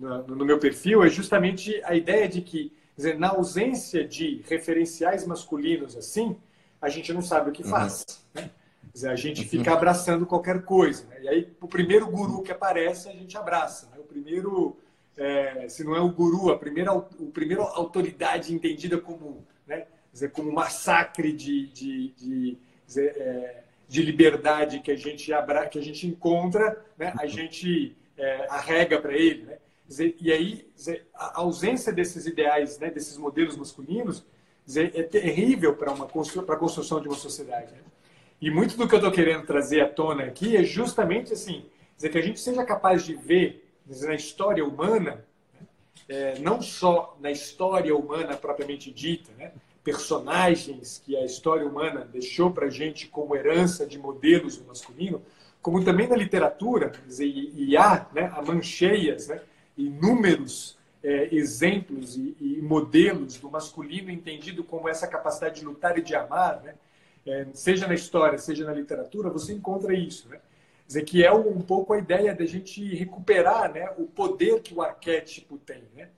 no, 0.00 0.36
no 0.36 0.44
meu 0.44 0.58
perfil 0.58 1.04
é 1.04 1.08
justamente 1.08 1.80
a 1.84 1.94
ideia 1.94 2.26
de 2.26 2.40
que, 2.40 2.72
dizer, 2.96 3.18
na 3.18 3.30
ausência 3.30 4.06
de 4.06 4.42
referenciais 4.48 5.26
masculinos 5.26 5.96
assim, 5.96 6.36
a 6.80 6.88
gente 6.88 7.12
não 7.12 7.22
sabe 7.22 7.50
o 7.50 7.52
que 7.52 7.62
uhum. 7.62 7.70
faz. 7.70 8.04
Né? 8.34 8.50
Dizer, 8.92 9.10
a 9.10 9.16
gente 9.16 9.44
fica 9.44 9.72
abraçando 9.72 10.26
qualquer 10.26 10.62
coisa. 10.62 11.04
Né? 11.06 11.22
E 11.22 11.28
aí, 11.28 11.52
o 11.60 11.68
primeiro 11.68 12.06
guru 12.06 12.42
que 12.42 12.50
aparece, 12.50 13.08
a 13.08 13.12
gente 13.12 13.36
abraça. 13.36 13.88
Né? 13.90 13.98
O 13.98 14.04
primeiro, 14.04 14.76
é, 15.16 15.68
se 15.68 15.84
não 15.84 15.94
é 15.94 16.00
o 16.00 16.10
guru, 16.10 16.50
a 16.50 16.58
primeira, 16.58 16.92
o 16.92 17.30
primeiro 17.32 17.62
autoridade 17.62 18.52
entendida 18.52 18.98
como, 18.98 19.46
né? 19.66 19.86
dizer, 20.12 20.30
como 20.32 20.50
massacre 20.52 21.32
de, 21.32 21.68
de, 21.68 22.08
de, 22.12 22.58
dizer, 22.86 23.16
é, 23.16 23.62
de 23.88 24.02
liberdade 24.02 24.80
que 24.80 24.90
a 24.90 24.96
gente, 24.96 25.32
abra, 25.32 25.68
que 25.68 25.78
a 25.78 25.82
gente 25.82 26.06
encontra, 26.06 26.84
né? 26.98 27.12
a 27.18 27.26
gente 27.26 27.96
é, 28.16 28.46
arrega 28.48 29.00
para 29.00 29.12
ele. 29.12 29.44
Né? 29.44 29.58
E 30.20 30.32
aí, 30.32 30.70
a 31.14 31.40
ausência 31.40 31.92
desses 31.92 32.24
ideais, 32.24 32.78
né, 32.78 32.90
desses 32.90 33.16
modelos 33.16 33.56
masculinos, 33.56 34.24
é 34.76 35.02
terrível 35.02 35.74
para 35.74 35.92
uma 35.92 36.06
para 36.06 36.54
a 36.54 36.58
construção 36.58 37.00
de 37.00 37.08
uma 37.08 37.16
sociedade. 37.16 37.72
Né? 37.72 37.80
E 38.40 38.50
muito 38.50 38.76
do 38.76 38.86
que 38.86 38.94
eu 38.94 38.98
estou 38.98 39.10
querendo 39.10 39.44
trazer 39.44 39.80
à 39.80 39.88
tona 39.88 40.24
aqui 40.24 40.56
é 40.56 40.62
justamente 40.62 41.32
assim, 41.32 41.66
dizer 41.96 42.10
que 42.10 42.18
a 42.18 42.22
gente 42.22 42.38
seja 42.38 42.64
capaz 42.64 43.04
de 43.04 43.14
ver 43.14 43.68
na 44.02 44.14
história 44.14 44.64
humana, 44.64 45.24
né, 45.52 45.66
é, 46.08 46.38
não 46.38 46.62
só 46.62 47.16
na 47.20 47.32
história 47.32 47.94
humana 47.94 48.36
propriamente 48.36 48.92
dita, 48.92 49.32
né, 49.36 49.52
personagens 49.82 51.02
que 51.04 51.16
a 51.16 51.24
história 51.24 51.66
humana 51.66 52.08
deixou 52.12 52.52
para 52.52 52.66
a 52.66 52.70
gente 52.70 53.08
como 53.08 53.34
herança 53.34 53.84
de 53.84 53.98
modelos 53.98 54.56
do 54.56 54.64
masculino, 54.66 55.20
como 55.60 55.84
também 55.84 56.06
na 56.06 56.16
literatura, 56.16 56.92
dizer, 57.06 57.26
e, 57.26 57.70
e 57.70 57.76
há, 57.76 58.06
né, 58.14 58.30
há 58.34 58.40
mancheias, 58.40 59.28
né, 59.28 59.40
inúmeros 59.76 60.78
é, 61.02 61.34
exemplos 61.34 62.16
e, 62.16 62.36
e, 62.40 62.60
modelos 62.62 63.38
do 63.38 63.50
masculino 63.50 64.10
entendido 64.10 64.62
como 64.62 64.88
essa 64.88 65.06
capacidade 65.06 65.60
de 65.60 65.66
lutar 65.66 65.98
e 65.98 66.02
de 66.02 66.14
amar, 66.14 66.62
né? 66.62 66.74
É, 67.26 67.46
seja 67.52 67.86
na 67.86 67.94
história, 67.94 68.38
seja 68.38 68.64
na 68.64 68.72
literatura, 68.72 69.28
você 69.28 69.52
encontra 69.52 69.94
isso. 69.94 70.28
Né? 70.28 70.40
Dizer 70.86 71.04
que 71.04 71.24
é 71.24 71.30
um 71.32 71.60
pouco 71.60 71.92
a 71.92 71.98
ideia 71.98 72.34
da 72.34 72.46
gente 72.46 72.82
recuperar 72.94 73.72
né, 73.72 73.90
o 73.98 74.06
poder 74.06 74.60
que 74.62 74.74
o 74.74 74.82
arquétipo 74.82 75.58
tem. 75.58 75.84
Né? 75.94 76.08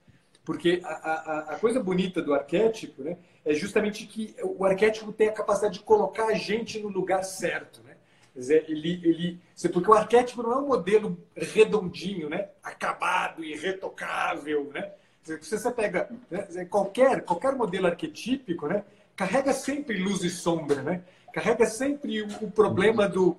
Porque 0.44 0.80
a, 0.84 0.88
a, 0.88 1.38
a 1.54 1.58
coisa 1.58 1.82
bonita 1.82 2.22
do 2.22 2.32
arquétipo 2.32 3.02
né, 3.02 3.18
é 3.44 3.52
justamente 3.52 4.06
que 4.06 4.34
o 4.42 4.64
arquétipo 4.64 5.12
tem 5.12 5.28
a 5.28 5.32
capacidade 5.32 5.74
de 5.74 5.84
colocar 5.84 6.26
a 6.26 6.34
gente 6.34 6.78
no 6.78 6.88
lugar 6.88 7.24
certo. 7.24 7.82
Né? 7.82 7.91
Dizer, 8.34 8.64
ele, 8.66 9.00
ele, 9.04 9.40
porque 9.70 9.90
o 9.90 9.94
arquétipo 9.94 10.42
não 10.42 10.52
é 10.52 10.56
um 10.56 10.66
modelo 10.68 11.18
redondinho, 11.36 12.30
né? 12.30 12.48
acabado, 12.62 13.44
irretocável. 13.44 14.70
Né? 14.72 14.90
Dizer, 15.22 15.44
se 15.44 15.58
você 15.58 15.70
pega 15.70 16.08
né? 16.30 16.64
qualquer, 16.64 17.22
qualquer 17.22 17.54
modelo 17.54 17.86
arquetípico, 17.86 18.66
né? 18.66 18.84
carrega 19.14 19.52
sempre 19.52 19.98
luz 19.98 20.24
e 20.24 20.30
sombra, 20.30 20.82
né? 20.82 21.02
carrega 21.32 21.66
sempre 21.66 22.22
o, 22.22 22.28
o 22.40 22.50
problema 22.50 23.06
do, 23.06 23.36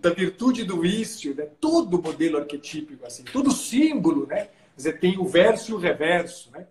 da 0.00 0.10
virtude 0.10 0.64
do 0.64 0.80
vício. 0.80 1.34
Né? 1.34 1.46
Todo 1.60 2.02
modelo 2.02 2.38
arquetípico, 2.38 3.04
assim, 3.06 3.24
todo 3.24 3.52
símbolo 3.52 4.26
né? 4.26 4.48
dizer, 4.74 4.98
tem 4.98 5.18
o 5.18 5.26
verso 5.26 5.72
e 5.72 5.74
o 5.74 5.78
reverso. 5.78 6.50
Né? 6.52 6.66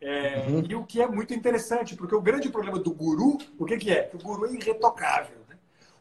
É, 0.00 0.46
uhum. 0.48 0.64
E 0.68 0.74
o 0.74 0.84
que 0.84 1.02
é 1.02 1.06
muito 1.06 1.34
interessante, 1.34 1.94
porque 1.94 2.14
o 2.14 2.20
grande 2.20 2.48
problema 2.48 2.78
do 2.78 2.92
guru, 2.92 3.38
o 3.58 3.64
que, 3.64 3.76
que 3.76 3.90
é? 3.90 4.02
Que 4.02 4.16
o 4.16 4.20
guru 4.20 4.46
é 4.46 4.52
irretocável. 4.52 5.41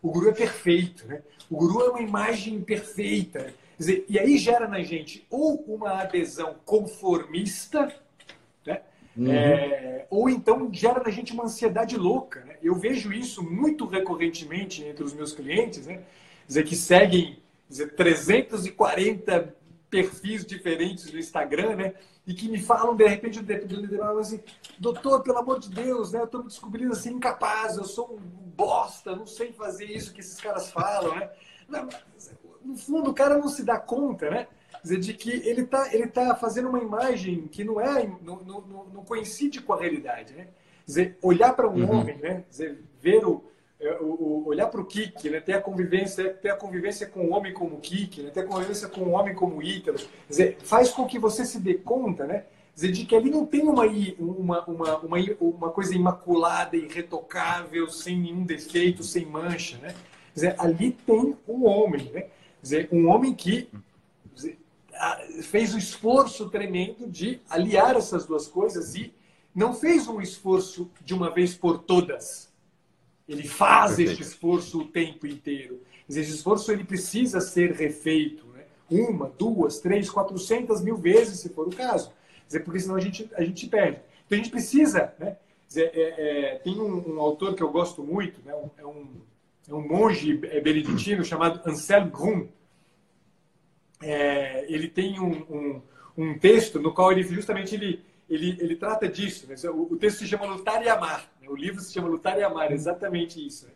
Né? 0.02 0.08
O 0.10 0.12
guru 0.12 0.30
é 0.30 0.34
perfeito. 0.34 1.08
Né? 1.08 1.22
O 1.50 1.56
guru 1.56 1.82
é 1.82 1.90
uma 1.90 2.02
imagem 2.02 2.62
perfeita. 2.62 3.54
Dizer, 3.78 4.06
e 4.08 4.20
aí 4.20 4.38
gera 4.38 4.68
na 4.68 4.82
gente 4.84 5.26
ou 5.30 5.56
uma 5.68 6.02
adesão 6.02 6.56
conformista, 6.66 7.94
né? 8.66 8.82
Uhum. 9.18 9.32
É, 9.32 10.06
ou 10.10 10.30
então 10.30 10.70
gera 10.72 11.02
na 11.04 11.10
gente 11.10 11.34
uma 11.34 11.46
ansiedade 11.46 11.98
louca. 11.98 12.42
Né? 12.46 12.58
Eu 12.62 12.76
vejo 12.76 13.12
isso 13.12 13.44
muito 13.44 13.86
recorrentemente 13.86 14.84
entre 14.84 15.04
os 15.04 15.14
meus 15.14 15.34
clientes, 15.34 15.88
né? 15.88 16.02
dizer, 16.48 16.64
que 16.64 16.76
seguem 16.76 17.40
dizer, 17.68 17.96
340 17.96 19.56
perfis 19.90 20.46
diferentes 20.46 21.12
no 21.12 21.20
Instagram, 21.20 21.76
né? 21.76 21.94
E 22.26 22.34
que 22.34 22.48
me 22.48 22.60
falam, 22.60 22.96
de 22.96 23.06
repente, 23.08 23.40
assim, 24.20 24.40
doutor, 24.78 25.22
pelo 25.22 25.40
amor 25.40 25.60
de 25.60 25.70
Deus, 25.70 26.12
né? 26.12 26.20
Eu 26.20 26.26
estou 26.26 26.42
me 26.42 26.48
descobrindo 26.48 26.94
assim, 26.94 27.14
incapaz, 27.14 27.78
eu 27.78 27.84
sou 27.84 28.16
um 28.16 28.51
bosta, 28.66 29.16
não 29.16 29.26
sei 29.26 29.52
fazer 29.52 29.86
isso 29.86 30.14
que 30.14 30.22
esses 30.22 30.40
caras 30.40 30.70
falam, 30.70 31.16
né? 31.16 31.30
No 32.64 32.78
fundo, 32.78 33.10
o 33.10 33.14
cara 33.14 33.38
não 33.38 33.48
se 33.48 33.64
dá 33.64 33.80
conta, 33.80 34.30
né? 34.30 34.48
dizer, 34.84 35.00
de 35.00 35.14
que 35.14 35.30
ele 35.48 35.62
está 35.62 35.94
ele 35.94 36.08
tá 36.08 36.36
fazendo 36.36 36.70
uma 36.70 36.80
imagem 36.80 37.48
que 37.48 37.64
não 37.64 37.80
é 37.80 38.08
não, 38.22 38.38
não, 38.38 38.62
não 38.94 39.06
coincide 39.06 39.62
com 39.62 39.74
a 39.74 39.80
realidade, 39.80 40.34
né? 40.34 40.48
dizer, 40.86 41.18
olhar 41.22 41.54
para 41.54 41.70
um 41.70 41.84
uhum. 41.84 42.00
homem, 42.00 42.18
né? 42.18 42.44
dizer, 42.50 42.84
ver 43.00 43.26
o, 43.26 43.44
é, 43.80 43.98
o, 44.02 44.44
olhar 44.48 44.68
para 44.68 44.82
o 44.82 44.86
Kik, 44.86 45.30
né? 45.30 45.40
ter 45.40 45.54
a 45.54 45.62
convivência, 45.62 46.34
ter 46.34 46.50
a 46.50 46.56
convivência 46.56 47.08
com 47.08 47.22
o 47.22 47.32
homem 47.32 47.54
como 47.54 47.80
Kik, 47.80 48.24
né? 48.24 48.32
ter 48.32 48.42
a 48.42 48.46
convivência 48.46 48.88
com 48.88 49.02
o 49.02 49.12
homem 49.12 49.34
como 49.34 49.62
Ítalo, 49.62 50.00
dizer, 50.28 50.58
faz 50.64 50.92
com 50.92 51.06
que 51.06 51.20
você 51.20 51.46
se 51.46 51.60
dê 51.60 51.76
conta, 51.76 52.26
né? 52.26 52.46
Dizer, 52.74 52.92
de 52.92 53.06
que 53.06 53.16
ali 53.16 53.30
não 53.30 53.46
tem 53.46 53.62
uma, 53.64 53.86
uma, 53.86 54.66
uma, 54.66 54.98
uma, 55.00 55.18
uma 55.40 55.70
coisa 55.70 55.94
imaculada, 55.94 56.78
irretocável, 56.78 57.90
sem 57.90 58.18
nenhum 58.18 58.46
defeito, 58.46 59.04
sem 59.04 59.26
mancha, 59.26 59.78
né? 59.78 59.94
Dizer, 60.34 60.56
ali 60.58 60.92
tem 60.92 61.36
um 61.48 61.66
homem, 61.66 62.10
né? 62.12 62.28
Dizer, 62.62 62.88
um 62.92 63.10
homem 63.10 63.34
que 63.34 63.70
dizer, 64.34 64.58
fez 65.44 65.74
o 65.74 65.76
um 65.76 65.80
esforço 65.80 66.50
tremendo 66.50 67.10
de 67.10 67.42
aliar 67.50 67.96
essas 67.96 68.26
duas 68.26 68.48
coisas 68.48 68.96
e 68.96 69.14
não 69.54 69.74
fez 69.74 70.08
um 70.08 70.22
esforço 70.22 70.90
de 71.04 71.14
uma 71.14 71.30
vez 71.30 71.54
por 71.54 71.80
todas, 71.80 72.52
ele 73.28 73.48
faz 73.48 73.96
Perfeito. 73.96 74.12
este 74.12 74.24
esforço 74.24 74.80
o 74.80 74.88
tempo 74.88 75.28
inteiro. 75.28 75.82
Esse 76.10 76.20
esforço 76.20 76.72
ele 76.72 76.84
precisa 76.84 77.40
ser 77.40 77.72
refeito, 77.74 78.46
né? 78.48 78.64
uma, 78.90 79.32
duas, 79.38 79.80
três, 79.80 80.10
quatrocentas 80.10 80.82
mil 80.82 80.98
vezes, 80.98 81.40
se 81.40 81.50
for 81.50 81.68
o 81.68 81.76
caso. 81.76 82.12
Dizer, 82.52 82.66
porque 82.66 82.82
senão 82.82 82.96
a 82.96 83.00
gente, 83.00 83.32
a 83.34 83.44
gente 83.46 83.66
perde. 83.68 84.02
Então 84.26 84.38
a 84.38 84.42
gente 84.42 84.52
precisa, 84.52 85.14
né? 85.18 85.38
Dizer, 85.66 85.90
é, 85.94 86.02
é, 86.02 86.56
tem 86.56 86.78
um, 86.78 87.14
um, 87.14 87.20
autor 87.22 87.56
que 87.56 87.64
eu 87.64 87.72
gosto 87.72 88.04
muito, 88.04 88.42
né? 88.46 88.52
é, 88.78 88.86
um, 88.86 89.08
é 89.70 89.74
um 89.74 89.88
monge 89.88 90.34
beneditino 90.34 91.24
chamado 91.24 91.62
Anselm 91.66 92.10
Grun. 92.10 92.50
É, 94.04 94.66
ele 94.68 94.90
tem 94.90 95.18
um, 95.18 95.32
um, 95.50 95.82
um, 96.18 96.38
texto 96.38 96.78
no 96.78 96.94
qual 96.94 97.14
ele 97.14 97.24
justamente 97.24 97.74
ele, 97.74 98.04
ele, 98.30 98.58
ele 98.60 98.76
trata 98.76 99.08
disso. 99.08 99.48
Né? 99.48 99.56
O, 99.70 99.94
o, 99.94 99.96
texto 99.96 100.20
se 100.20 100.28
chama 100.28 100.46
Lutar 100.46 100.84
e 100.84 100.90
Amar. 100.90 101.32
Né? 101.42 101.48
O 101.48 101.56
livro 101.56 101.80
se 101.80 101.94
chama 101.94 102.10
Lutar 102.10 102.38
e 102.38 102.44
Amar, 102.44 102.74
exatamente 102.74 103.46
isso. 103.48 103.66
Né? 103.66 103.72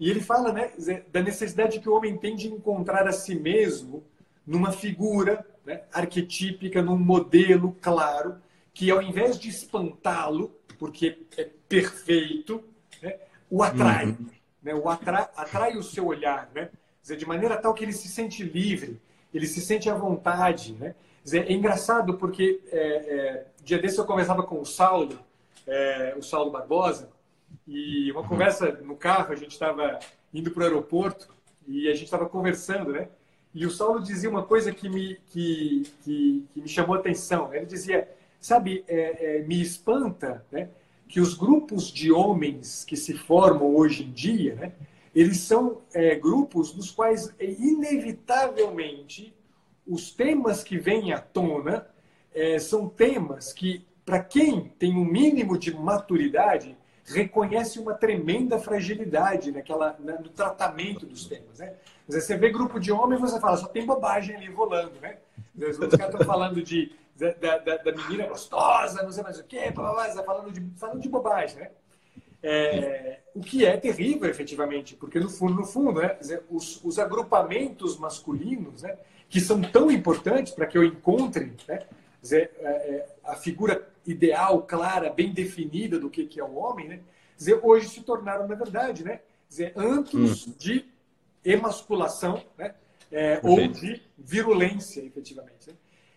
E 0.00 0.08
ele 0.08 0.22
fala 0.22 0.54
né, 0.54 0.72
da 1.12 1.20
necessidade 1.20 1.80
que 1.80 1.88
o 1.88 1.94
homem 1.94 2.16
tem 2.16 2.34
de 2.34 2.48
encontrar 2.48 3.06
a 3.06 3.12
si 3.12 3.34
mesmo 3.34 4.02
numa 4.46 4.72
figura 4.72 5.44
né, 5.66 5.82
arquetípica, 5.92 6.80
num 6.80 6.96
modelo 6.96 7.76
claro, 7.82 8.36
que 8.72 8.90
ao 8.90 9.02
invés 9.02 9.38
de 9.38 9.48
espantá-lo, 9.48 10.54
porque 10.78 11.26
é 11.36 11.50
perfeito, 11.68 12.62
né, 13.02 13.16
o 13.50 13.62
atrai. 13.62 14.06
Uhum. 14.06 14.26
Né, 14.62 14.74
o 14.74 14.88
atrai, 14.88 15.28
atrai 15.36 15.76
o 15.76 15.82
seu 15.82 16.06
olhar, 16.06 16.48
né? 16.54 16.70
Dizer, 17.02 17.16
de 17.16 17.26
maneira 17.26 17.56
tal 17.56 17.72
que 17.74 17.84
ele 17.84 17.92
se 17.92 18.08
sente 18.08 18.42
livre, 18.42 19.00
ele 19.32 19.46
se 19.46 19.60
sente 19.60 19.88
à 19.88 19.94
vontade. 19.94 20.72
Né? 20.72 20.94
Dizer, 21.22 21.48
é 21.48 21.52
engraçado 21.52 22.14
porque 22.14 22.60
é, 22.72 22.78
é, 22.78 23.46
dia 23.62 23.78
desse 23.78 23.98
eu 23.98 24.04
conversava 24.04 24.42
com 24.42 24.60
o 24.60 24.66
Saulo, 24.66 25.18
é, 25.66 26.14
o 26.16 26.22
Saulo 26.22 26.50
Barbosa, 26.50 27.10
e 27.66 28.10
uma 28.10 28.26
conversa 28.26 28.72
no 28.82 28.96
carro, 28.96 29.32
a 29.32 29.36
gente 29.36 29.52
estava 29.52 29.98
indo 30.34 30.50
para 30.50 30.62
o 30.62 30.64
aeroporto 30.64 31.28
e 31.66 31.88
a 31.88 31.94
gente 31.94 32.04
estava 32.04 32.28
conversando, 32.28 32.92
né? 32.92 33.08
E 33.56 33.64
o 33.64 33.70
Saulo 33.70 34.02
dizia 34.02 34.28
uma 34.28 34.42
coisa 34.42 34.70
que 34.70 34.86
me, 34.86 35.18
que, 35.30 35.84
que, 36.02 36.44
que 36.52 36.60
me 36.60 36.68
chamou 36.68 36.94
a 36.94 36.98
atenção. 36.98 37.54
Ele 37.54 37.64
dizia, 37.64 38.06
sabe, 38.38 38.84
é, 38.86 39.38
é, 39.38 39.42
me 39.44 39.62
espanta 39.62 40.44
né, 40.52 40.68
que 41.08 41.20
os 41.20 41.32
grupos 41.32 41.90
de 41.90 42.12
homens 42.12 42.84
que 42.84 42.98
se 42.98 43.14
formam 43.14 43.74
hoje 43.74 44.04
em 44.04 44.12
dia, 44.12 44.56
né, 44.56 44.72
eles 45.14 45.38
são 45.38 45.80
é, 45.94 46.14
grupos 46.16 46.76
nos 46.76 46.90
quais, 46.90 47.34
inevitavelmente, 47.40 49.34
os 49.86 50.10
temas 50.10 50.62
que 50.62 50.76
vêm 50.76 51.14
à 51.14 51.18
tona 51.18 51.86
é, 52.34 52.58
são 52.58 52.86
temas 52.86 53.54
que, 53.54 53.86
para 54.04 54.22
quem 54.22 54.70
tem 54.78 54.94
um 54.94 55.04
mínimo 55.06 55.56
de 55.56 55.74
maturidade, 55.74 56.76
reconhece 57.06 57.78
uma 57.78 57.94
tremenda 57.94 58.58
fragilidade 58.58 59.52
naquela, 59.52 59.96
no 59.98 60.28
tratamento 60.28 61.06
dos 61.06 61.26
temas. 61.26 61.58
Né? 61.58 61.74
Você 62.08 62.36
vê 62.36 62.50
grupo 62.50 62.80
de 62.80 62.90
homens 62.90 63.20
você 63.20 63.40
fala, 63.40 63.56
só 63.56 63.68
tem 63.68 63.86
bobagem 63.86 64.36
ali 64.36 64.50
rolando. 64.50 64.92
Né? 65.00 65.16
Os 65.56 65.78
caras 65.78 66.14
estão 66.14 66.26
falando 66.26 66.62
de, 66.62 66.92
da, 67.16 67.58
da, 67.58 67.76
da, 67.76 67.92
menina 67.92 68.26
gostosa, 68.26 69.02
não 69.02 69.12
sei 69.12 69.22
mais 69.22 69.38
o 69.38 69.44
quê, 69.44 69.72
falando 69.72 70.52
de, 70.52 70.66
falando 70.76 71.00
de 71.00 71.08
bobagem. 71.08 71.58
Né? 71.58 71.70
É, 72.42 73.20
o 73.34 73.40
que 73.40 73.64
é 73.64 73.76
terrível, 73.76 74.28
efetivamente, 74.28 74.94
porque 74.94 75.18
no 75.18 75.28
fundo, 75.28 75.54
no 75.54 75.64
fundo, 75.64 76.00
né, 76.00 76.16
os, 76.50 76.82
os 76.84 76.98
agrupamentos 76.98 77.98
masculinos, 77.98 78.82
né, 78.82 78.96
que 79.28 79.40
são 79.40 79.60
tão 79.60 79.90
importantes 79.90 80.52
para 80.52 80.66
que 80.66 80.78
eu 80.78 80.84
encontre 80.84 81.52
né, 81.66 81.80
dizer, 82.26 82.50
é, 82.58 82.68
é, 82.68 83.08
a 83.24 83.36
figura 83.36 83.88
ideal, 84.06 84.62
clara, 84.62 85.10
bem 85.10 85.32
definida 85.32 85.98
do 85.98 86.10
que, 86.10 86.26
que 86.26 86.40
é 86.40 86.44
o 86.44 86.54
homem, 86.54 86.88
né? 86.88 87.00
Dizer, 87.36 87.60
hoje 87.62 87.88
se 87.88 88.02
tornaram, 88.02 88.46
na 88.46 88.54
verdade, 88.54 89.04
né? 89.04 89.20
Dizer, 89.48 89.72
antros 89.76 90.46
hum. 90.46 90.54
de 90.58 90.84
emasculação, 91.44 92.42
né? 92.58 92.74
É, 93.10 93.40
ou 93.42 93.68
de 93.68 94.02
virulência, 94.18 95.00
efetivamente. 95.00 95.68
Né? 95.68 95.74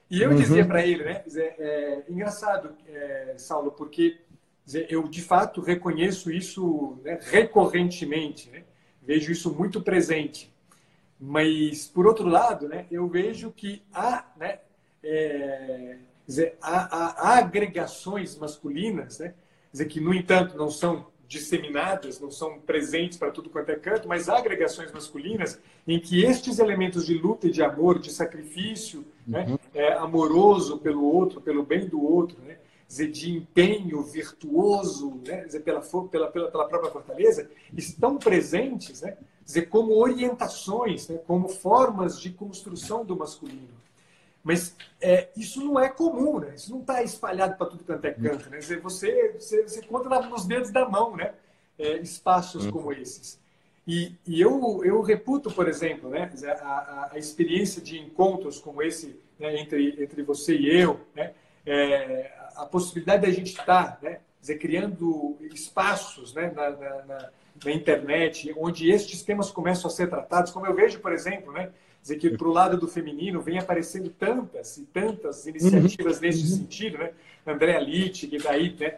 E 0.09 0.21
eu 0.23 0.31
uhum. 0.31 0.35
dizia 0.37 0.65
para 0.65 0.83
ele, 0.83 1.03
né? 1.03 1.21
Dizer, 1.25 1.53
é, 1.59 2.03
engraçado, 2.09 2.75
é, 2.87 3.35
Saulo, 3.37 3.71
porque 3.71 4.17
dizer, 4.65 4.87
eu 4.89 5.07
de 5.07 5.21
fato 5.21 5.61
reconheço 5.61 6.31
isso 6.31 6.97
né, 7.03 7.19
recorrentemente, 7.21 8.49
né? 8.49 8.63
vejo 9.03 9.31
isso 9.31 9.53
muito 9.53 9.81
presente. 9.81 10.51
Mas, 11.19 11.85
por 11.87 12.07
outro 12.07 12.27
lado, 12.27 12.67
né, 12.67 12.87
eu 12.89 13.07
vejo 13.07 13.51
que 13.51 13.83
há 13.93 14.25
né, 14.37 14.59
é, 15.03 15.97
dizer, 16.27 16.57
há, 16.61 17.31
há, 17.31 17.37
agregações 17.39 18.37
masculinas, 18.37 19.19
né? 19.19 19.33
dizer, 19.71 19.85
que, 19.85 19.99
no 19.99 20.13
entanto, 20.13 20.57
não 20.57 20.69
são 20.69 21.07
disseminadas, 21.29 22.19
não 22.19 22.31
são 22.31 22.59
presentes 22.59 23.17
para 23.17 23.29
tudo 23.29 23.51
quanto 23.51 23.69
é 23.69 23.75
canto, 23.75 24.07
mas 24.07 24.27
há 24.27 24.39
agregações 24.39 24.91
masculinas 24.91 25.59
em 25.87 25.99
que 25.99 26.25
estes 26.25 26.57
elementos 26.57 27.05
de 27.05 27.13
luta 27.13 27.47
e 27.47 27.51
de 27.51 27.61
amor, 27.61 27.99
de 27.99 28.11
sacrifício 28.11 29.05
né? 29.27 29.45
uhum. 29.45 29.51
né? 29.51 29.59
é, 29.75 29.93
amoroso 29.93 30.79
pelo 30.79 31.03
outro, 31.03 31.39
pelo 31.39 31.61
bem 31.61 31.87
do 31.87 32.03
outro, 32.03 32.41
né? 32.41 32.57
dizer, 32.87 33.11
de 33.11 33.31
empenho 33.31 34.01
virtuoso 34.01 35.21
né? 35.27 35.45
dizer, 35.45 35.59
pela, 35.59 35.81
pela, 35.81 36.31
pela, 36.31 36.49
pela 36.49 36.67
própria 36.67 36.91
fortaleza, 36.91 37.47
estão 37.77 38.17
presentes 38.17 39.03
né? 39.03 39.15
dizer, 39.45 39.69
como 39.69 39.93
orientações, 39.99 41.07
né? 41.09 41.19
como 41.27 41.47
formas 41.47 42.19
de 42.19 42.31
construção 42.31 43.05
do 43.05 43.15
masculino. 43.15 43.78
Mas 44.43 44.75
é, 45.01 45.29
isso 45.35 45.63
não 45.63 45.79
é 45.79 45.89
comum, 45.89 46.39
né? 46.39 46.53
Isso 46.55 46.71
não 46.71 46.81
está 46.81 47.03
espalhado 47.03 47.57
para 47.57 47.67
tudo 47.67 47.83
quanto 47.83 48.05
é 48.05 48.11
canto, 48.11 48.49
né? 48.49 48.61
Você, 48.61 48.77
você, 48.77 49.33
você 49.37 49.81
conta 49.83 50.09
nos 50.21 50.45
dedos 50.45 50.71
da 50.71 50.87
mão, 50.87 51.15
né? 51.15 51.33
É, 51.77 51.97
espaços 51.97 52.65
uhum. 52.65 52.71
como 52.71 52.93
esses. 52.93 53.39
E, 53.87 54.15
e, 54.25 54.39
eu, 54.39 54.81
eu 54.83 55.01
reputo, 55.01 55.51
por 55.51 55.67
exemplo, 55.67 56.09
né? 56.09 56.31
A, 56.61 56.63
a, 56.63 57.09
a 57.13 57.17
experiência 57.17 57.81
de 57.81 57.99
encontros 57.99 58.59
como 58.59 58.81
esse 58.81 59.19
né? 59.39 59.59
entre, 59.59 60.01
entre 60.01 60.21
você 60.21 60.55
e 60.55 60.69
eu, 60.69 60.99
né? 61.15 61.33
É, 61.65 62.31
a 62.55 62.65
possibilidade 62.65 63.25
da 63.25 63.31
gente 63.31 63.51
estar, 63.51 63.97
tá, 63.97 63.99
né? 64.01 64.19
Dizer, 64.39 64.57
criando 64.57 65.37
espaços 65.53 66.33
né? 66.33 66.51
na, 66.55 66.69
na, 66.69 67.05
na, 67.05 67.29
na 67.63 67.71
internet 67.71 68.53
onde 68.57 68.89
estes 68.89 69.23
temas 69.23 69.51
começam 69.51 69.89
a 69.89 69.93
ser 69.93 70.09
tratados, 70.09 70.51
como 70.51 70.65
eu 70.65 70.73
vejo, 70.73 70.99
por 70.99 71.11
exemplo, 71.11 71.51
né? 71.51 71.69
dizer 72.01 72.17
que 72.17 72.29
para 72.29 72.47
o 72.47 72.51
lado 72.51 72.77
do 72.77 72.87
feminino 72.87 73.41
vem 73.41 73.59
aparecendo 73.59 74.09
tantas 74.09 74.77
e 74.77 74.83
tantas 74.83 75.45
iniciativas 75.45 76.17
uhum. 76.17 76.21
nesse 76.21 76.41
uhum. 76.43 76.57
sentido, 76.59 76.97
né? 76.97 77.11
André 77.45 77.79
Litt, 77.79 78.27
que 78.27 78.37
daí, 78.37 78.71
tá 78.71 78.85
né, 78.85 78.93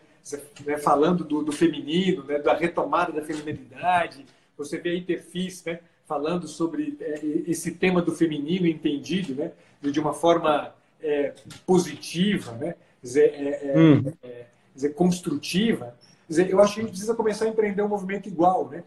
né, 0.66 0.78
falando 0.78 1.24
do, 1.24 1.42
do, 1.42 1.52
feminino, 1.52 2.24
né, 2.24 2.38
da 2.40 2.54
retomada 2.54 3.12
da 3.12 3.22
feminilidade, 3.22 4.26
você 4.58 4.78
vê 4.78 4.92
a 4.92 4.96
Interfis, 4.96 5.64
né, 5.64 5.80
falando 6.06 6.48
sobre 6.48 6.98
é, 7.00 7.22
esse 7.48 7.72
tema 7.72 8.02
do 8.02 8.14
feminino 8.14 8.68
entendido, 8.68 9.34
né, 9.34 9.52
de 9.82 10.00
uma 10.00 10.14
forma 10.14 10.76
é, 11.02 11.34
positiva, 11.66 12.52
né? 12.54 12.76
dizer, 13.02 13.34
é, 13.34 13.72
é, 13.72 13.78
hum. 13.78 14.14
É, 14.22 14.46
dizer, 14.76 14.94
construtiva, 14.94 15.98
dizer, 16.32 16.50
eu 16.50 16.60
acho 16.62 16.74
que 16.74 16.80
a 16.80 16.84
gente 16.84 16.92
precisa 16.92 17.16
começar 17.16 17.46
a 17.46 17.50
empreender 17.50 17.82
um 17.82 17.88
movimento 17.88 18.28
igual. 18.28 18.70
Né? 18.70 18.84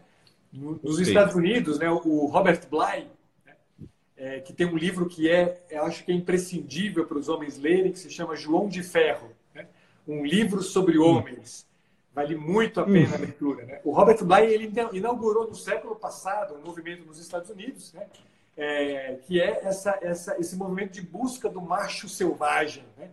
Nos 0.51 0.99
Estados 0.99 1.35
Unidos, 1.35 1.79
né, 1.79 1.89
o 1.89 2.25
Robert 2.25 2.61
Bly, 2.69 3.07
né, 3.45 3.55
é, 4.17 4.39
que 4.39 4.53
tem 4.53 4.65
um 4.65 4.77
livro 4.77 5.05
que 5.05 5.29
é, 5.29 5.63
eu 5.69 5.83
acho 5.83 6.03
que 6.03 6.11
é 6.11 6.15
imprescindível 6.15 7.05
para 7.05 7.17
os 7.17 7.29
homens 7.29 7.57
lerem, 7.57 7.91
que 7.91 7.99
se 7.99 8.09
chama 8.09 8.35
João 8.35 8.67
de 8.67 8.83
Ferro, 8.83 9.29
né? 9.53 9.67
um 10.07 10.25
livro 10.25 10.61
sobre 10.61 10.97
hum. 10.97 11.03
homens. 11.03 11.65
Vale 12.13 12.35
muito 12.35 12.79
a 12.79 12.85
pena 12.85 13.15
a 13.15 13.19
leitura. 13.19 13.65
Né? 13.65 13.81
O 13.83 13.91
Robert 13.91 14.23
Bly 14.23 14.45
ele 14.45 14.71
inaugurou 14.93 15.49
no 15.49 15.55
século 15.55 15.97
passado 15.97 16.55
um 16.55 16.61
movimento 16.65 17.05
nos 17.05 17.19
Estados 17.19 17.49
Unidos, 17.49 17.91
né? 17.91 18.07
É, 18.57 19.19
que 19.27 19.41
é 19.41 19.59
essa, 19.65 19.99
essa, 20.01 20.39
esse 20.39 20.55
movimento 20.55 20.93
de 20.93 21.01
busca 21.01 21.49
do 21.49 21.59
macho 21.59 22.07
selvagem. 22.07 22.85
Né? 22.97 23.09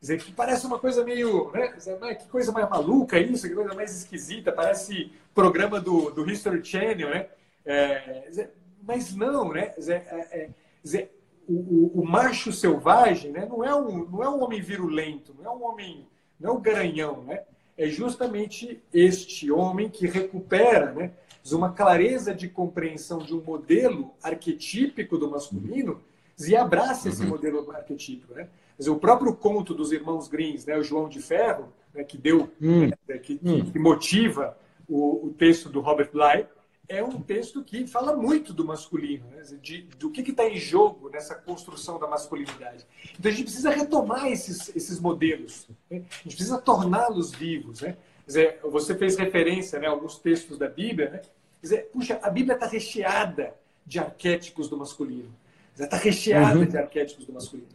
Dizer, 0.00 0.18
que 0.18 0.32
parece 0.32 0.66
uma 0.66 0.78
coisa 0.78 1.04
meio. 1.04 1.50
Né? 1.52 1.68
Que 2.14 2.28
coisa 2.28 2.52
mais 2.52 2.68
maluca 2.68 3.18
isso, 3.18 3.48
que 3.48 3.54
coisa 3.54 3.74
mais 3.74 3.96
esquisita, 3.96 4.52
parece 4.52 5.12
programa 5.34 5.80
do, 5.80 6.10
do 6.10 6.28
History 6.30 6.64
Channel, 6.64 7.10
né? 7.10 7.28
É, 7.64 8.48
mas 8.82 9.14
não, 9.14 9.52
né? 9.52 9.72
É, 9.88 10.50
é 10.92 11.08
o, 11.48 11.54
o, 11.54 12.00
o, 12.00 12.06
macho 12.06 12.52
selvagem 12.52 13.30
né? 13.32 13.46
não, 13.46 13.64
é 13.64 13.74
um, 13.74 14.04
não 14.10 14.22
é 14.22 14.28
um 14.28 14.42
homem 14.42 14.60
virulento, 14.60 15.34
não 15.38 15.44
é 15.44 15.54
um 15.54 15.64
homem. 15.64 16.06
não 16.38 16.50
é 16.50 16.52
um 16.54 16.60
garanhão, 16.60 17.22
né? 17.22 17.42
é 17.76 17.88
justamente 17.88 18.82
este 18.92 19.50
homem 19.50 19.88
que 19.88 20.06
recupera 20.06 20.92
né, 20.92 21.12
uma 21.52 21.72
clareza 21.72 22.34
de 22.34 22.48
compreensão 22.48 23.18
de 23.18 23.34
um 23.34 23.42
modelo 23.42 24.14
arquetípico 24.22 25.18
do 25.18 25.30
masculino 25.30 26.00
e 26.38 26.56
abraça 26.56 27.08
esse 27.08 27.22
uhum. 27.22 27.28
modelo 27.28 27.70
arquetípico. 27.72 28.34
Né? 28.34 28.48
Dizer, 28.78 28.90
o 28.90 28.98
próprio 28.98 29.34
conto 29.34 29.72
dos 29.74 29.92
irmãos 29.92 30.28
Greens, 30.28 30.66
né, 30.66 30.76
o 30.76 30.82
João 30.82 31.08
de 31.08 31.20
Ferro, 31.20 31.72
né, 31.94 32.02
que 32.04 32.18
deu, 32.18 32.50
hum. 32.60 32.90
né, 33.08 33.18
que, 33.18 33.40
hum. 33.42 33.70
que, 33.70 33.78
motiva 33.78 34.56
o, 34.88 35.26
o 35.26 35.34
texto 35.36 35.68
do 35.68 35.80
Robert 35.80 36.10
Bly, 36.12 36.46
é 36.88 37.02
um 37.02 37.20
texto 37.20 37.62
que 37.62 37.86
fala 37.86 38.14
muito 38.14 38.52
do 38.52 38.64
masculino, 38.64 39.24
né? 39.30 39.42
de, 39.62 39.82
do 39.98 40.10
que 40.10 40.20
está 40.20 40.46
em 40.46 40.56
jogo 40.56 41.08
nessa 41.08 41.34
construção 41.34 41.98
da 41.98 42.06
masculinidade. 42.06 42.86
Então 43.18 43.30
a 43.30 43.34
gente 43.34 43.44
precisa 43.44 43.70
retomar 43.70 44.26
esses, 44.26 44.74
esses 44.76 45.00
modelos, 45.00 45.66
né? 45.90 46.02
a 46.10 46.22
gente 46.24 46.36
precisa 46.36 46.58
torná-los 46.58 47.32
vivos. 47.32 47.80
Né? 47.80 47.96
Dizer, 48.26 48.60
você 48.62 48.94
fez 48.94 49.16
referência 49.16 49.78
né, 49.78 49.86
a 49.86 49.90
alguns 49.90 50.18
textos 50.18 50.58
da 50.58 50.68
Bíblia. 50.68 51.10
Né? 51.10 51.22
Dizer, 51.62 51.88
puxa, 51.90 52.18
a 52.22 52.28
Bíblia 52.28 52.54
está 52.54 52.66
recheada 52.66 53.54
de 53.86 53.98
arquétipos 53.98 54.68
do 54.68 54.76
masculino. 54.76 55.34
Está 55.78 55.96
recheada 55.96 56.58
uhum. 56.58 56.66
de 56.66 56.76
arquétipos 56.76 57.26
do 57.26 57.32
masculino. 57.32 57.68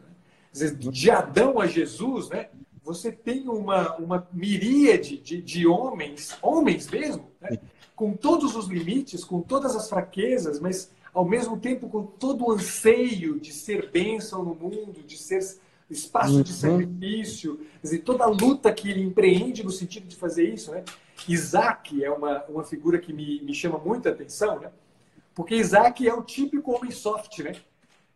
Dizer, 0.52 0.76
de 0.76 1.12
Adão 1.12 1.60
a 1.60 1.68
Jesus, 1.68 2.30
né? 2.30 2.50
você 2.84 3.12
tem 3.12 3.48
uma, 3.48 3.96
uma 3.98 4.28
miríade 4.34 5.18
de, 5.18 5.42
de 5.42 5.68
homens, 5.68 6.36
homens 6.42 6.90
mesmo, 6.90 7.30
né? 7.40 7.60
com 7.96 8.14
todos 8.14 8.56
os 8.56 8.68
limites, 8.68 9.24
com 9.24 9.42
todas 9.42 9.76
as 9.76 9.88
fraquezas, 9.88 10.60
mas 10.60 10.92
ao 11.14 11.26
mesmo 11.26 11.60
tempo 11.60 11.88
com 11.88 12.04
todo 12.04 12.46
o 12.48 12.52
anseio 12.52 13.40
de 13.40 13.52
ser 13.52 13.92
bênção 13.92 14.44
no 14.44 14.56
mundo, 14.56 15.04
de 15.06 15.18
ser 15.18 15.40
espaço 15.90 16.38
uhum. 16.38 16.42
de 16.42 16.54
sacrifício, 16.54 17.60
dizer, 17.82 18.00
toda 18.00 18.24
a 18.24 18.28
luta 18.28 18.72
que 18.72 18.90
ele 18.90 19.02
empreende 19.02 19.64
no 19.64 19.72
sentido 19.72 20.08
de 20.08 20.16
fazer 20.16 20.52
isso. 20.52 20.72
Né? 20.72 20.84
Isaac 21.28 22.04
é 22.04 22.10
uma, 22.10 22.44
uma 22.46 22.64
figura 22.64 23.00
que 23.00 23.12
me, 23.12 23.42
me 23.42 23.54
chama 23.54 23.78
muita 23.78 24.10
atenção, 24.10 24.60
né? 24.60 24.72
porque 25.36 25.56
Isaac 25.56 26.08
é 26.08 26.14
o 26.14 26.22
típico 26.22 26.72
homem 26.72 26.92
soft, 26.92 27.40
né? 27.40 27.54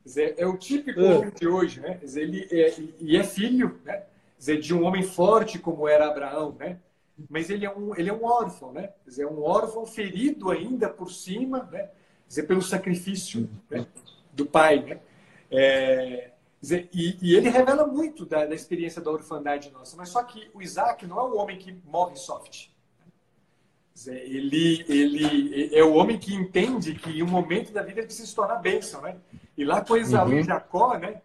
Dizer, 0.06 0.36
é 0.38 0.46
o 0.46 0.58
típico 0.58 1.00
uhum. 1.00 1.18
homem 1.18 1.32
de 1.32 1.48
hoje, 1.48 1.80
né? 1.80 1.98
Dizer, 2.02 2.24
ele 2.24 2.48
é, 2.52 2.76
e 3.00 3.18
é 3.18 3.24
filho 3.24 3.80
né? 3.86 4.04
Dizer, 4.38 4.60
de 4.60 4.74
um 4.74 4.84
homem 4.84 5.04
forte 5.04 5.58
como 5.58 5.88
era 5.88 6.08
Abraão, 6.08 6.56
né? 6.60 6.80
mas 7.30 7.50
ele 7.50 7.66
é 7.66 7.72
um, 7.72 7.96
ele 7.96 8.10
é 8.10 8.14
um 8.14 8.24
órfão, 8.24 8.72
né? 8.72 8.90
Dizer, 9.06 9.24
é 9.24 9.28
um 9.28 9.42
órfão 9.44 9.86
ferido 9.86 10.50
ainda 10.50 10.90
por 10.90 11.12
cima, 11.12 11.70
né? 11.72 11.90
Dizer, 12.28 12.44
pelo 12.44 12.62
sacrifício 12.62 13.50
né? 13.70 13.86
do 14.32 14.46
pai, 14.46 14.80
né? 14.80 15.00
É, 15.52 16.32
dizer, 16.60 16.90
e, 16.92 17.18
e, 17.22 17.36
ele 17.36 17.50
revela 17.50 17.86
muito 17.86 18.26
da, 18.26 18.46
da, 18.46 18.56
experiência 18.56 19.02
da 19.02 19.12
orfandade 19.12 19.70
nossa, 19.72 19.96
mas 19.96 20.10
só 20.10 20.24
que 20.24 20.50
o 20.54 20.62
Isaac 20.62 21.06
não 21.06 21.20
é 21.20 21.24
um 21.24 21.38
homem 21.38 21.58
que 21.58 21.78
morre 21.86 22.16
soft. 22.16 22.70
Dizer, 23.94 24.24
ele, 24.24 24.84
ele 24.90 25.76
é 25.76 25.84
o 25.84 25.94
homem 25.94 26.18
que 26.18 26.34
entende 26.34 26.96
que 26.96 27.12
em 27.12 27.22
um 27.22 27.28
momento 27.28 27.72
da 27.72 27.84
vida 27.84 28.00
ele 28.00 28.08
precisa 28.08 28.28
se 28.28 28.36
tornar 28.36 28.56
bênção, 28.56 29.02
né? 29.04 29.18
E 29.58 29.64
lá 29.64 29.82
com 29.82 29.96
Esaú 29.96 30.30
uhum. 30.30 30.40
e 30.40 30.44
Jacó, 30.44 30.98
né? 30.98 31.22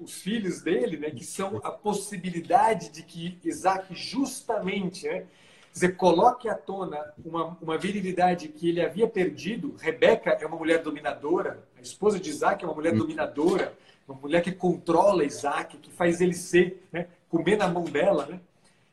Os 0.00 0.14
filhos 0.14 0.62
dele, 0.62 0.96
né, 0.96 1.10
que 1.10 1.24
são 1.24 1.60
a 1.62 1.70
possibilidade 1.70 2.90
de 2.90 3.02
que 3.02 3.38
Isaac 3.44 3.94
justamente, 3.94 5.06
né, 5.06 5.26
dizer, 5.72 5.96
coloque 5.96 6.48
à 6.48 6.54
tona 6.54 6.98
uma, 7.24 7.56
uma 7.60 7.78
virilidade 7.78 8.48
que 8.48 8.68
ele 8.68 8.80
havia 8.80 9.08
perdido. 9.08 9.76
Rebeca 9.78 10.30
é 10.30 10.46
uma 10.46 10.56
mulher 10.56 10.82
dominadora, 10.82 11.62
a 11.76 11.80
esposa 11.80 12.18
de 12.18 12.30
Isaac 12.30 12.64
é 12.64 12.66
uma 12.66 12.74
mulher 12.74 12.94
dominadora, 12.94 13.74
uma 14.08 14.18
mulher 14.18 14.42
que 14.42 14.52
controla 14.52 15.24
Isaac, 15.24 15.76
que 15.78 15.90
faz 15.90 16.20
ele 16.20 16.34
ser, 16.34 16.86
né, 16.92 17.08
comer 17.28 17.56
na 17.56 17.68
mão 17.68 17.84
dela, 17.84 18.26
né? 18.26 18.40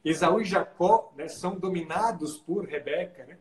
Esaú 0.03 0.41
e 0.41 0.45
Jacó 0.45 1.11
né, 1.15 1.27
são 1.27 1.55
dominados 1.55 2.37
por 2.37 2.65
Rebeca, 2.65 3.25
né? 3.25 3.37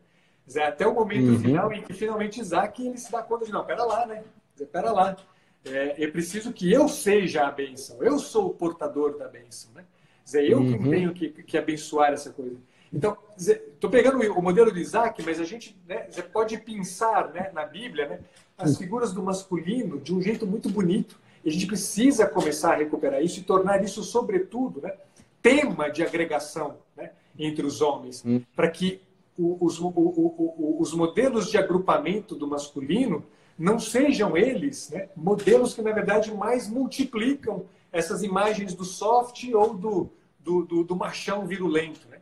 Dizer, 0.46 0.62
até 0.62 0.86
o 0.86 0.94
momento 0.94 1.28
uhum. 1.28 1.38
final 1.38 1.72
em 1.72 1.82
que 1.82 1.92
finalmente 1.92 2.40
Isaac 2.40 2.84
ele 2.84 2.98
se 2.98 3.12
dá 3.12 3.22
conta 3.22 3.44
de 3.44 3.52
não, 3.52 3.64
pera 3.64 3.84
lá, 3.84 4.06
né? 4.06 4.24
Dizer, 4.59 4.66
pera 4.66 4.90
lá 4.90 5.16
é, 5.64 6.04
é 6.04 6.09
preciso 6.09 6.52
que 6.52 6.72
eu 6.72 6.88
seja 6.88 7.46
a 7.46 7.50
bênção. 7.50 8.02
Eu 8.02 8.18
sou 8.18 8.46
o 8.46 8.54
portador 8.54 9.16
da 9.16 9.28
bênção. 9.28 9.70
Né? 9.74 9.84
Dizer, 10.24 10.50
eu 10.50 10.59
uhum. 10.59 10.78
que 10.78 10.90
tenho 10.90 11.14
que, 11.14 11.28
que 11.28 11.56
abençoar 11.56 12.12
essa 12.12 12.30
coisa. 12.30 12.56
Então, 12.92 13.16
estou 13.36 13.90
pegando 13.90 14.18
o 14.32 14.42
modelo 14.42 14.72
de 14.72 14.80
Isaac, 14.80 15.22
mas 15.22 15.38
a 15.38 15.44
gente 15.44 15.78
né, 15.86 16.06
pode 16.32 16.56
pensar 16.59 17.32
né, 17.32 17.50
na 17.52 17.66
Bíblia 17.66 18.09
né, 18.09 18.20
as 18.56 18.78
figuras 18.78 19.12
do 19.12 19.22
masculino 19.22 20.00
de 20.00 20.14
um 20.14 20.22
jeito 20.22 20.46
muito 20.46 20.70
bonito. 20.70 21.20
E 21.44 21.50
a 21.50 21.52
gente 21.52 21.66
precisa 21.66 22.26
começar 22.26 22.72
a 22.72 22.76
recuperar 22.76 23.22
isso 23.22 23.40
e 23.40 23.42
tornar 23.42 23.84
isso, 23.84 24.02
sobretudo, 24.02 24.80
né, 24.80 24.94
tema 25.42 25.90
de 25.90 26.02
agregação 26.02 26.78
né, 26.96 27.12
entre 27.38 27.64
os 27.64 27.82
homens, 27.82 28.24
uhum. 28.24 28.42
para 28.56 28.70
que 28.70 29.02
os, 29.36 29.78
os 29.78 30.94
modelos 30.94 31.50
de 31.50 31.59
agrupamento 31.59 32.34
do 32.34 32.48
masculino 32.48 33.24
não 33.59 33.78
sejam 33.78 34.36
eles 34.36 34.88
né, 34.90 35.09
modelos 35.16 35.74
que, 35.74 35.82
na 35.82 35.90
verdade, 35.90 36.32
mais 36.32 36.68
multiplicam 36.68 37.66
essas 37.90 38.22
imagens 38.22 38.72
do 38.72 38.84
soft 38.84 39.44
ou 39.52 39.74
do, 39.74 40.11
do, 40.38 40.64
do, 40.64 40.84
do 40.84 40.96
machão 40.96 41.46
virulento. 41.46 42.06
Né? 42.09 42.18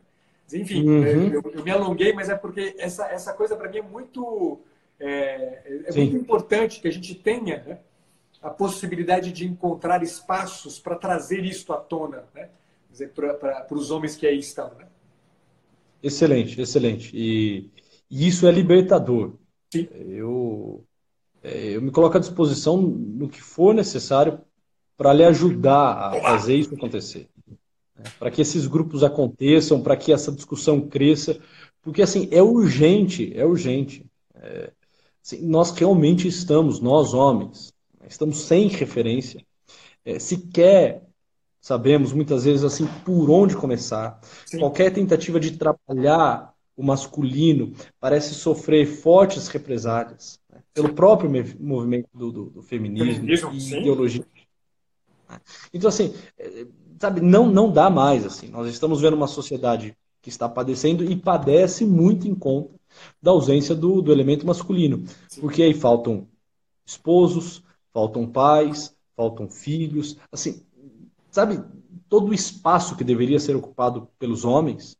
Enfim, 0.51 0.87
uhum. 0.87 1.27
eu, 1.27 1.43
eu, 1.53 1.63
me 1.63 1.69
alonguei, 1.69 2.11
mas 2.11 2.29
é 2.29 2.35
porque 2.35 2.75
essa, 2.79 3.05
essa 3.07 3.33
coisa 3.33 3.55
para 3.55 3.69
mim 3.69 3.77
é 3.77 3.81
muito, 3.83 4.59
é, 4.99 5.83
é 5.85 5.93
muito 5.95 6.15
importante 6.15 6.81
que 6.81 6.87
a 6.87 6.91
gente 6.91 7.13
tenha 7.13 7.63
né, 7.63 7.79
a 8.41 8.49
possibilidade 8.49 9.31
de 9.31 9.45
encontrar 9.45 10.01
espaços 10.01 10.79
para 10.79 10.95
trazer 10.95 11.43
isto 11.45 11.71
à 11.71 11.77
tona, 11.77 12.23
né? 12.33 12.49
para 13.13 13.75
os 13.75 13.91
homens 13.91 14.15
que 14.15 14.25
aí 14.25 14.39
estão. 14.39 14.73
Né? 14.73 14.87
Excelente, 16.01 16.59
excelente. 16.59 17.11
E, 17.13 17.69
e 18.09 18.27
isso 18.27 18.47
é 18.47 18.51
libertador. 18.51 19.33
Sim. 19.71 19.87
Eu 19.93 20.86
é, 20.86 20.86
eu 21.43 21.81
me 21.81 21.91
coloco 21.91 22.17
à 22.17 22.19
disposição 22.19 22.77
no 22.81 23.29
que 23.29 23.41
for 23.41 23.73
necessário 23.73 24.39
para 24.97 25.13
lhe 25.13 25.23
ajudar 25.23 25.91
a 25.93 26.21
fazer 26.21 26.55
isso 26.55 26.73
acontecer. 26.73 27.29
Né? 27.95 28.05
Para 28.17 28.31
que 28.31 28.41
esses 28.41 28.65
grupos 28.67 29.03
aconteçam, 29.03 29.81
para 29.81 29.95
que 29.95 30.11
essa 30.11 30.31
discussão 30.31 30.81
cresça, 30.81 31.39
porque 31.81 32.01
assim, 32.01 32.27
é 32.31 32.41
urgente, 32.41 33.31
é 33.35 33.45
urgente. 33.45 34.05
É, 34.35 34.71
assim, 35.23 35.45
nós 35.47 35.71
realmente 35.71 36.27
estamos, 36.27 36.79
nós 36.79 37.13
homens, 37.13 37.71
estamos 38.09 38.39
sem 38.41 38.67
referência. 38.67 39.45
É, 40.03 40.19
sequer 40.19 41.03
sabemos 41.61 42.13
muitas 42.13 42.45
vezes 42.45 42.63
assim 42.63 42.87
por 43.05 43.29
onde 43.29 43.55
começar. 43.55 44.19
Sim. 44.45 44.59
Qualquer 44.59 44.91
tentativa 44.91 45.39
de 45.39 45.57
trabalhar 45.57 46.53
o 46.75 46.83
masculino 46.83 47.73
parece 47.99 48.35
sofrer 48.35 48.85
fortes 48.85 49.47
represálias 49.47 50.39
pelo 50.73 50.93
próprio 50.93 51.29
movimento 51.59 52.09
do, 52.13 52.31
do, 52.31 52.45
do 52.49 52.61
feminismo, 52.61 53.13
feminismo 53.13 53.53
e 53.53 53.61
sim. 53.61 53.79
ideologia. 53.79 54.25
Então, 55.73 55.89
assim, 55.89 56.13
é, 56.37 56.67
sabe, 56.99 57.21
não, 57.21 57.47
não 57.47 57.71
dá 57.71 57.89
mais. 57.89 58.25
assim. 58.25 58.47
Nós 58.49 58.67
estamos 58.69 59.01
vendo 59.01 59.15
uma 59.15 59.27
sociedade 59.27 59.95
que 60.21 60.29
está 60.29 60.47
padecendo 60.47 61.03
e 61.03 61.15
padece 61.15 61.85
muito 61.85 62.27
em 62.27 62.35
conta 62.35 62.75
da 63.21 63.31
ausência 63.31 63.75
do, 63.75 64.01
do 64.01 64.11
elemento 64.11 64.45
masculino. 64.45 65.05
Sim. 65.27 65.41
Porque 65.41 65.63
aí 65.63 65.73
faltam 65.73 66.27
esposos, 66.85 67.63
faltam 67.93 68.27
pais, 68.27 68.95
faltam 69.15 69.49
filhos. 69.49 70.17
Assim, 70.31 70.63
sabe, 71.29 71.61
todo 72.09 72.29
o 72.29 72.33
espaço 72.33 72.95
que 72.95 73.03
deveria 73.03 73.39
ser 73.39 73.55
ocupado 73.55 74.07
pelos 74.17 74.45
homens, 74.45 74.97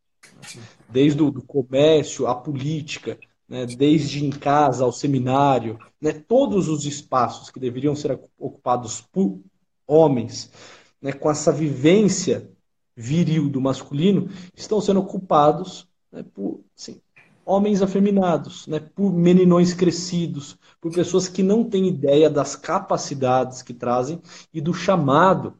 desde 0.88 1.22
o 1.22 1.32
comércio, 1.42 2.26
a 2.26 2.34
política, 2.34 3.18
né, 3.48 3.64
desde 3.64 4.24
em 4.24 4.30
casa 4.30 4.84
ao 4.84 4.92
seminário, 4.92 5.78
né, 6.00 6.12
todos 6.12 6.68
os 6.68 6.84
espaços 6.84 7.50
que 7.50 7.58
deveriam 7.58 7.96
ser 7.96 8.20
ocupados 8.38 9.00
por 9.00 9.40
homens, 9.86 10.50
né, 11.00 11.12
com 11.12 11.30
essa 11.30 11.50
vivência 11.50 12.50
viril 12.94 13.48
do 13.48 13.60
masculino, 13.60 14.28
estão 14.54 14.80
sendo 14.80 15.00
ocupados 15.00 15.88
né, 16.12 16.24
por 16.34 16.60
assim, 16.76 17.00
homens 17.44 17.80
afeminados, 17.80 18.66
né, 18.66 18.78
por 18.78 19.12
meninões 19.12 19.72
crescidos, 19.72 20.58
por 20.80 20.92
pessoas 20.92 21.28
que 21.28 21.42
não 21.42 21.64
têm 21.64 21.88
ideia 21.88 22.28
das 22.28 22.54
capacidades 22.54 23.62
que 23.62 23.72
trazem 23.72 24.20
e 24.52 24.60
do 24.60 24.74
chamado 24.74 25.56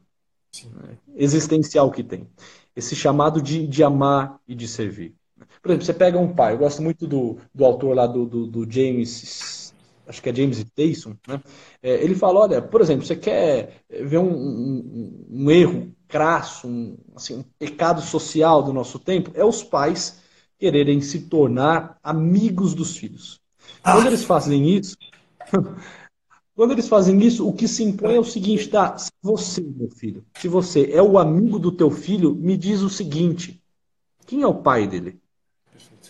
né, 0.64 0.98
existencial 1.16 1.90
que 1.90 2.04
tem. 2.04 2.28
Esse 2.76 2.94
chamado 2.94 3.40
de, 3.40 3.66
de 3.66 3.82
amar 3.82 4.38
e 4.46 4.54
de 4.54 4.68
servir. 4.68 5.16
Por 5.62 5.70
exemplo, 5.70 5.86
você 5.86 5.94
pega 5.94 6.18
um 6.18 6.34
pai, 6.34 6.54
eu 6.54 6.58
gosto 6.58 6.82
muito 6.82 7.06
do, 7.06 7.38
do 7.54 7.64
autor 7.64 7.94
lá 7.94 8.06
do, 8.06 8.26
do, 8.26 8.46
do 8.46 8.70
James, 8.70 9.74
acho 10.06 10.22
que 10.22 10.28
é 10.28 10.34
James 10.34 10.64
Tyson, 10.74 11.14
né? 11.26 11.40
É, 11.82 12.02
ele 12.02 12.14
fala, 12.14 12.40
olha, 12.40 12.62
por 12.62 12.80
exemplo, 12.80 13.04
você 13.04 13.16
quer 13.16 13.82
ver 13.88 14.18
um, 14.18 14.30
um, 14.30 15.26
um 15.30 15.50
erro 15.50 15.92
crasso, 16.08 16.66
um, 16.66 16.96
assim, 17.14 17.38
um 17.38 17.44
pecado 17.58 18.00
social 18.00 18.62
do 18.62 18.72
nosso 18.72 18.98
tempo, 18.98 19.30
é 19.34 19.44
os 19.44 19.62
pais 19.62 20.20
quererem 20.58 21.00
se 21.00 21.20
tornar 21.28 21.98
amigos 22.02 22.74
dos 22.74 22.96
filhos. 22.96 23.40
Quando 23.82 24.04
ah. 24.04 24.08
eles 24.08 24.24
fazem 24.24 24.76
isso, 24.76 24.96
quando 26.56 26.72
eles 26.72 26.88
fazem 26.88 27.22
isso, 27.22 27.46
o 27.46 27.52
que 27.52 27.68
se 27.68 27.84
impõe 27.84 28.16
é 28.16 28.20
o 28.20 28.24
seguinte, 28.24 28.68
tá? 28.68 28.96
Se 28.98 29.10
você, 29.22 29.60
meu 29.60 29.90
filho, 29.90 30.24
se 30.36 30.48
você 30.48 30.90
é 30.90 31.02
o 31.02 31.18
amigo 31.18 31.58
do 31.58 31.70
teu 31.70 31.90
filho, 31.90 32.34
me 32.34 32.56
diz 32.56 32.80
o 32.80 32.90
seguinte: 32.90 33.62
quem 34.26 34.42
é 34.42 34.46
o 34.46 34.62
pai 34.62 34.86
dele? 34.86 35.20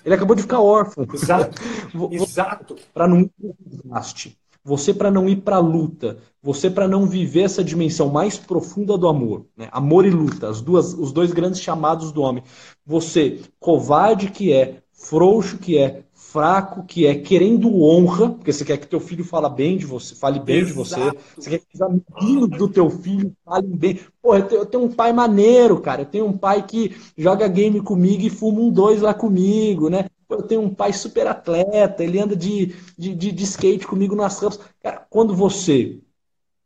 Ele 0.05 0.15
acabou 0.15 0.37
de 0.37 0.43
ficar 0.43 0.61
órfão. 0.61 1.07
Exato. 1.13 1.61
Exato. 2.13 2.77
Para 2.93 3.09
não 3.09 3.21
ir 3.21 3.31
para 3.41 3.55
desgaste. 3.67 4.39
Você 4.65 4.93
para 4.93 5.11
não 5.11 5.29
ir 5.29 5.37
para 5.37 5.57
a 5.57 5.61
luta. 5.61 6.19
Você 6.43 6.69
para 6.69 6.87
não 6.87 7.07
viver 7.07 7.43
essa 7.43 7.65
dimensão 7.65 8.09
mais 8.11 8.37
profunda 8.37 8.99
do 8.99 9.09
amor. 9.09 9.47
Né? 9.57 9.69
Amor 9.73 10.05
e 10.05 10.11
luta. 10.11 10.49
As 10.49 10.61
duas, 10.61 10.93
os 10.95 11.13
dois 11.13 11.33
grandes 11.33 11.61
chamados 11.61 12.13
do 12.13 12.23
homem. 12.23 12.43
Você, 12.85 13.41
covarde 13.59 14.31
que 14.31 14.53
é, 14.53 14.83
frouxo 14.93 15.59
que 15.59 15.79
é, 15.79 16.03
fraco 16.31 16.85
que 16.85 17.07
é, 17.07 17.15
querendo 17.15 17.83
honra, 17.83 18.31
porque 18.31 18.53
você 18.53 18.65
quer 18.65 18.77
que 18.77 18.87
teu 18.87 19.01
filho 19.01 19.25
fale 19.25 19.49
bem 19.49 19.79
de 19.79 19.87
você, 19.87 20.15
fale 20.15 20.39
bem 20.39 20.59
Exato. 20.59 20.69
de 20.69 20.79
você, 20.79 21.19
você 21.37 21.51
quer 21.51 21.59
que 21.59 21.67
os 21.75 21.81
amiguinhos 21.81 22.51
do 22.51 22.69
teu 22.69 22.91
filho 22.91 23.35
falem 23.45 23.71
bem. 23.71 24.01
Pô, 24.21 24.37
eu 24.37 24.43
tenho, 24.47 24.61
eu 24.61 24.67
tenho, 24.67 24.85
um 24.85 24.93
pai 24.93 25.13
maneiro, 25.13 25.81
cara. 25.81 26.03
Eu 26.03 26.07
tenho 26.07 26.27
um 26.27 26.37
pai 26.37 26.67
que 26.67 26.95
joga 27.17 27.49
game 27.49 27.81
comigo 27.81 28.23
e 28.23 28.31
fuma 28.31 28.61
um 28.61 28.71
dois 28.71 29.01
lá 29.01 29.15
comigo, 29.15 29.89
né? 29.89 30.07
Eu 30.29 30.43
tenho 30.43 30.61
um 30.61 30.75
pai 30.75 30.93
super 30.93 31.27
atleta, 31.27 32.05
ele 32.05 32.21
anda 32.21 32.37
de, 32.37 32.75
de, 32.99 33.15
de, 33.15 33.33
de 33.33 33.45
skate 33.45 33.87
comigo 33.87 34.15
nas 34.15 34.39
rampas. 34.39 34.61
Cara, 34.83 35.07
quando 35.09 35.35
você, 35.35 35.99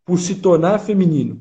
por 0.04 0.18
se 0.18 0.34
tornar 0.34 0.80
feminino, 0.80 1.40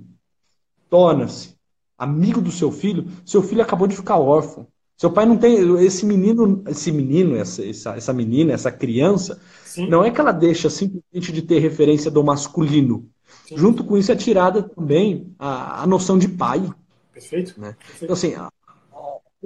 torna-se 0.89 1.55
amigo 1.97 2.39
do 2.39 2.51
seu 2.51 2.71
filho, 2.71 3.07
seu 3.25 3.41
filho 3.41 3.61
acabou 3.61 3.87
de 3.87 3.95
ficar 3.95 4.17
órfão. 4.17 4.67
Seu 5.01 5.09
pai 5.09 5.25
não 5.25 5.35
tem. 5.35 5.55
Esse 5.83 6.05
menino, 6.05 6.63
esse 6.67 6.91
menino, 6.91 7.35
essa, 7.35 7.65
essa, 7.65 7.95
essa 7.95 8.13
menina, 8.13 8.53
essa 8.53 8.71
criança, 8.71 9.41
Sim. 9.65 9.89
não 9.89 10.03
é 10.03 10.11
que 10.11 10.21
ela 10.21 10.31
deixa 10.31 10.69
simplesmente 10.69 11.31
de 11.31 11.41
ter 11.41 11.57
referência 11.57 12.11
do 12.11 12.23
masculino. 12.23 13.09
Sim. 13.47 13.57
Junto 13.57 13.83
com 13.83 13.97
isso 13.97 14.11
é 14.11 14.15
tirada 14.15 14.61
também 14.61 15.33
a, 15.39 15.81
a 15.81 15.87
noção 15.87 16.19
de 16.19 16.27
pai. 16.27 16.71
Perfeito. 17.11 17.59
Né? 17.59 17.75
Perfeito. 17.79 18.03
Então, 18.03 18.13
assim, 18.13 18.35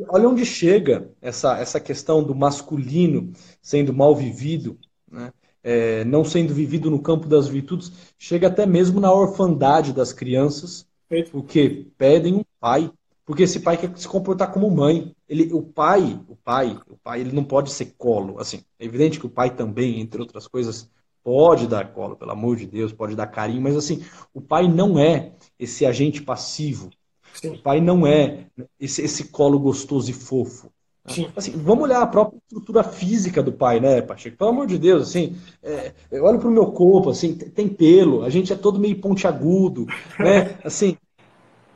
olha 0.09 0.27
onde 0.27 0.45
chega 0.45 1.09
essa, 1.21 1.57
essa 1.57 1.79
questão 1.79 2.21
do 2.21 2.35
masculino 2.35 3.31
sendo 3.61 3.93
mal 3.93 4.13
vivido, 4.13 4.77
né? 5.09 5.31
é, 5.63 6.03
não 6.03 6.25
sendo 6.25 6.53
vivido 6.53 6.91
no 6.91 7.01
campo 7.01 7.29
das 7.29 7.47
virtudes, 7.47 7.93
chega 8.19 8.47
até 8.47 8.65
mesmo 8.65 8.99
na 8.99 9.09
orfandade 9.09 9.93
das 9.93 10.11
crianças, 10.11 10.85
Perfeito. 11.07 11.31
porque 11.31 11.87
pedem 11.97 12.33
um 12.33 12.43
pai 12.59 12.91
porque 13.25 13.43
esse 13.43 13.59
pai 13.59 13.75
quer 13.75 13.91
se 13.97 14.07
comportar 14.07 14.51
como 14.51 14.69
mãe. 14.69 15.14
Ele, 15.27 15.51
o 15.53 15.61
pai, 15.61 16.19
o 16.27 16.35
pai, 16.35 16.79
o 16.87 16.97
pai, 16.97 17.21
ele 17.21 17.31
não 17.31 17.43
pode 17.43 17.71
ser 17.71 17.95
colo. 17.97 18.39
Assim, 18.39 18.63
é 18.79 18.85
evidente 18.85 19.19
que 19.19 19.25
o 19.25 19.29
pai 19.29 19.55
também, 19.55 19.99
entre 19.99 20.21
outras 20.21 20.47
coisas, 20.47 20.89
pode 21.23 21.67
dar 21.67 21.91
colo, 21.91 22.15
pelo 22.15 22.31
amor 22.31 22.55
de 22.55 22.67
Deus, 22.67 22.93
pode 22.93 23.15
dar 23.15 23.25
carinho, 23.25 23.61
mas 23.61 23.75
assim, 23.75 24.05
o 24.31 24.39
pai 24.39 24.67
não 24.67 24.99
é 24.99 25.33
esse 25.57 25.83
agente 25.85 26.21
passivo. 26.21 26.91
Sim. 27.33 27.49
O 27.49 27.61
pai 27.61 27.81
não 27.81 28.05
é 28.05 28.45
esse, 28.79 29.01
esse 29.01 29.25
colo 29.25 29.59
gostoso 29.59 30.09
e 30.11 30.13
fofo. 30.13 30.71
Sim. 31.07 31.27
Assim, 31.35 31.51
vamos 31.51 31.83
olhar 31.83 32.01
a 32.01 32.07
própria 32.07 32.37
estrutura 32.37 32.83
física 32.83 33.41
do 33.41 33.51
pai, 33.51 33.79
né, 33.79 34.01
Pacheco? 34.01 34.37
Pelo 34.37 34.51
amor 34.51 34.67
de 34.67 34.77
Deus, 34.77 35.09
assim, 35.09 35.35
é, 35.61 35.93
eu 36.11 36.23
olho 36.23 36.39
pro 36.39 36.51
meu 36.51 36.71
corpo, 36.71 37.09
assim, 37.09 37.35
tem 37.35 37.67
pelo, 37.67 38.23
a 38.23 38.29
gente 38.29 38.53
é 38.53 38.55
todo 38.55 38.79
meio 38.79 38.99
pontiagudo, 38.99 39.85
né? 40.19 40.57
Assim, 40.63 40.97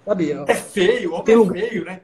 Sabe? 0.09 0.31
É 0.31 0.55
feio, 0.55 1.11
o 1.11 1.15
homem 1.15 1.59
é 1.59 1.67
feio, 1.67 1.85
né? 1.85 2.01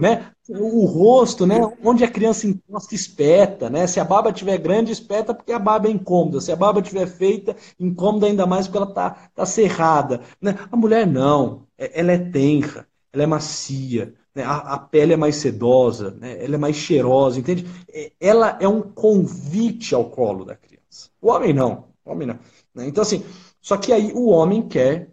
Né? 0.00 0.30
O 0.48 0.86
rosto, 0.86 1.46
né? 1.46 1.60
Onde 1.84 2.04
a 2.04 2.10
criança 2.10 2.46
encosta, 2.46 2.94
espeta, 2.94 3.68
né? 3.68 3.86
Se 3.86 4.00
a 4.00 4.04
barba 4.04 4.32
tiver 4.32 4.56
grande, 4.58 4.92
espeta 4.92 5.34
porque 5.34 5.52
a 5.52 5.58
barba 5.58 5.88
é 5.88 5.90
incômoda. 5.90 6.40
Se 6.40 6.50
a 6.50 6.56
barba 6.56 6.80
tiver 6.80 7.06
feita, 7.06 7.54
incômoda 7.78 8.26
ainda 8.26 8.46
mais 8.46 8.66
porque 8.66 8.78
ela 8.78 8.92
tá, 8.92 9.30
tá 9.34 9.44
cerrada. 9.44 10.22
Né? 10.40 10.58
A 10.70 10.76
mulher 10.76 11.06
não. 11.06 11.66
É, 11.76 12.00
ela 12.00 12.12
é 12.12 12.18
tenra, 12.18 12.86
ela 13.12 13.22
é 13.22 13.26
macia, 13.26 14.14
né? 14.34 14.42
a, 14.42 14.56
a, 14.56 14.78
pele 14.78 15.12
é 15.12 15.16
mais 15.16 15.36
sedosa, 15.36 16.16
né? 16.18 16.42
ela 16.42 16.54
é 16.54 16.58
mais 16.58 16.76
cheirosa, 16.76 17.38
entende? 17.38 17.66
É, 17.92 18.12
ela 18.20 18.56
é 18.60 18.66
um 18.66 18.82
convite 18.82 19.94
ao 19.94 20.06
colo 20.06 20.44
da 20.44 20.56
criança. 20.56 21.10
O 21.20 21.28
homem 21.28 21.52
não. 21.52 21.88
O 22.04 22.10
homem 22.10 22.26
não. 22.26 22.38
Né? 22.74 22.88
Então, 22.88 23.02
assim, 23.02 23.24
só 23.60 23.76
que 23.76 23.92
aí 23.92 24.12
o 24.14 24.28
homem 24.28 24.66
quer 24.66 25.10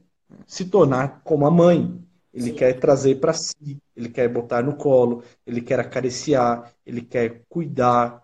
se 0.48 0.66
tornar 0.66 1.22
como 1.24 1.46
a 1.46 1.52
mãe. 1.52 2.02
Ele 2.36 2.50
Sim. 2.50 2.54
quer 2.54 2.78
trazer 2.78 3.16
para 3.16 3.32
si, 3.32 3.78
ele 3.96 4.10
quer 4.10 4.28
botar 4.28 4.62
no 4.62 4.76
colo, 4.76 5.24
ele 5.48 5.62
quer 5.62 5.80
acariciar, 5.80 6.70
ele 6.86 7.02
quer 7.02 7.44
cuidar. 7.48 8.22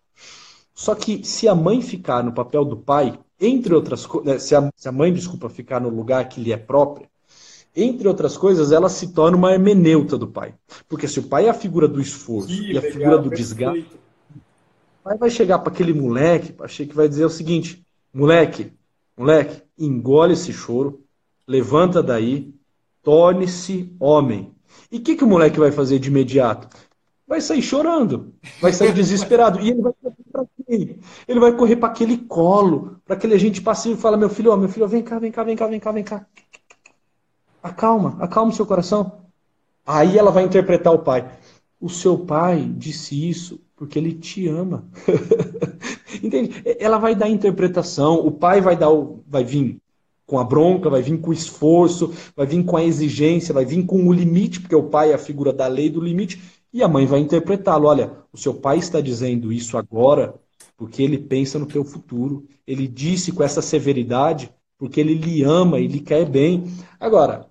Só 0.75 0.93
que 0.93 1.23
se 1.23 1.47
a 1.47 1.55
mãe 1.55 1.81
ficar 1.81 2.21
no 2.21 2.33
papel 2.33 2.65
do 2.65 2.75
pai, 2.75 3.17
entre 3.39 3.73
outras 3.73 4.05
coisas, 4.05 4.33
né, 4.33 4.37
se, 4.37 4.53
se 4.75 4.87
a, 4.89 4.91
mãe, 4.91 5.13
desculpa, 5.13 5.47
ficar 5.47 5.79
no 5.79 5.87
lugar 5.87 6.27
que 6.27 6.41
lhe 6.41 6.51
é 6.51 6.57
próprio, 6.57 7.07
entre 7.73 8.05
outras 8.05 8.37
coisas, 8.37 8.73
ela 8.73 8.89
se 8.89 9.13
torna 9.13 9.37
uma 9.37 9.53
hermeneuta 9.53 10.17
do 10.17 10.27
pai. 10.27 10.53
Porque 10.89 11.07
se 11.07 11.19
o 11.19 11.23
pai 11.23 11.45
é 11.45 11.49
a 11.49 11.53
figura 11.53 11.87
do 11.87 12.01
esforço 12.01 12.49
que 12.49 12.73
e 12.73 12.77
a 12.77 12.81
legal, 12.81 12.91
figura 12.91 13.17
do 13.17 13.29
desgaste, 13.29 13.95
o 14.35 15.03
pai 15.03 15.17
vai 15.17 15.29
chegar 15.29 15.59
para 15.59 15.71
aquele 15.71 15.93
moleque, 15.93 16.53
achei 16.59 16.85
que 16.85 16.95
vai 16.95 17.07
dizer 17.07 17.23
o 17.23 17.29
seguinte: 17.29 17.81
moleque, 18.13 18.73
moleque, 19.17 19.63
engole 19.79 20.33
esse 20.33 20.51
choro, 20.51 21.01
levanta 21.47 22.03
daí, 22.03 22.53
torne-se 23.03 23.93
homem. 23.99 24.53
E 24.91 24.97
o 24.97 25.01
que, 25.01 25.15
que 25.15 25.23
o 25.23 25.27
moleque 25.27 25.59
vai 25.59 25.71
fazer 25.71 25.99
de 25.99 26.09
imediato? 26.09 26.67
Vai 27.27 27.39
sair 27.39 27.61
chorando, 27.61 28.33
vai 28.61 28.73
sair 28.73 28.93
desesperado. 28.93 29.59
E 29.61 29.69
ele 29.69 29.81
vai 29.81 29.93
correr 29.93 30.23
para 30.31 30.45
quem? 30.67 30.99
Ele 31.27 31.39
vai 31.39 31.55
correr 31.55 31.75
para 31.77 31.89
aquele 31.89 32.17
colo, 32.17 32.97
para 33.05 33.15
aquele 33.15 33.35
agente 33.35 33.61
passivo 33.61 33.97
e 33.97 34.01
fala: 34.01 34.17
Meu 34.17 34.29
filho, 34.29 34.51
ó, 34.51 34.57
meu 34.57 34.67
filho, 34.67 34.87
vem 34.87 35.01
cá, 35.01 35.17
vem 35.17 35.31
cá, 35.31 35.43
vem 35.43 35.55
cá, 35.55 35.67
vem 35.67 35.79
cá, 35.79 35.91
vem 35.91 36.03
cá. 36.03 36.25
Acalma, 37.63 38.17
acalma 38.19 38.51
o 38.51 38.55
seu 38.55 38.65
coração. 38.65 39.21
Aí 39.85 40.17
ela 40.17 40.31
vai 40.31 40.43
interpretar 40.43 40.93
o 40.93 40.99
pai. 40.99 41.29
O 41.79 41.89
seu 41.89 42.17
pai 42.17 42.61
disse 42.77 43.29
isso 43.29 43.59
porque 43.75 43.97
ele 43.97 44.13
te 44.13 44.47
ama. 44.47 44.85
Entende? 46.21 46.61
Ela 46.79 46.97
vai 46.97 47.15
dar 47.15 47.29
interpretação, 47.29 48.15
o 48.15 48.31
pai 48.31 48.61
vai 48.61 48.75
dar 48.75 48.91
o, 48.91 49.23
vai 49.27 49.43
vir 49.43 49.81
com 50.25 50.39
a 50.39 50.43
bronca, 50.43 50.89
vai 50.89 51.01
vir 51.01 51.19
com 51.19 51.29
o 51.29 51.33
esforço, 51.33 52.13
vai 52.35 52.45
vir 52.45 52.63
com 52.63 52.77
a 52.77 52.83
exigência, 52.83 53.53
vai 53.53 53.65
vir 53.65 53.85
com 53.85 54.07
o 54.07 54.13
limite, 54.13 54.61
porque 54.61 54.75
o 54.75 54.83
pai 54.83 55.11
é 55.11 55.15
a 55.15 55.19
figura 55.19 55.51
da 55.51 55.67
lei 55.67 55.89
do 55.89 55.99
limite, 55.99 56.41
e 56.73 56.81
a 56.81 56.87
mãe 56.87 57.05
vai 57.05 57.19
interpretá-lo. 57.19 57.87
Olha, 57.87 58.11
o 58.31 58.37
seu 58.37 58.53
pai 58.53 58.77
está 58.77 59.01
dizendo 59.01 59.51
isso 59.51 59.77
agora 59.77 60.33
porque 60.77 61.03
ele 61.03 61.19
pensa 61.19 61.59
no 61.59 61.67
teu 61.67 61.83
futuro. 61.83 62.47
Ele 62.65 62.87
disse 62.87 63.31
com 63.31 63.43
essa 63.43 63.61
severidade 63.61 64.51
porque 64.79 64.99
ele 64.99 65.13
lhe 65.13 65.43
ama 65.43 65.79
e 65.79 65.85
lhe 65.85 65.99
quer 65.99 66.25
bem. 66.25 66.73
Agora, 66.99 67.45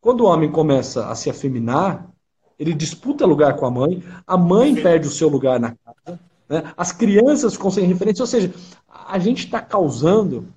quando 0.00 0.22
o 0.22 0.26
homem 0.26 0.50
começa 0.50 1.06
a 1.06 1.14
se 1.14 1.30
afeminar, 1.30 2.10
ele 2.58 2.74
disputa 2.74 3.24
lugar 3.24 3.54
com 3.54 3.64
a 3.64 3.70
mãe, 3.70 4.02
a 4.26 4.36
mãe 4.36 4.74
perde 4.74 5.06
o 5.06 5.10
seu 5.10 5.28
lugar 5.28 5.60
na 5.60 5.76
casa, 5.76 6.20
né? 6.48 6.72
as 6.76 6.90
crianças 6.90 7.54
ficam 7.54 7.70
sem 7.70 7.86
referência, 7.86 8.22
ou 8.22 8.26
seja, 8.26 8.52
a 8.88 9.18
gente 9.20 9.44
está 9.44 9.60
causando 9.60 10.48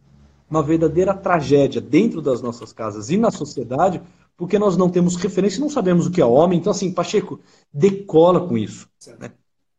uma 0.49 0.63
verdadeira 0.63 1.13
tragédia 1.13 1.81
dentro 1.81 2.21
das 2.21 2.41
nossas 2.41 2.71
casas 2.71 3.09
e 3.09 3.17
na 3.17 3.31
sociedade, 3.31 4.01
porque 4.35 4.57
nós 4.59 4.77
não 4.77 4.89
temos 4.89 5.15
referência 5.15 5.57
e 5.57 5.61
não 5.61 5.69
sabemos 5.69 6.07
o 6.07 6.11
que 6.11 6.21
é 6.21 6.25
homem. 6.25 6.59
Então, 6.59 6.71
assim, 6.71 6.91
Pacheco, 6.91 7.39
decola 7.73 8.47
com 8.47 8.57
isso. 8.57 8.87
Né? 9.19 9.31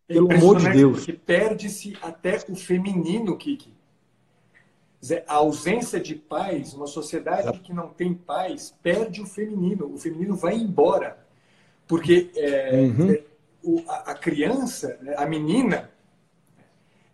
Pelo 0.07 0.33
amor 0.33 0.59
de 0.59 0.71
Deus. 0.71 0.99
Porque 0.99 1.12
perde-se 1.12 1.97
até 2.03 2.43
o 2.49 2.57
feminino, 2.57 3.37
Kiki. 3.37 3.73
A 5.29 5.35
ausência 5.35 6.01
de 6.01 6.16
pais, 6.16 6.75
uma 6.75 6.89
sociedade 6.89 7.43
Exato. 7.43 7.61
que 7.61 7.73
não 7.73 7.89
tem 7.89 8.12
pais, 8.12 8.75
perde 8.83 9.23
o 9.23 9.27
feminino. 9.27 9.93
O 9.95 9.97
feminino 9.97 10.35
vai 10.35 10.57
embora. 10.57 11.19
Porque 11.87 12.31
é, 12.35 12.93
uhum. 12.99 13.11
é, 13.12 13.23
o, 13.62 13.85
a, 13.87 14.11
a 14.11 14.14
criança, 14.14 14.99
né, 15.01 15.14
a 15.16 15.25
menina, 15.25 15.89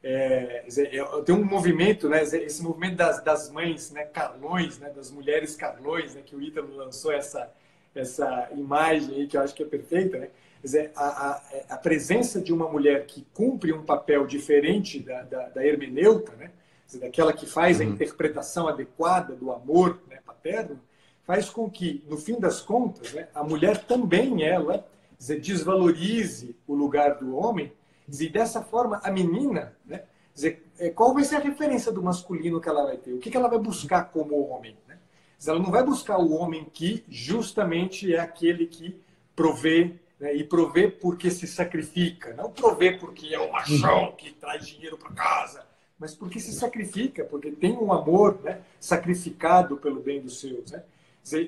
É, 0.07 0.67
tem 1.25 1.35
um 1.35 1.43
movimento, 1.43 2.11
né, 2.11 2.23
esse 2.23 2.63
movimento 2.63 2.97
das, 2.97 3.25
das 3.25 3.51
mães, 3.51 3.91
né, 3.91 4.05
Carlões, 4.05 4.79
né, 4.79 4.91
das 4.91 5.11
mulheres 5.11 5.57
Carlões, 5.57 6.15
né, 6.15 6.21
que 6.23 6.37
o 6.37 6.43
Ítalo 6.43 6.77
lançou 6.77 7.11
essa, 7.11 7.51
essa 7.95 8.51
imagem 8.55 9.15
aí 9.15 9.27
que 9.27 9.35
eu 9.35 9.41
acho 9.41 9.55
que 9.55 9.63
é 9.63 9.67
perfeita, 9.67 10.19
né? 10.19 10.29
Dizer, 10.63 10.93
a, 10.95 11.05
a, 11.05 11.43
a, 11.71 11.77
presença 11.77 12.41
de 12.41 12.53
uma 12.53 12.69
mulher 12.69 13.07
que 13.07 13.27
cumpre 13.35 13.73
um 13.73 13.83
papel 13.83 14.27
diferente 14.27 14.99
da, 14.99 15.23
da, 15.23 15.49
da 15.51 15.67
hermeneuta, 15.67 16.33
né? 16.37 16.51
Dizer, 16.87 17.01
daquela 17.01 17.33
que 17.33 17.47
faz 17.47 17.81
a 17.81 17.85
uhum. 17.85 17.91
interpretação 17.91 18.69
adequada 18.69 19.35
do 19.35 19.53
amor 19.53 20.01
né, 20.09 20.21
paterno, 20.25 20.81
faz 21.23 21.49
com 21.49 21.71
que, 21.71 22.05
no 22.09 22.17
fim 22.19 22.39
das 22.39 22.61
contas, 22.61 23.13
né, 23.13 23.29
a 23.35 23.43
mulher 23.43 23.85
também 23.85 24.43
ela 24.43 24.87
dizer, 25.19 25.41
desvalorize 25.41 26.57
o 26.67 26.75
lugar 26.75 27.15
do 27.15 27.37
homem 27.37 27.73
e 28.09 28.29
dessa 28.29 28.63
forma 28.63 29.01
a 29.03 29.11
menina, 29.11 29.75
né, 29.85 30.05
dizer, 30.35 30.67
é, 30.79 30.91
qual 30.91 31.15
vai 31.15 31.25
ser 31.25 31.37
a 31.37 31.41
referência 31.41 31.91
do 31.91 32.03
masculino 32.03 32.61
que 32.61 32.69
ela 32.69 32.85
vai 32.85 32.97
ter? 32.97 33.13
O 33.13 33.19
que, 33.19 33.31
que 33.31 33.37
ela 33.37 33.49
vai 33.49 33.59
buscar 33.59 34.05
como 34.11 34.49
homem? 34.49 34.77
Né? 34.87 34.99
Ela 35.47 35.59
não 35.59 35.71
vai 35.71 35.83
buscar 35.83 36.19
o 36.19 36.33
homem 36.33 36.67
que 36.73 37.05
justamente 37.09 38.15
é 38.15 38.19
aquele 38.19 38.67
que 38.67 39.01
provê 39.35 39.95
né, 40.19 40.35
e 40.35 40.45
provê 40.45 40.89
porque 40.89 41.31
se 41.31 41.47
sacrifica, 41.47 42.35
não 42.35 42.51
provê 42.51 42.93
porque 42.93 43.35
é 43.35 43.39
o 43.39 43.53
machão 43.53 44.13
que 44.13 44.33
traz 44.33 44.67
dinheiro 44.67 44.97
para 44.97 45.13
casa, 45.13 45.67
mas 45.99 46.15
porque 46.15 46.41
se 46.41 46.53
sacrifica, 46.53 47.25
porque 47.25 47.51
tem 47.51 47.73
um 47.73 47.93
amor 47.93 48.41
né, 48.43 48.61
sacrificado 48.81 49.77
pelo 49.77 50.01
bem 50.01 50.21
dos 50.21 50.41
seus. 50.41 50.71
Né? 50.71 50.83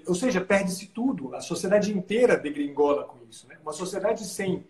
Ou 0.06 0.14
seja, 0.14 0.40
perde-se 0.40 0.86
tudo. 0.86 1.34
A 1.34 1.40
sociedade 1.40 1.92
inteira 1.92 2.36
degringola 2.36 3.04
com 3.04 3.18
isso. 3.28 3.46
Né? 3.48 3.56
Uma 3.62 3.72
sociedade 3.72 4.24
sem 4.24 4.64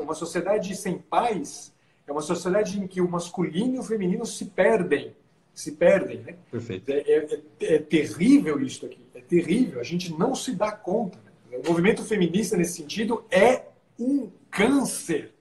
uma 0.00 0.14
sociedade 0.14 0.74
sem 0.76 0.98
paz 0.98 1.72
é 2.06 2.12
uma 2.12 2.20
sociedade 2.20 2.78
em 2.78 2.86
que 2.86 3.00
o 3.00 3.08
masculino 3.08 3.76
e 3.76 3.78
o 3.78 3.82
feminino 3.82 4.24
se 4.26 4.46
perdem. 4.46 5.14
Se 5.54 5.72
perdem, 5.72 6.18
né? 6.18 6.36
Perfeito. 6.50 6.90
É, 6.90 6.98
é, 6.98 7.42
é, 7.60 7.74
é 7.74 7.78
terrível 7.78 8.60
isso 8.60 8.84
aqui. 8.86 9.06
É 9.14 9.20
terrível. 9.20 9.80
A 9.80 9.84
gente 9.84 10.12
não 10.12 10.34
se 10.34 10.52
dá 10.52 10.72
conta. 10.72 11.18
Né? 11.50 11.58
O 11.58 11.68
movimento 11.68 12.02
feminista, 12.02 12.56
nesse 12.56 12.82
sentido, 12.82 13.24
é 13.30 13.62
um 13.98 14.30
câncer. 14.50 15.32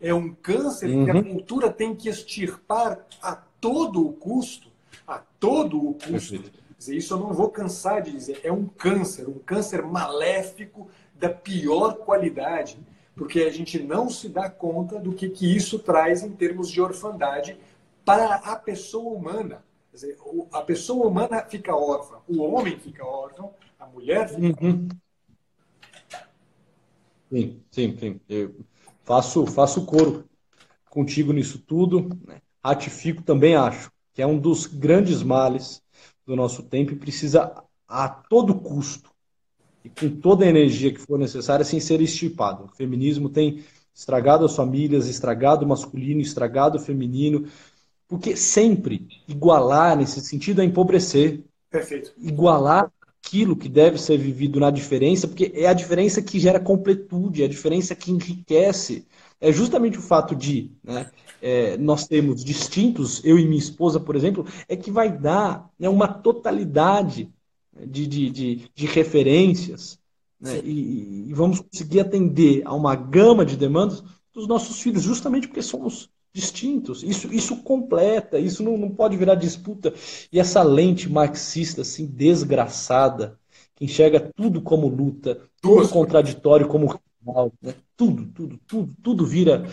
É 0.00 0.12
um 0.12 0.32
câncer 0.34 0.90
uhum. 0.90 1.04
que 1.04 1.10
a 1.10 1.14
uhum. 1.14 1.22
cultura 1.22 1.70
tem 1.70 1.94
que 1.94 2.08
extirpar 2.08 3.06
a 3.22 3.36
todo 3.36 4.06
o 4.06 4.12
custo. 4.12 4.68
A 5.06 5.18
todo 5.38 5.78
o 5.78 5.94
custo. 5.94 6.10
Perfeito 6.10 6.60
dizer, 6.80 6.96
isso 6.96 7.14
eu 7.14 7.18
não 7.18 7.32
vou 7.32 7.50
cansar 7.50 8.00
de 8.02 8.10
dizer, 8.10 8.40
é 8.42 8.50
um 8.50 8.66
câncer, 8.66 9.28
um 9.28 9.38
câncer 9.38 9.82
maléfico 9.82 10.88
da 11.14 11.28
pior 11.28 11.94
qualidade, 11.98 12.78
porque 13.14 13.40
a 13.40 13.50
gente 13.50 13.78
não 13.82 14.08
se 14.08 14.28
dá 14.28 14.48
conta 14.48 14.98
do 14.98 15.12
que, 15.12 15.28
que 15.28 15.56
isso 15.56 15.78
traz 15.78 16.22
em 16.22 16.30
termos 16.30 16.70
de 16.70 16.80
orfandade 16.80 17.56
para 18.04 18.36
a 18.36 18.56
pessoa 18.56 19.16
humana. 19.16 19.64
Quer 19.90 19.96
dizer, 19.96 20.18
a 20.52 20.62
pessoa 20.62 21.06
humana 21.06 21.44
fica 21.44 21.74
órfã, 21.74 22.18
o 22.28 22.42
homem 22.42 22.78
fica 22.78 23.04
órfão, 23.04 23.52
a 23.78 23.86
mulher 23.86 24.28
fica 24.28 24.64
uhum. 24.64 24.88
Sim, 27.30 27.62
sim, 27.70 27.96
sim. 27.96 28.20
Eu 28.28 28.54
faço, 29.04 29.46
faço 29.46 29.84
coro 29.84 30.24
contigo 30.88 31.32
nisso 31.32 31.58
tudo. 31.58 32.08
Né? 32.26 32.40
Ratifico 32.64 33.22
também 33.22 33.54
acho 33.54 33.90
que 34.12 34.20
é 34.20 34.26
um 34.26 34.38
dos 34.38 34.66
grandes 34.66 35.22
males 35.22 35.80
do 36.26 36.34
nosso 36.34 36.62
tempo 36.64 36.92
e 36.92 36.96
precisa 36.96 37.64
a 37.86 38.08
todo 38.08 38.60
custo 38.60 39.09
e 39.84 39.88
com 39.88 40.08
toda 40.08 40.44
a 40.44 40.48
energia 40.48 40.92
que 40.92 41.00
for 41.00 41.18
necessária 41.18 41.64
sem 41.64 41.80
ser 41.80 42.00
extirpado. 42.00 42.64
O 42.64 42.76
feminismo 42.76 43.28
tem 43.28 43.64
estragado 43.94 44.44
as 44.44 44.54
famílias, 44.54 45.06
estragado 45.08 45.64
o 45.64 45.68
masculino, 45.68 46.20
estragado 46.20 46.78
o 46.78 46.80
feminino, 46.80 47.46
porque 48.08 48.36
sempre 48.36 49.08
igualar 49.28 49.96
nesse 49.96 50.20
sentido 50.20 50.60
é 50.60 50.64
empobrecer. 50.64 51.44
Perfeito. 51.70 52.12
Igualar 52.18 52.90
aquilo 53.22 53.54
que 53.54 53.68
deve 53.68 53.98
ser 53.98 54.16
vivido 54.16 54.58
na 54.58 54.70
diferença, 54.70 55.28
porque 55.28 55.52
é 55.54 55.66
a 55.66 55.72
diferença 55.72 56.22
que 56.22 56.40
gera 56.40 56.58
completude, 56.58 57.42
é 57.42 57.44
a 57.44 57.48
diferença 57.48 57.94
que 57.94 58.10
enriquece. 58.10 59.06
É 59.40 59.52
justamente 59.52 59.98
o 59.98 60.02
fato 60.02 60.34
de 60.34 60.72
né, 60.82 61.10
é, 61.40 61.76
nós 61.76 62.06
temos 62.06 62.44
distintos, 62.44 63.24
eu 63.24 63.38
e 63.38 63.46
minha 63.46 63.58
esposa, 63.58 64.00
por 64.00 64.16
exemplo, 64.16 64.46
é 64.68 64.76
que 64.76 64.90
vai 64.90 65.10
dar 65.10 65.70
né, 65.78 65.88
uma 65.88 66.08
totalidade 66.08 67.30
de, 67.86 68.06
de, 68.06 68.30
de, 68.30 68.70
de 68.74 68.86
referências 68.86 69.98
né, 70.40 70.60
e, 70.64 71.28
e, 71.28 71.34
vamos 71.34 71.60
conseguir 71.60 72.00
atender 72.00 72.62
a 72.64 72.74
uma 72.74 72.94
gama 72.94 73.44
de 73.44 73.56
demandas 73.56 74.02
dos 74.32 74.46
nossos 74.46 74.80
filhos, 74.80 75.02
justamente 75.02 75.46
porque 75.46 75.62
somos 75.62 76.08
distintos. 76.32 77.02
Isso, 77.02 77.32
isso 77.32 77.56
completa, 77.62 78.38
isso 78.38 78.62
não, 78.62 78.76
não 78.78 78.90
pode 78.90 79.16
virar 79.16 79.34
disputa. 79.34 79.92
E 80.32 80.40
essa 80.40 80.62
lente 80.62 81.10
marxista, 81.10 81.82
assim, 81.82 82.06
desgraçada, 82.06 83.38
que 83.74 83.84
enxerga 83.84 84.30
tudo 84.34 84.62
como 84.62 84.88
luta, 84.88 85.40
tudo 85.60 85.88
contraditório 85.88 86.68
como 86.68 86.98
rival, 87.20 87.52
né? 87.60 87.74
tudo, 87.96 88.26
tudo, 88.26 88.58
tudo, 88.66 88.94
tudo 89.02 89.26
vira 89.26 89.66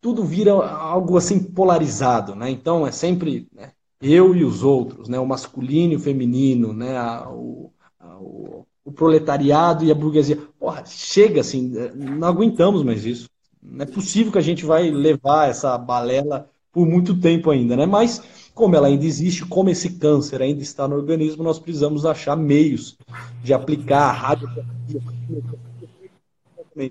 tudo 0.00 0.24
vira 0.24 0.52
algo 0.52 1.16
assim 1.16 1.38
polarizado, 1.40 2.34
né? 2.34 2.50
Então 2.50 2.84
é 2.84 2.90
sempre 2.90 3.46
né, 3.54 3.72
eu 4.02 4.34
e 4.34 4.44
os 4.44 4.64
outros, 4.64 5.08
né? 5.08 5.18
O 5.18 5.26
masculino 5.26 5.92
e 5.92 5.96
o 5.96 6.00
feminino, 6.00 6.72
né? 6.72 6.96
A, 6.98 7.30
o, 7.30 7.72
a, 8.00 8.18
o, 8.18 8.66
o, 8.84 8.92
proletariado 8.92 9.84
e 9.84 9.92
a 9.92 9.94
burguesia. 9.94 10.38
Porra, 10.58 10.84
chega 10.84 11.40
assim, 11.40 11.72
não 11.94 12.26
aguentamos 12.26 12.82
mais 12.82 13.06
isso. 13.06 13.30
Não 13.62 13.84
é 13.84 13.86
possível 13.86 14.32
que 14.32 14.38
a 14.38 14.42
gente 14.42 14.66
vai 14.66 14.90
levar 14.90 15.48
essa 15.48 15.78
balela 15.78 16.50
por 16.72 16.84
muito 16.84 17.18
tempo 17.20 17.50
ainda, 17.50 17.76
né? 17.76 17.86
Mas 17.86 18.20
como 18.52 18.74
ela 18.74 18.88
ainda 18.88 19.04
existe, 19.04 19.46
como 19.46 19.70
esse 19.70 19.90
câncer 19.90 20.42
ainda 20.42 20.62
está 20.62 20.88
no 20.88 20.96
organismo, 20.96 21.44
nós 21.44 21.60
precisamos 21.60 22.04
achar 22.04 22.36
meios 22.36 22.98
de 23.42 23.54
aplicar 23.54 24.08
a 24.08 24.12
radioterapia. 24.12 25.00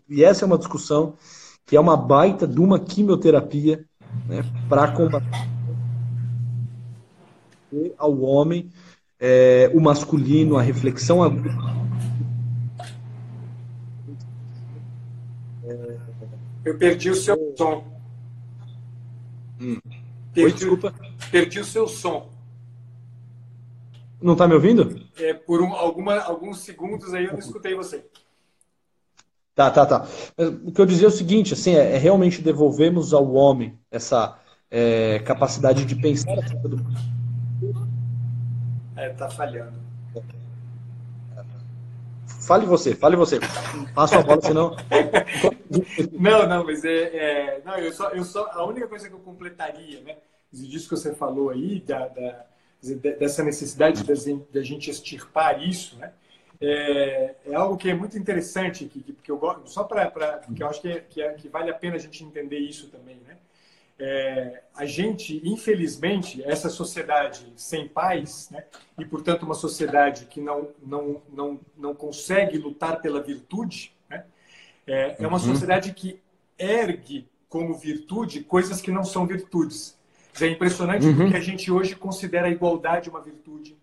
E 0.07 0.23
essa 0.23 0.45
é 0.45 0.47
uma 0.47 0.57
discussão 0.57 1.15
que 1.65 1.75
é 1.75 1.79
uma 1.79 1.97
baita 1.97 2.47
de 2.47 2.59
uma 2.59 2.79
quimioterapia 2.79 3.85
né, 4.27 4.43
para 4.69 4.91
combater 4.91 5.50
ao 7.97 8.21
homem 8.21 8.69
é, 9.19 9.71
o 9.73 9.79
masculino, 9.79 10.57
a 10.57 10.61
reflexão 10.61 11.21
aguda. 11.21 11.49
Eu 16.63 16.77
perdi 16.77 17.09
o 17.09 17.15
seu 17.15 17.53
som. 17.57 17.83
Hum. 19.59 19.79
Perdi, 20.33 20.45
Oi, 20.45 20.53
desculpa. 20.53 20.93
Perdi 21.31 21.59
o 21.59 21.65
seu 21.65 21.87
som. 21.87 22.29
Não 24.21 24.33
está 24.33 24.47
me 24.47 24.53
ouvindo? 24.53 25.01
É, 25.17 25.33
por 25.33 25.61
um, 25.61 25.73
alguma, 25.73 26.19
alguns 26.19 26.59
segundos 26.59 27.13
aí 27.13 27.25
eu 27.25 27.31
não 27.33 27.39
escutei 27.39 27.73
você. 27.75 28.05
Tá, 29.55 29.69
tá, 29.71 29.85
tá. 29.85 30.07
O 30.63 30.71
que 30.71 30.79
eu 30.79 30.85
dizia 30.85 31.07
é 31.07 31.09
o 31.09 31.11
seguinte, 31.11 31.53
assim, 31.53 31.75
é, 31.75 31.95
é 31.95 31.97
realmente 31.97 32.41
devolvermos 32.41 33.13
ao 33.13 33.33
homem 33.33 33.77
essa 33.89 34.39
é, 34.69 35.19
capacidade 35.19 35.83
de 35.83 35.95
pensar 35.95 36.33
acerca 36.33 36.69
do. 36.69 36.77
É, 39.01 39.09
tá 39.09 39.29
falhando. 39.29 39.79
Fale 42.41 42.65
você, 42.65 42.95
fale 42.95 43.15
você. 43.15 43.39
Passa 43.93 44.19
a 44.19 44.23
bola, 44.23 44.41
senão. 44.41 44.75
não, 46.11 46.47
não, 46.47 46.65
mas 46.65 46.83
é. 46.83 47.03
é, 47.15 47.61
não, 47.65 47.77
eu 47.77 47.91
só, 47.91 48.09
eu 48.09 48.23
só. 48.23 48.45
A 48.51 48.65
única 48.65 48.87
coisa 48.87 49.07
que 49.07 49.13
eu 49.13 49.19
completaria, 49.19 50.01
né? 50.01 50.17
Disso 50.51 50.89
que 50.89 50.95
você 50.95 51.13
falou 51.15 51.49
aí, 51.49 51.79
da, 51.79 52.07
da 52.07 52.45
dessa 53.19 53.43
necessidade 53.43 54.03
da 54.03 54.61
gente 54.63 54.89
extirpar 54.89 55.61
isso, 55.61 55.97
né? 55.97 56.11
é, 56.61 57.35
é, 57.47 57.55
algo 57.55 57.75
que 57.75 57.89
é 57.89 57.93
muito 57.93 58.17
interessante, 58.17 58.85
que, 58.85 59.01
que, 59.01 59.13
que 59.13 59.31
eu 59.31 59.37
gosto, 59.37 59.67
só 59.67 59.83
para. 59.83 60.09
Porque 60.45 60.61
eu 60.61 60.67
acho 60.67 60.79
que, 60.79 60.89
é, 60.89 60.99
que, 60.99 61.21
é, 61.21 61.33
que, 61.33 61.49
vale 61.49 61.71
a 61.71 61.73
pena 61.73 61.95
a 61.95 61.99
gente 61.99 62.23
entender 62.23 62.59
isso 62.59 62.87
também. 62.89 63.19
Né? 63.27 63.35
É, 64.03 64.63
a 64.73 64.83
gente, 64.83 65.39
infelizmente, 65.47 66.41
essa 66.43 66.69
sociedade 66.69 67.53
sem 67.55 67.87
paz, 67.87 68.49
né? 68.49 68.63
e 68.97 69.05
portanto 69.05 69.43
uma 69.43 69.53
sociedade 69.53 70.25
que 70.25 70.41
não, 70.41 70.69
não, 70.83 71.21
não, 71.31 71.59
não 71.77 71.93
consegue 71.93 72.57
lutar 72.57 72.99
pela 72.99 73.21
virtude, 73.21 73.95
né? 74.09 74.25
é, 74.87 75.17
é 75.19 75.27
uma 75.27 75.37
uhum. 75.37 75.53
sociedade 75.53 75.93
que 75.93 76.19
ergue 76.57 77.29
como 77.47 77.75
virtude 77.75 78.43
coisas 78.43 78.81
que 78.81 78.89
não 78.89 79.03
são 79.03 79.27
virtudes. 79.27 79.95
É 80.41 80.47
impressionante 80.47 81.05
uhum. 81.05 81.17
porque 81.17 81.37
a 81.37 81.41
gente 81.41 81.71
hoje 81.71 81.95
considera 81.95 82.47
a 82.47 82.49
igualdade 82.49 83.07
uma 83.07 83.21
virtude, 83.21 83.77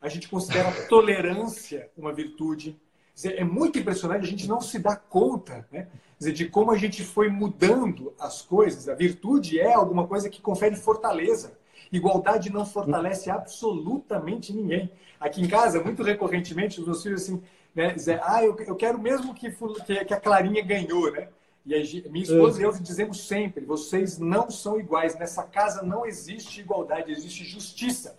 a 0.00 0.08
gente 0.08 0.28
considera 0.28 0.68
a 0.68 0.86
tolerância 0.86 1.90
uma 1.96 2.12
virtude. 2.12 2.78
É 3.24 3.42
muito 3.42 3.76
impressionante, 3.76 4.22
a 4.22 4.28
gente 4.28 4.46
não 4.46 4.60
se 4.60 4.78
dá 4.78 4.94
conta 4.94 5.66
né? 5.72 5.88
De 6.18 6.48
como 6.48 6.70
a 6.70 6.78
gente 6.78 7.02
foi 7.02 7.28
mudando 7.28 8.12
as 8.18 8.42
coisas. 8.42 8.88
A 8.88 8.94
virtude 8.94 9.58
é 9.58 9.74
alguma 9.74 10.06
coisa 10.06 10.30
que 10.30 10.40
confere 10.40 10.76
fortaleza. 10.76 11.58
Igualdade 11.92 12.50
não 12.50 12.64
fortalece 12.64 13.30
absolutamente 13.30 14.52
ninguém. 14.52 14.90
Aqui 15.20 15.42
em 15.42 15.48
casa, 15.48 15.82
muito 15.82 16.02
recorrentemente, 16.02 16.80
os 16.80 16.86
meus 16.86 17.02
filhos 17.02 17.22
assim, 17.22 17.42
né, 17.74 17.92
dizer, 17.92 18.20
ah, 18.22 18.44
eu, 18.44 18.56
eu 18.60 18.76
quero 18.76 18.98
mesmo 18.98 19.34
que, 19.34 19.50
que, 19.50 20.14
a 20.14 20.20
Clarinha 20.20 20.62
ganhou, 20.62 21.10
né? 21.10 21.28
E 21.66 21.74
a 21.74 22.10
minha 22.10 22.24
esposa 22.24 22.60
e 22.60 22.64
eu 22.64 22.72
dizemos 22.72 23.26
sempre: 23.26 23.64
vocês 23.64 24.18
não 24.18 24.50
são 24.50 24.78
iguais. 24.78 25.18
Nessa 25.18 25.42
casa 25.42 25.82
não 25.82 26.04
existe 26.04 26.60
igualdade, 26.60 27.10
existe 27.10 27.42
justiça. 27.44 28.18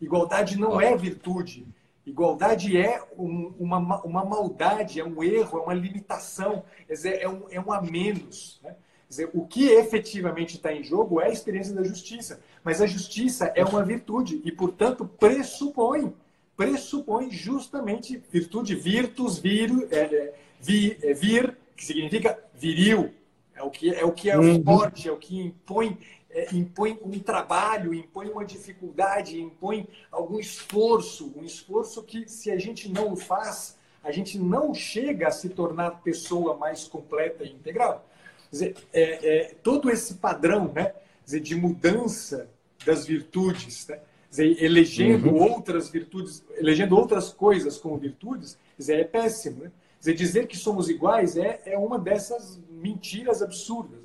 Igualdade 0.00 0.58
não 0.58 0.80
é 0.80 0.96
virtude. 0.96 1.66
Igualdade 2.04 2.76
é 2.76 3.00
um, 3.16 3.54
uma, 3.58 4.02
uma 4.02 4.24
maldade, 4.24 4.98
é 4.98 5.04
um 5.04 5.22
erro, 5.22 5.58
é 5.58 5.62
uma 5.62 5.74
limitação, 5.74 6.64
é 6.88 7.28
um, 7.28 7.42
é 7.48 7.60
um 7.60 7.72
a 7.72 7.80
menos. 7.80 8.60
Né? 8.62 8.74
Dizer, 9.08 9.30
o 9.32 9.46
que 9.46 9.68
efetivamente 9.68 10.56
está 10.56 10.72
em 10.72 10.82
jogo 10.82 11.20
é 11.20 11.26
a 11.26 11.32
experiência 11.32 11.74
da 11.74 11.84
justiça. 11.84 12.40
Mas 12.64 12.80
a 12.80 12.86
justiça 12.86 13.52
é 13.54 13.64
uma 13.64 13.84
virtude 13.84 14.40
e, 14.44 14.50
portanto, 14.50 15.04
pressupõe, 15.04 16.12
pressupõe 16.56 17.30
justamente 17.30 18.22
virtude, 18.30 18.74
virtus, 18.74 19.38
vir, 19.38 19.70
é, 19.90 19.98
é, 19.98 20.34
vir, 20.60 20.98
é, 21.02 21.14
vir, 21.14 21.56
que 21.76 21.84
significa 21.84 22.38
viril. 22.54 23.12
É 23.54 23.62
o 23.62 23.70
que 23.70 23.94
é, 23.94 24.04
o 24.04 24.12
que 24.12 24.30
é 24.30 24.38
uhum. 24.38 24.64
forte, 24.64 25.08
é 25.08 25.12
o 25.12 25.18
que 25.18 25.38
impõe 25.38 25.98
é, 26.32 26.54
impõe 26.54 26.98
um 27.04 27.18
trabalho, 27.18 27.92
impõe 27.92 28.30
uma 28.30 28.44
dificuldade, 28.44 29.40
impõe 29.40 29.86
algum 30.10 30.38
esforço, 30.38 31.32
um 31.36 31.44
esforço 31.44 32.02
que, 32.02 32.28
se 32.28 32.50
a 32.50 32.58
gente 32.58 32.90
não 32.90 33.12
o 33.12 33.16
faz, 33.16 33.76
a 34.02 34.10
gente 34.10 34.38
não 34.38 34.74
chega 34.74 35.28
a 35.28 35.30
se 35.30 35.50
tornar 35.50 36.02
pessoa 36.02 36.56
mais 36.56 36.84
completa 36.84 37.44
e 37.44 37.52
integral. 37.52 38.08
Quer 38.50 38.50
dizer, 38.50 38.76
é, 38.92 39.02
é, 39.02 39.54
todo 39.62 39.90
esse 39.90 40.14
padrão 40.14 40.72
né, 40.74 40.94
dizer, 41.24 41.40
de 41.40 41.54
mudança 41.54 42.48
das 42.84 43.06
virtudes, 43.06 43.86
né, 43.86 44.00
dizer, 44.28 44.62
elegendo 44.62 45.28
uhum. 45.28 45.42
outras 45.42 45.88
virtudes, 45.88 46.42
elegendo 46.56 46.96
outras 46.96 47.32
coisas 47.32 47.78
como 47.78 47.96
virtudes, 47.98 48.58
dizer, 48.76 49.00
é 49.00 49.04
péssimo. 49.04 49.64
Né? 49.64 49.72
Dizer, 49.98 50.14
dizer 50.14 50.46
que 50.48 50.56
somos 50.56 50.88
iguais 50.88 51.36
é, 51.36 51.62
é 51.64 51.78
uma 51.78 51.98
dessas 51.98 52.58
mentiras 52.70 53.40
absurdas. 53.40 54.01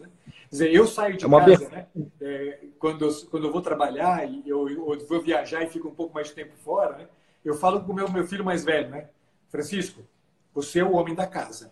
Dizer, 0.49 0.73
eu 0.73 0.87
saio 0.87 1.17
de 1.17 1.25
é 1.25 1.29
casa, 1.29 1.69
né? 1.69 1.87
É, 2.21 2.59
quando, 2.79 3.05
eu, 3.05 3.13
quando 3.29 3.47
eu 3.47 3.51
vou 3.51 3.61
trabalhar 3.61 4.27
e 4.29 4.43
eu, 4.47 4.69
eu, 4.69 5.07
vou 5.07 5.21
viajar 5.21 5.63
e 5.63 5.69
fico 5.69 5.89
um 5.89 5.95
pouco 5.95 6.13
mais 6.13 6.27
de 6.27 6.33
tempo 6.33 6.55
fora, 6.63 6.97
né? 6.97 7.07
Eu 7.43 7.53
falo 7.53 7.81
com 7.81 7.91
o 7.91 7.95
meu, 7.95 8.09
meu 8.09 8.25
filho 8.25 8.45
mais 8.45 8.63
velho, 8.63 8.89
né? 8.89 9.09
Francisco, 9.49 10.01
você 10.53 10.79
é 10.79 10.83
o 10.83 10.93
homem 10.93 11.15
da 11.15 11.27
casa. 11.27 11.71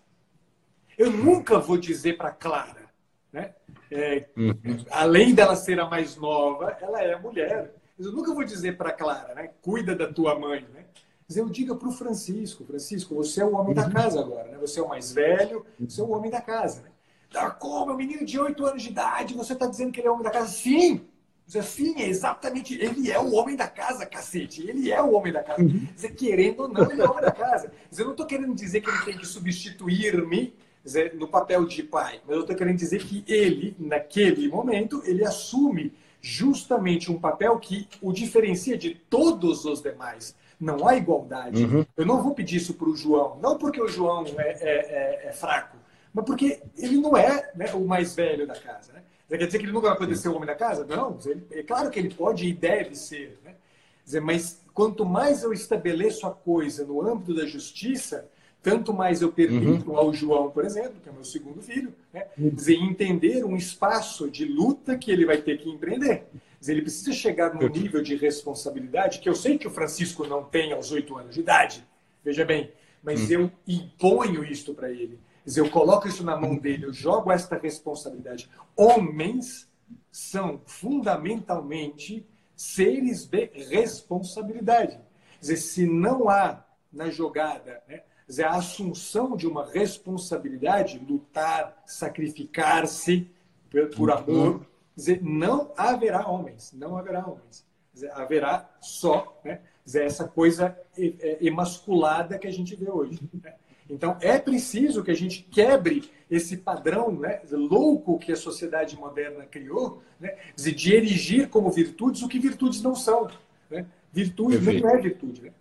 Eu 0.97 1.11
nunca 1.11 1.59
vou 1.59 1.78
dizer 1.78 2.17
para 2.17 2.32
Clara, 2.32 2.89
né? 3.32 3.53
É, 3.91 4.28
uhum. 4.36 4.86
Além 4.91 5.34
dela 5.34 5.55
ser 5.55 5.80
a 5.80 5.86
mais 5.86 6.15
nova, 6.15 6.78
ela 6.82 7.01
é 7.01 7.17
mulher. 7.17 7.73
Eu 7.97 8.11
nunca 8.11 8.34
vou 8.34 8.43
dizer 8.43 8.78
para 8.78 8.91
Clara, 8.91 9.34
né? 9.36 9.51
Cuida 9.61 9.95
da 9.95 10.11
tua 10.11 10.38
mãe, 10.38 10.67
né? 10.73 10.86
Mas 11.28 11.38
eu 11.38 11.49
diga 11.49 11.76
para 11.76 11.88
o 11.88 11.91
Francisco, 11.91 12.65
Francisco, 12.65 13.15
você 13.15 13.41
é 13.41 13.45
o 13.45 13.55
homem 13.55 13.73
da 13.73 13.86
uhum. 13.86 13.91
casa 13.91 14.19
agora, 14.19 14.51
né? 14.51 14.57
Você 14.59 14.80
é 14.80 14.84
o 14.84 14.89
mais 14.89 15.11
velho, 15.11 15.65
você 15.80 16.01
é 16.01 16.03
o 16.03 16.11
homem 16.11 16.30
da 16.30 16.41
casa, 16.41 16.82
né? 16.82 16.89
Tá 17.32 17.49
como? 17.51 17.91
É 17.91 17.93
um 17.93 17.97
menino 17.97 18.26
de 18.26 18.39
8 18.39 18.65
anos 18.65 18.84
de 18.84 18.89
idade, 18.89 19.34
você 19.34 19.53
está 19.53 19.67
dizendo 19.67 19.91
que 19.91 19.99
ele 19.99 20.07
é 20.07 20.11
o 20.11 20.13
homem 20.13 20.23
da 20.23 20.32
casa? 20.32 20.47
Sim! 20.47 21.05
Sim, 21.47 22.01
é 22.01 22.07
exatamente. 22.07 22.73
Ele 22.73 23.11
é 23.11 23.19
o 23.19 23.34
homem 23.34 23.55
da 23.55 23.67
casa, 23.67 24.05
cacete. 24.05 24.67
Ele 24.67 24.91
é 24.91 25.01
o 25.01 25.13
homem 25.13 25.32
da 25.32 25.43
casa. 25.43 25.61
Uhum. 25.61 25.88
Dizer, 25.93 26.15
querendo 26.15 26.61
ou 26.61 26.67
não, 26.67 26.89
ele 26.89 27.01
é 27.01 27.05
o 27.05 27.11
homem 27.11 27.21
da 27.21 27.32
casa. 27.32 27.71
Dizer, 27.89 28.01
eu 28.01 28.05
não 28.05 28.13
estou 28.13 28.26
querendo 28.26 28.55
dizer 28.55 28.82
que 28.82 28.89
ele 28.89 29.05
tem 29.05 29.17
que 29.17 29.28
substituir-me 29.28 30.55
no 31.15 31.28
papel 31.28 31.65
de 31.65 31.84
pai, 31.84 32.21
mas 32.26 32.36
eu 32.36 32.41
estou 32.41 32.55
querendo 32.55 32.78
dizer 32.78 33.03
que 33.03 33.23
ele, 33.28 33.76
naquele 33.80 34.47
momento, 34.47 35.01
ele 35.05 35.26
assume 35.26 35.93
justamente 36.21 37.11
um 37.11 37.19
papel 37.19 37.57
que 37.59 37.88
o 38.01 38.11
diferencia 38.11 38.78
de 38.78 38.95
todos 38.95 39.65
os 39.65 39.82
demais. 39.82 40.36
Não 40.59 40.88
há 40.88 40.95
igualdade. 40.95 41.63
Uhum. 41.63 41.86
Eu 41.97 42.05
não 42.05 42.23
vou 42.23 42.34
pedir 42.34 42.57
isso 42.57 42.73
para 42.76 42.89
o 42.89 42.95
João, 42.95 43.38
não 43.41 43.57
porque 43.57 43.82
o 43.82 43.88
João 43.88 44.26
é, 44.38 44.41
é, 44.41 45.26
é, 45.26 45.28
é 45.28 45.32
fraco, 45.34 45.78
mas 46.16 46.24
porque 46.24 46.61
ele 46.78 46.95
não 46.95 47.18
é 47.18 47.51
né, 47.53 47.74
o 47.74 47.82
mais 47.82 48.16
velho 48.16 48.47
da 48.47 48.55
casa. 48.55 48.93
Né? 48.93 49.03
Quer 49.28 49.47
dizer 49.47 49.59
que 49.59 49.66
ele 49.66 49.74
nunca 49.74 49.89
vai 49.89 49.97
poder 49.97 50.16
ser 50.16 50.30
o 50.30 50.36
homem 50.36 50.47
da 50.47 50.55
casa? 50.55 50.86
Não, 50.86 51.20
ele, 51.26 51.45
é 51.51 51.61
claro 51.61 51.91
que 51.91 51.99
ele 51.99 52.09
pode 52.09 52.47
e 52.47 52.53
deve 52.53 52.95
ser. 52.95 53.38
Né? 53.43 53.53
Dizer, 54.05 54.22
mas 54.22 54.61
quanto 54.74 55.05
mais 55.05 55.43
eu 55.43 55.51
estabeleço 55.51 56.26
a 56.26 56.32
coisa 56.32 56.86
no 56.86 57.05
âmbito 57.05 57.36
da 57.36 57.45
justiça, 57.45 58.30
tanto 58.63 58.93
mais 58.93 59.22
eu 59.22 59.30
permito 59.30 59.91
uhum. 59.91 59.97
ao 59.97 60.13
João, 60.13 60.49
por 60.49 60.63
exemplo, 60.63 61.01
que 61.03 61.09
é 61.09 61.11
meu 61.11 61.26
segundo 61.26 61.61
filho, 61.61 61.93
né, 62.13 62.28
dizer, 62.38 62.76
entender 62.76 63.43
um 63.43 63.57
espaço 63.57 64.32
de 64.32 64.45
luta 64.45 64.97
que 64.97 65.11
ele 65.11 65.26
vai 65.26 65.41
ter 65.41 65.57
que 65.57 65.70
empreender. 65.70 66.24
Dizer, 66.61 66.72
ele 66.72 66.82
precisa 66.84 67.11
chegar 67.11 67.53
num 67.53 67.68
nível 67.68 68.01
de 68.01 68.16
responsabilidade 68.16 69.20
que 69.20 69.28
eu 69.28 69.36
sei 69.36 69.57
que 69.57 69.68
o 69.68 69.72
Francisco 69.72 70.26
não 70.26 70.45
tem 70.45 70.72
aos 70.72 70.93
oito 70.93 71.18
anos 71.18 71.36
de 71.36 71.41
idade, 71.41 71.86
veja 72.24 72.45
bem, 72.45 72.72
mas 73.03 73.30
uhum. 73.30 73.32
eu 73.32 73.51
imponho 73.68 74.45
isto 74.45 74.74
para 74.74 74.89
ele 74.89 75.20
dizer, 75.46 75.62
eu 75.62 75.70
coloco 75.70 76.08
isso 76.08 76.24
na 76.24 76.36
mão 76.36 76.58
dele, 76.58 76.86
eu 76.86 76.93
jogo 76.93 77.32
esta 77.32 77.58
responsabilidade. 77.58 78.50
Homens 78.76 79.70
são 80.12 80.62
fundamentalmente 80.66 82.26
seres 82.56 83.26
de 83.26 83.46
responsabilidade. 83.70 84.93
Quer 84.93 85.41
dizer, 85.41 85.58
se 85.58 85.86
não 85.86 86.30
há 86.30 86.66
na 86.91 87.10
jogada 87.10 87.82
né, 87.88 88.04
dizer, 88.28 88.46
a 88.46 88.56
assunção 88.56 89.36
de 89.36 89.48
uma 89.48 89.66
responsabilidade, 89.70 90.98
lutar, 91.00 91.84
sacrificar-se 91.86 93.30
por 93.96 94.10
amor, 94.10 94.66
dizer, 94.96 95.22
não 95.22 95.72
haverá 95.76 96.28
homens, 96.28 96.72
não 96.74 96.98
haverá 96.98 97.28
homens. 97.28 97.66
Dizer, 97.93 98.12
haverá 98.12 98.70
só 98.80 99.39
né, 99.43 99.62
dizer, 99.86 100.06
essa 100.06 100.28
coisa 100.28 100.78
emasculada 101.41 102.39
que 102.39 102.48
a 102.48 102.52
gente 102.52 102.76
vê 102.76 102.89
hoje. 102.89 103.20
Né? 103.34 103.54
Então, 103.90 104.18
é 104.20 104.40
preciso 104.40 105.04
que 105.04 105.12
a 105.12 105.16
gente 105.16 105.44
quebre 105.44 106.10
esse 106.30 106.58
padrão 106.58 107.12
né, 107.12 107.42
louco 107.52 108.18
que 108.18 108.32
a 108.32 108.36
sociedade 108.36 108.98
moderna 108.98 109.46
criou, 109.46 110.02
né, 110.20 110.36
de 110.56 110.94
erigir 110.94 111.50
como 111.50 111.70
virtudes 111.70 112.24
o 112.24 112.28
que 112.28 112.40
virtudes 112.40 112.82
não 112.82 112.96
são. 112.96 113.30
Né? 113.70 113.86
Virtude 114.12 114.58
não 114.82 114.90
é 114.90 114.98
virtude. 115.02 115.42
Né? 115.42 115.52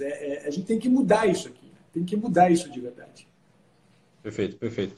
É, 0.00 0.44
é, 0.44 0.46
a 0.48 0.50
gente 0.50 0.66
tem 0.66 0.78
que 0.78 0.88
mudar 0.88 1.26
isso 1.26 1.48
aqui. 1.48 1.70
Tem 1.92 2.04
que 2.04 2.16
mudar 2.16 2.50
isso 2.50 2.70
de 2.70 2.80
verdade. 2.80 3.28
Perfeito, 4.22 4.56
perfeito. 4.56 4.96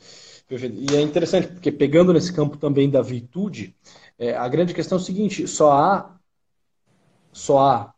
perfeito. 0.49 0.77
E 0.77 0.97
é 0.97 1.01
interessante, 1.03 1.49
porque 1.49 1.71
pegando 1.71 2.13
nesse 2.13 2.33
campo 2.33 2.57
também 2.57 2.91
da 2.91 3.03
virtude, 3.03 3.77
é, 4.19 4.35
a 4.35 4.49
grande 4.49 4.75
questão 4.75 4.99
é 4.99 5.01
o 5.01 5.05
seguinte: 5.05 5.47
só 5.47 5.73
há, 5.73 6.21
só 7.33 7.59
há 7.61 7.95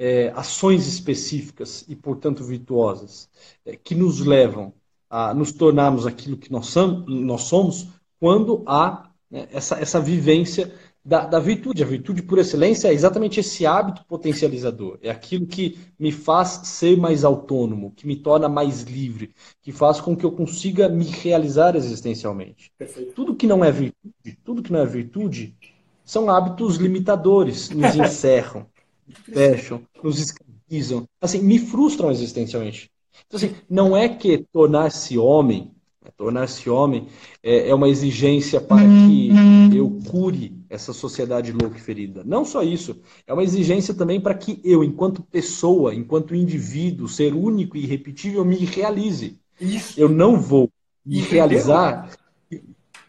é, 0.00 0.32
ações 0.34 0.86
específicas 0.86 1.84
e, 1.86 1.94
portanto, 1.94 2.42
virtuosas, 2.42 3.28
é, 3.66 3.76
que 3.76 3.94
nos 3.94 4.20
levam 4.20 4.72
a 5.10 5.34
nos 5.34 5.52
tornarmos 5.52 6.06
aquilo 6.06 6.38
que 6.38 6.50
nós, 6.50 6.68
somos, 6.68 7.04
nós 7.06 7.42
somos 7.42 7.88
quando 8.18 8.62
há 8.66 9.10
né, 9.30 9.46
essa, 9.52 9.78
essa 9.78 10.00
vivência 10.00 10.72
da, 11.04 11.26
da, 11.26 11.38
virtude. 11.38 11.82
A 11.82 11.86
virtude, 11.86 12.22
por 12.22 12.38
excelência, 12.38 12.88
é 12.88 12.94
exatamente 12.94 13.40
esse 13.40 13.66
hábito 13.66 14.02
potencializador. 14.06 14.98
É 15.02 15.10
aquilo 15.10 15.46
que 15.46 15.78
me 15.98 16.10
faz 16.10 16.60
ser 16.64 16.96
mais 16.96 17.22
autônomo, 17.22 17.92
que 17.94 18.06
me 18.06 18.16
torna 18.16 18.48
mais 18.48 18.82
livre, 18.84 19.34
que 19.60 19.70
faz 19.70 20.00
com 20.00 20.16
que 20.16 20.24
eu 20.24 20.32
consiga 20.32 20.88
me 20.88 21.04
realizar 21.04 21.76
existencialmente. 21.76 22.72
Perfeito. 22.78 23.12
Tudo 23.12 23.34
que 23.34 23.46
não 23.46 23.62
é 23.62 23.70
virtude, 23.70 24.38
tudo 24.42 24.62
que 24.62 24.72
não 24.72 24.80
é 24.80 24.86
virtude, 24.86 25.54
são 26.02 26.30
hábitos 26.30 26.76
limitadores, 26.76 27.68
nos 27.68 27.94
encerram 27.96 28.66
fecham, 29.10 29.82
nos 30.02 30.18
escravizam, 30.18 31.06
assim, 31.20 31.40
me 31.40 31.58
frustram 31.58 32.10
existencialmente. 32.10 32.90
Então, 33.26 33.36
assim, 33.36 33.54
não 33.68 33.96
é 33.96 34.08
que 34.08 34.44
tornar-se 34.52 35.18
homem, 35.18 35.72
né, 36.02 36.10
tornar-se 36.16 36.68
homem 36.70 37.06
é, 37.42 37.68
é, 37.68 37.74
uma 37.74 37.88
exigência 37.88 38.60
para 38.60 38.82
que 38.82 39.30
eu 39.76 39.98
cure 40.08 40.56
essa 40.68 40.92
sociedade 40.92 41.52
louca 41.52 41.76
e 41.76 41.80
ferida. 41.80 42.22
Não 42.24 42.44
só 42.44 42.62
isso, 42.62 43.00
é 43.26 43.32
uma 43.32 43.44
exigência 43.44 43.94
também 43.94 44.20
para 44.20 44.34
que 44.34 44.60
eu, 44.64 44.82
enquanto 44.82 45.22
pessoa, 45.22 45.94
enquanto 45.94 46.34
indivíduo, 46.34 47.08
ser 47.08 47.34
único 47.34 47.76
e 47.76 47.84
irrepetível, 47.84 48.44
me 48.44 48.56
realize. 48.56 49.38
Isso. 49.60 50.00
Eu 50.00 50.08
não 50.08 50.40
vou 50.40 50.70
me 51.04 51.20
realizar 51.20 52.10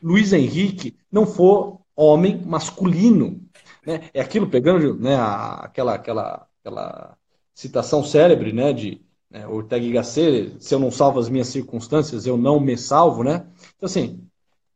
Luiz 0.01 0.33
Henrique 0.33 0.95
não 1.11 1.25
for 1.27 1.79
homem 1.95 2.41
masculino 2.43 3.39
né? 3.85 4.09
É 4.13 4.21
aquilo 4.21 4.49
pegando 4.49 4.95
né, 4.95 5.15
a, 5.15 5.55
aquela, 5.65 5.95
aquela, 5.95 6.47
aquela 6.59 7.17
citação 7.53 8.03
célebre 8.03 8.53
né, 8.53 8.73
de 8.73 9.01
né, 9.29 9.47
Ortega 9.47 9.85
y 9.85 9.91
Gasset, 9.91 10.55
se 10.59 10.73
eu 10.73 10.79
não 10.79 10.91
salvo 10.91 11.19
as 11.19 11.29
minhas 11.29 11.47
circunstâncias, 11.47 12.25
eu 12.25 12.37
não 12.37 12.59
me 12.59 12.77
salvo. 12.77 13.23
Né? 13.23 13.45
Então, 13.75 13.87
assim, 13.87 14.21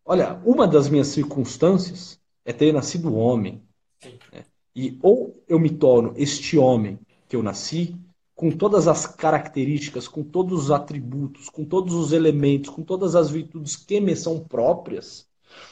olha, 0.06 0.41
uma 0.45 0.68
das 0.68 0.89
minhas 0.89 1.08
circunstâncias 1.08 2.20
é 2.43 2.53
ter 2.53 2.74
nascido 2.74 3.16
homem. 3.16 3.62
Né? 4.32 4.45
E 4.76 4.97
ou 5.01 5.34
eu 5.47 5.60
me 5.60 5.70
torno 5.70 6.14
este 6.16 6.58
homem 6.58 6.99
que 7.28 7.36
eu 7.36 7.43
nasci, 7.43 7.95
com 8.36 8.51
todas 8.51 8.88
as 8.88 9.08
características, 9.08 10.08
com 10.08 10.22
todos 10.22 10.66
os 10.66 10.72
atributos, 10.72 11.49
com 11.49 11.64
todos 11.64 11.93
os 11.93 12.12
elementos, 12.12 12.70
com 12.70 12.84
todas 12.84 13.16
as 13.16 13.30
virtudes 13.30 13.78
que 13.78 14.01
me 14.01 14.14
são 14.16 14.39
próprias, 14.39 15.26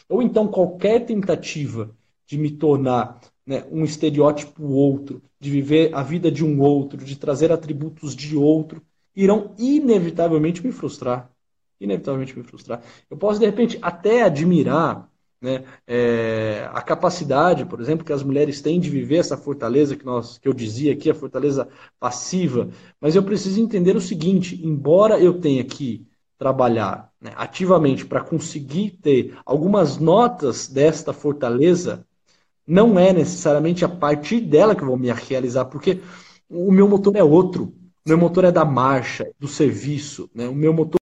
ou 0.08 0.22
então 0.22 0.48
qualquer 0.48 1.06
tentativa 1.06 1.94
de 2.34 2.38
me 2.40 2.50
tornar 2.50 3.20
né, 3.46 3.64
um 3.72 3.84
estereótipo 3.84 4.66
outro, 4.66 5.22
de 5.40 5.52
viver 5.52 5.94
a 5.94 6.02
vida 6.02 6.32
de 6.32 6.44
um 6.44 6.60
outro, 6.60 6.98
de 6.98 7.16
trazer 7.16 7.52
atributos 7.52 8.16
de 8.16 8.36
outro, 8.36 8.82
irão 9.16 9.54
inevitavelmente 9.60 10.66
me 10.66 10.72
frustrar. 10.72 11.30
inevitavelmente 11.80 12.36
me 12.36 12.44
frustrar. 12.44 12.82
Eu 13.08 13.18
posso, 13.18 13.40
de 13.40 13.46
repente, 13.46 13.78
até 13.82 14.24
admirar 14.24 15.08
né, 15.40 15.64
é, 15.86 16.68
a 16.74 16.82
capacidade, 16.82 17.66
por 17.66 17.80
exemplo, 17.80 18.04
que 18.04 18.14
as 18.14 18.24
mulheres 18.24 18.62
têm 18.62 18.80
de 18.80 18.90
viver 18.90 19.18
essa 19.18 19.38
fortaleza 19.38 19.96
que, 19.96 20.06
nós, 20.06 20.40
que 20.40 20.48
eu 20.48 20.54
dizia 20.54 20.94
aqui, 20.94 21.12
a 21.12 21.16
fortaleza 21.16 21.68
passiva, 22.00 22.70
mas 23.00 23.16
eu 23.16 23.22
preciso 23.22 23.60
entender 23.60 23.96
o 23.96 24.02
seguinte: 24.02 24.60
embora 24.66 25.20
eu 25.20 25.40
tenha 25.40 25.64
que 25.64 26.08
trabalhar 26.40 27.12
né, 27.22 27.32
ativamente 27.36 28.06
para 28.06 28.24
conseguir 28.24 28.92
ter 29.02 29.38
algumas 29.46 29.98
notas 29.98 30.68
desta 30.68 31.14
fortaleza, 31.14 32.08
não 32.66 32.98
é 32.98 33.12
necessariamente 33.12 33.84
a 33.84 33.90
partir 33.90 34.40
dela 34.42 34.76
que 34.76 34.82
eu 34.82 34.88
vou 34.88 34.98
me 34.98 35.12
realizar, 35.12 35.66
porque 35.66 36.02
o 36.50 36.72
meu 36.72 36.88
motor 36.88 37.16
é 37.16 37.24
outro. 37.24 37.74
Meu 38.06 38.18
motor 38.18 38.44
é 38.44 38.52
da 38.52 38.66
marcha, 38.66 39.32
do 39.40 39.48
serviço. 39.48 40.30
Né? 40.34 40.48
O 40.48 40.56
meu 40.56 40.74
motor 40.74 41.00